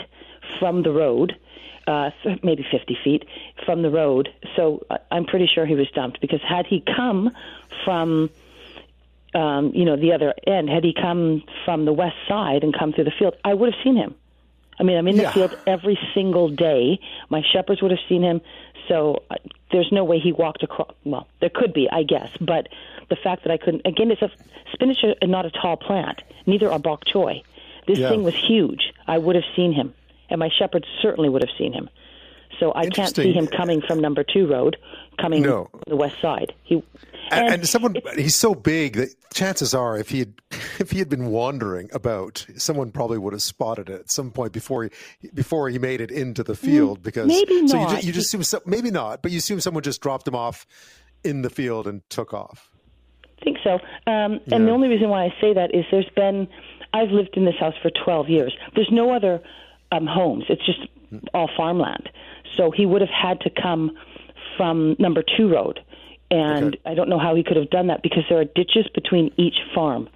[0.60, 1.38] from the road
[1.88, 2.12] uh,
[2.42, 3.26] maybe 50 feet
[3.66, 4.30] from the road.
[4.56, 7.32] So I'm pretty sure he was dumped because had he come
[7.84, 8.30] from,
[9.34, 12.94] um, you know, the other end, had he come from the west side and come
[12.94, 14.16] through the field, I would have seen him.
[14.80, 15.32] I mean, I'm in the yeah.
[15.32, 17.00] field every single day.
[17.30, 18.42] My shepherds would have seen him.
[18.88, 19.36] So uh,
[19.72, 20.92] there's no way he walked across.
[21.04, 22.68] Well, there could be, I guess, but
[23.10, 23.86] the fact that I couldn't.
[23.86, 24.32] Again, it's a
[24.74, 26.24] spinach is not a tall plant.
[26.46, 27.44] Neither are bok choy.
[27.88, 28.10] This yeah.
[28.10, 28.94] thing was huge.
[29.08, 29.94] I would have seen him
[30.34, 31.88] and my shepherds certainly would have seen him.
[32.60, 34.78] So I can't see him coming from number two road,
[35.20, 35.70] coming no.
[35.72, 36.54] from the west side.
[36.64, 36.84] He
[37.32, 40.34] and, and someone he's so big that chances are if he had
[40.80, 44.54] if he had been wandering about, someone probably would have spotted it at some point
[44.54, 47.00] before he before he made it into the field.
[47.00, 48.02] Mm, because maybe so not.
[48.02, 50.66] you, you just assume maybe not, but you assume someone just dropped him off
[51.24, 52.72] in the field and took off.
[53.40, 53.74] I think so.
[54.08, 54.56] Um, yeah.
[54.56, 56.48] And the only reason why I say that is there's been
[56.94, 58.56] I've lived in this house for 12 years.
[58.76, 59.42] There's no other
[59.94, 60.46] um, homes.
[60.50, 60.80] It's just
[61.34, 62.10] all farmland.
[62.58, 63.98] So he would have had to come
[64.58, 65.80] from number two road.
[66.32, 66.82] And okay.
[66.86, 69.58] I don't know how he could have done that because there are ditches between each
[69.74, 70.10] farm.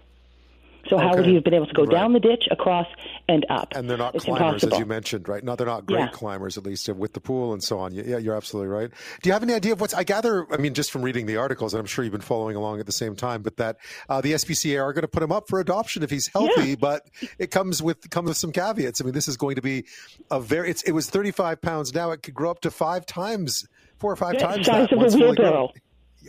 [0.89, 1.91] So how would he have been able to go right.
[1.91, 2.87] down the ditch, across,
[3.27, 3.73] and up?
[3.75, 4.73] And they're not it's climbers, impossible.
[4.73, 5.43] as you mentioned, right?
[5.43, 6.07] No, they're not great yeah.
[6.09, 7.93] climbers, at least with the pool and so on.
[7.93, 8.89] Yeah, you're absolutely right.
[9.21, 9.93] Do you have any idea of what's?
[9.93, 12.55] I gather, I mean, just from reading the articles, and I'm sure you've been following
[12.55, 13.77] along at the same time, but that
[14.09, 16.69] uh, the SPCA are going to put him up for adoption if he's healthy.
[16.69, 16.75] Yeah.
[16.79, 17.09] But
[17.39, 19.01] it comes with comes with some caveats.
[19.01, 19.85] I mean, this is going to be
[20.31, 20.73] a very.
[20.85, 21.93] it was 35 pounds.
[21.93, 24.93] Now it could grow up to five times, four or five yeah, times size that.
[24.93, 25.71] Of a wheelbarrow.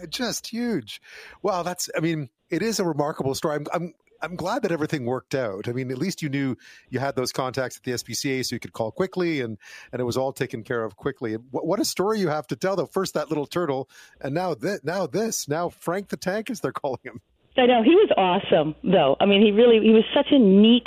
[0.09, 1.01] Just huge.
[1.43, 1.89] Wow, that's.
[1.97, 3.57] I mean, it is a remarkable story.
[3.57, 5.69] I'm, I'm I'm glad that everything worked out.
[5.69, 6.57] I mean, at least you knew
[6.91, 9.59] you had those contacts at the SPCA, so you could call quickly, and
[9.93, 11.35] and it was all taken care of quickly.
[11.35, 12.87] What, what a story you have to tell, though.
[12.87, 13.89] First that little turtle,
[14.21, 17.21] and now this, now this, now Frank the Tank, as they're calling him.
[17.57, 19.17] I know he was awesome, though.
[19.21, 20.87] I mean, he really he was such a neat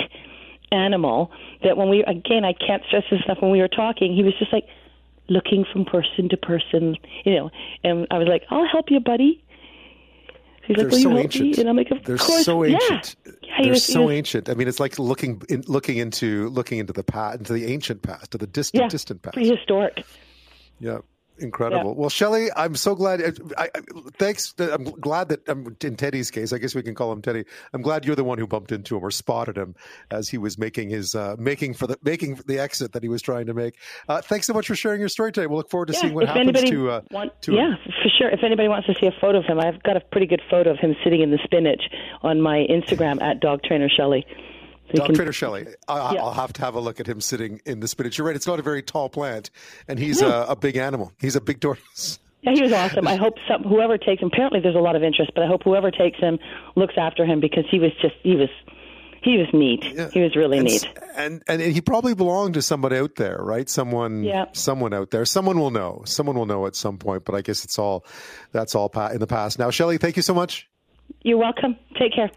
[0.70, 1.30] animal
[1.62, 3.38] that when we again, I can't stress this enough.
[3.40, 4.64] When we were talking, he was just like
[5.28, 7.50] looking from person to person, you know.
[7.84, 9.44] And I was like, "I'll help you, buddy."
[10.64, 11.44] He's they're like, "Will so you help ancient.
[11.44, 13.16] me?" And I'm like, "Of they're course, so ancient.
[13.24, 13.32] Yeah.
[13.42, 14.48] yeah they're was, so was, ancient.
[14.48, 18.02] I mean, it's like looking in, looking into looking into the past, into the ancient
[18.02, 19.34] past, to the distant, yeah, distant past.
[19.34, 20.04] Prehistoric.
[20.78, 20.98] Yeah.
[21.42, 21.90] Incredible.
[21.90, 21.96] Yeah.
[21.96, 23.20] Well, Shelley, I'm so glad.
[23.20, 23.68] I, I,
[24.18, 24.54] thanks.
[24.58, 27.44] I'm glad that um, in Teddy's case, I guess we can call him Teddy.
[27.72, 29.74] I'm glad you're the one who bumped into him or spotted him
[30.10, 33.22] as he was making his uh, making for the making the exit that he was
[33.22, 33.76] trying to make.
[34.08, 35.46] Uh, thanks so much for sharing your story today.
[35.46, 38.30] We'll look forward to yeah, seeing what happens to, uh, want, to yeah, for sure.
[38.30, 40.70] If anybody wants to see a photo of him, I've got a pretty good photo
[40.70, 41.82] of him sitting in the spinach
[42.22, 44.24] on my Instagram at Dog Trainer Shelley.
[44.92, 45.66] Can, Shelley.
[45.88, 48.18] I, will have to have a look at him sitting in the spinach.
[48.18, 49.50] You're right; it's not a very tall plant,
[49.88, 51.12] and he's a, a, big animal.
[51.20, 52.18] He's a big tortoise.
[52.42, 53.06] Yeah, he was awesome.
[53.06, 54.30] I hope some, whoever takes him.
[54.32, 56.38] Apparently, there's a lot of interest, but I hope whoever takes him
[56.74, 58.48] looks after him because he was just he was
[59.22, 59.84] he was neat.
[59.84, 60.10] Yeah.
[60.12, 60.88] He was really and, neat.
[61.14, 63.68] And, and he probably belonged to somebody out there, right?
[63.68, 64.46] Someone, yeah.
[64.52, 65.24] someone out there.
[65.24, 66.02] Someone will know.
[66.04, 67.24] Someone will know at some point.
[67.24, 68.04] But I guess it's all
[68.50, 69.58] that's all in the past.
[69.58, 70.68] Now, Shelley, thank you so much.
[71.22, 71.76] You're welcome.
[71.98, 72.30] Take care.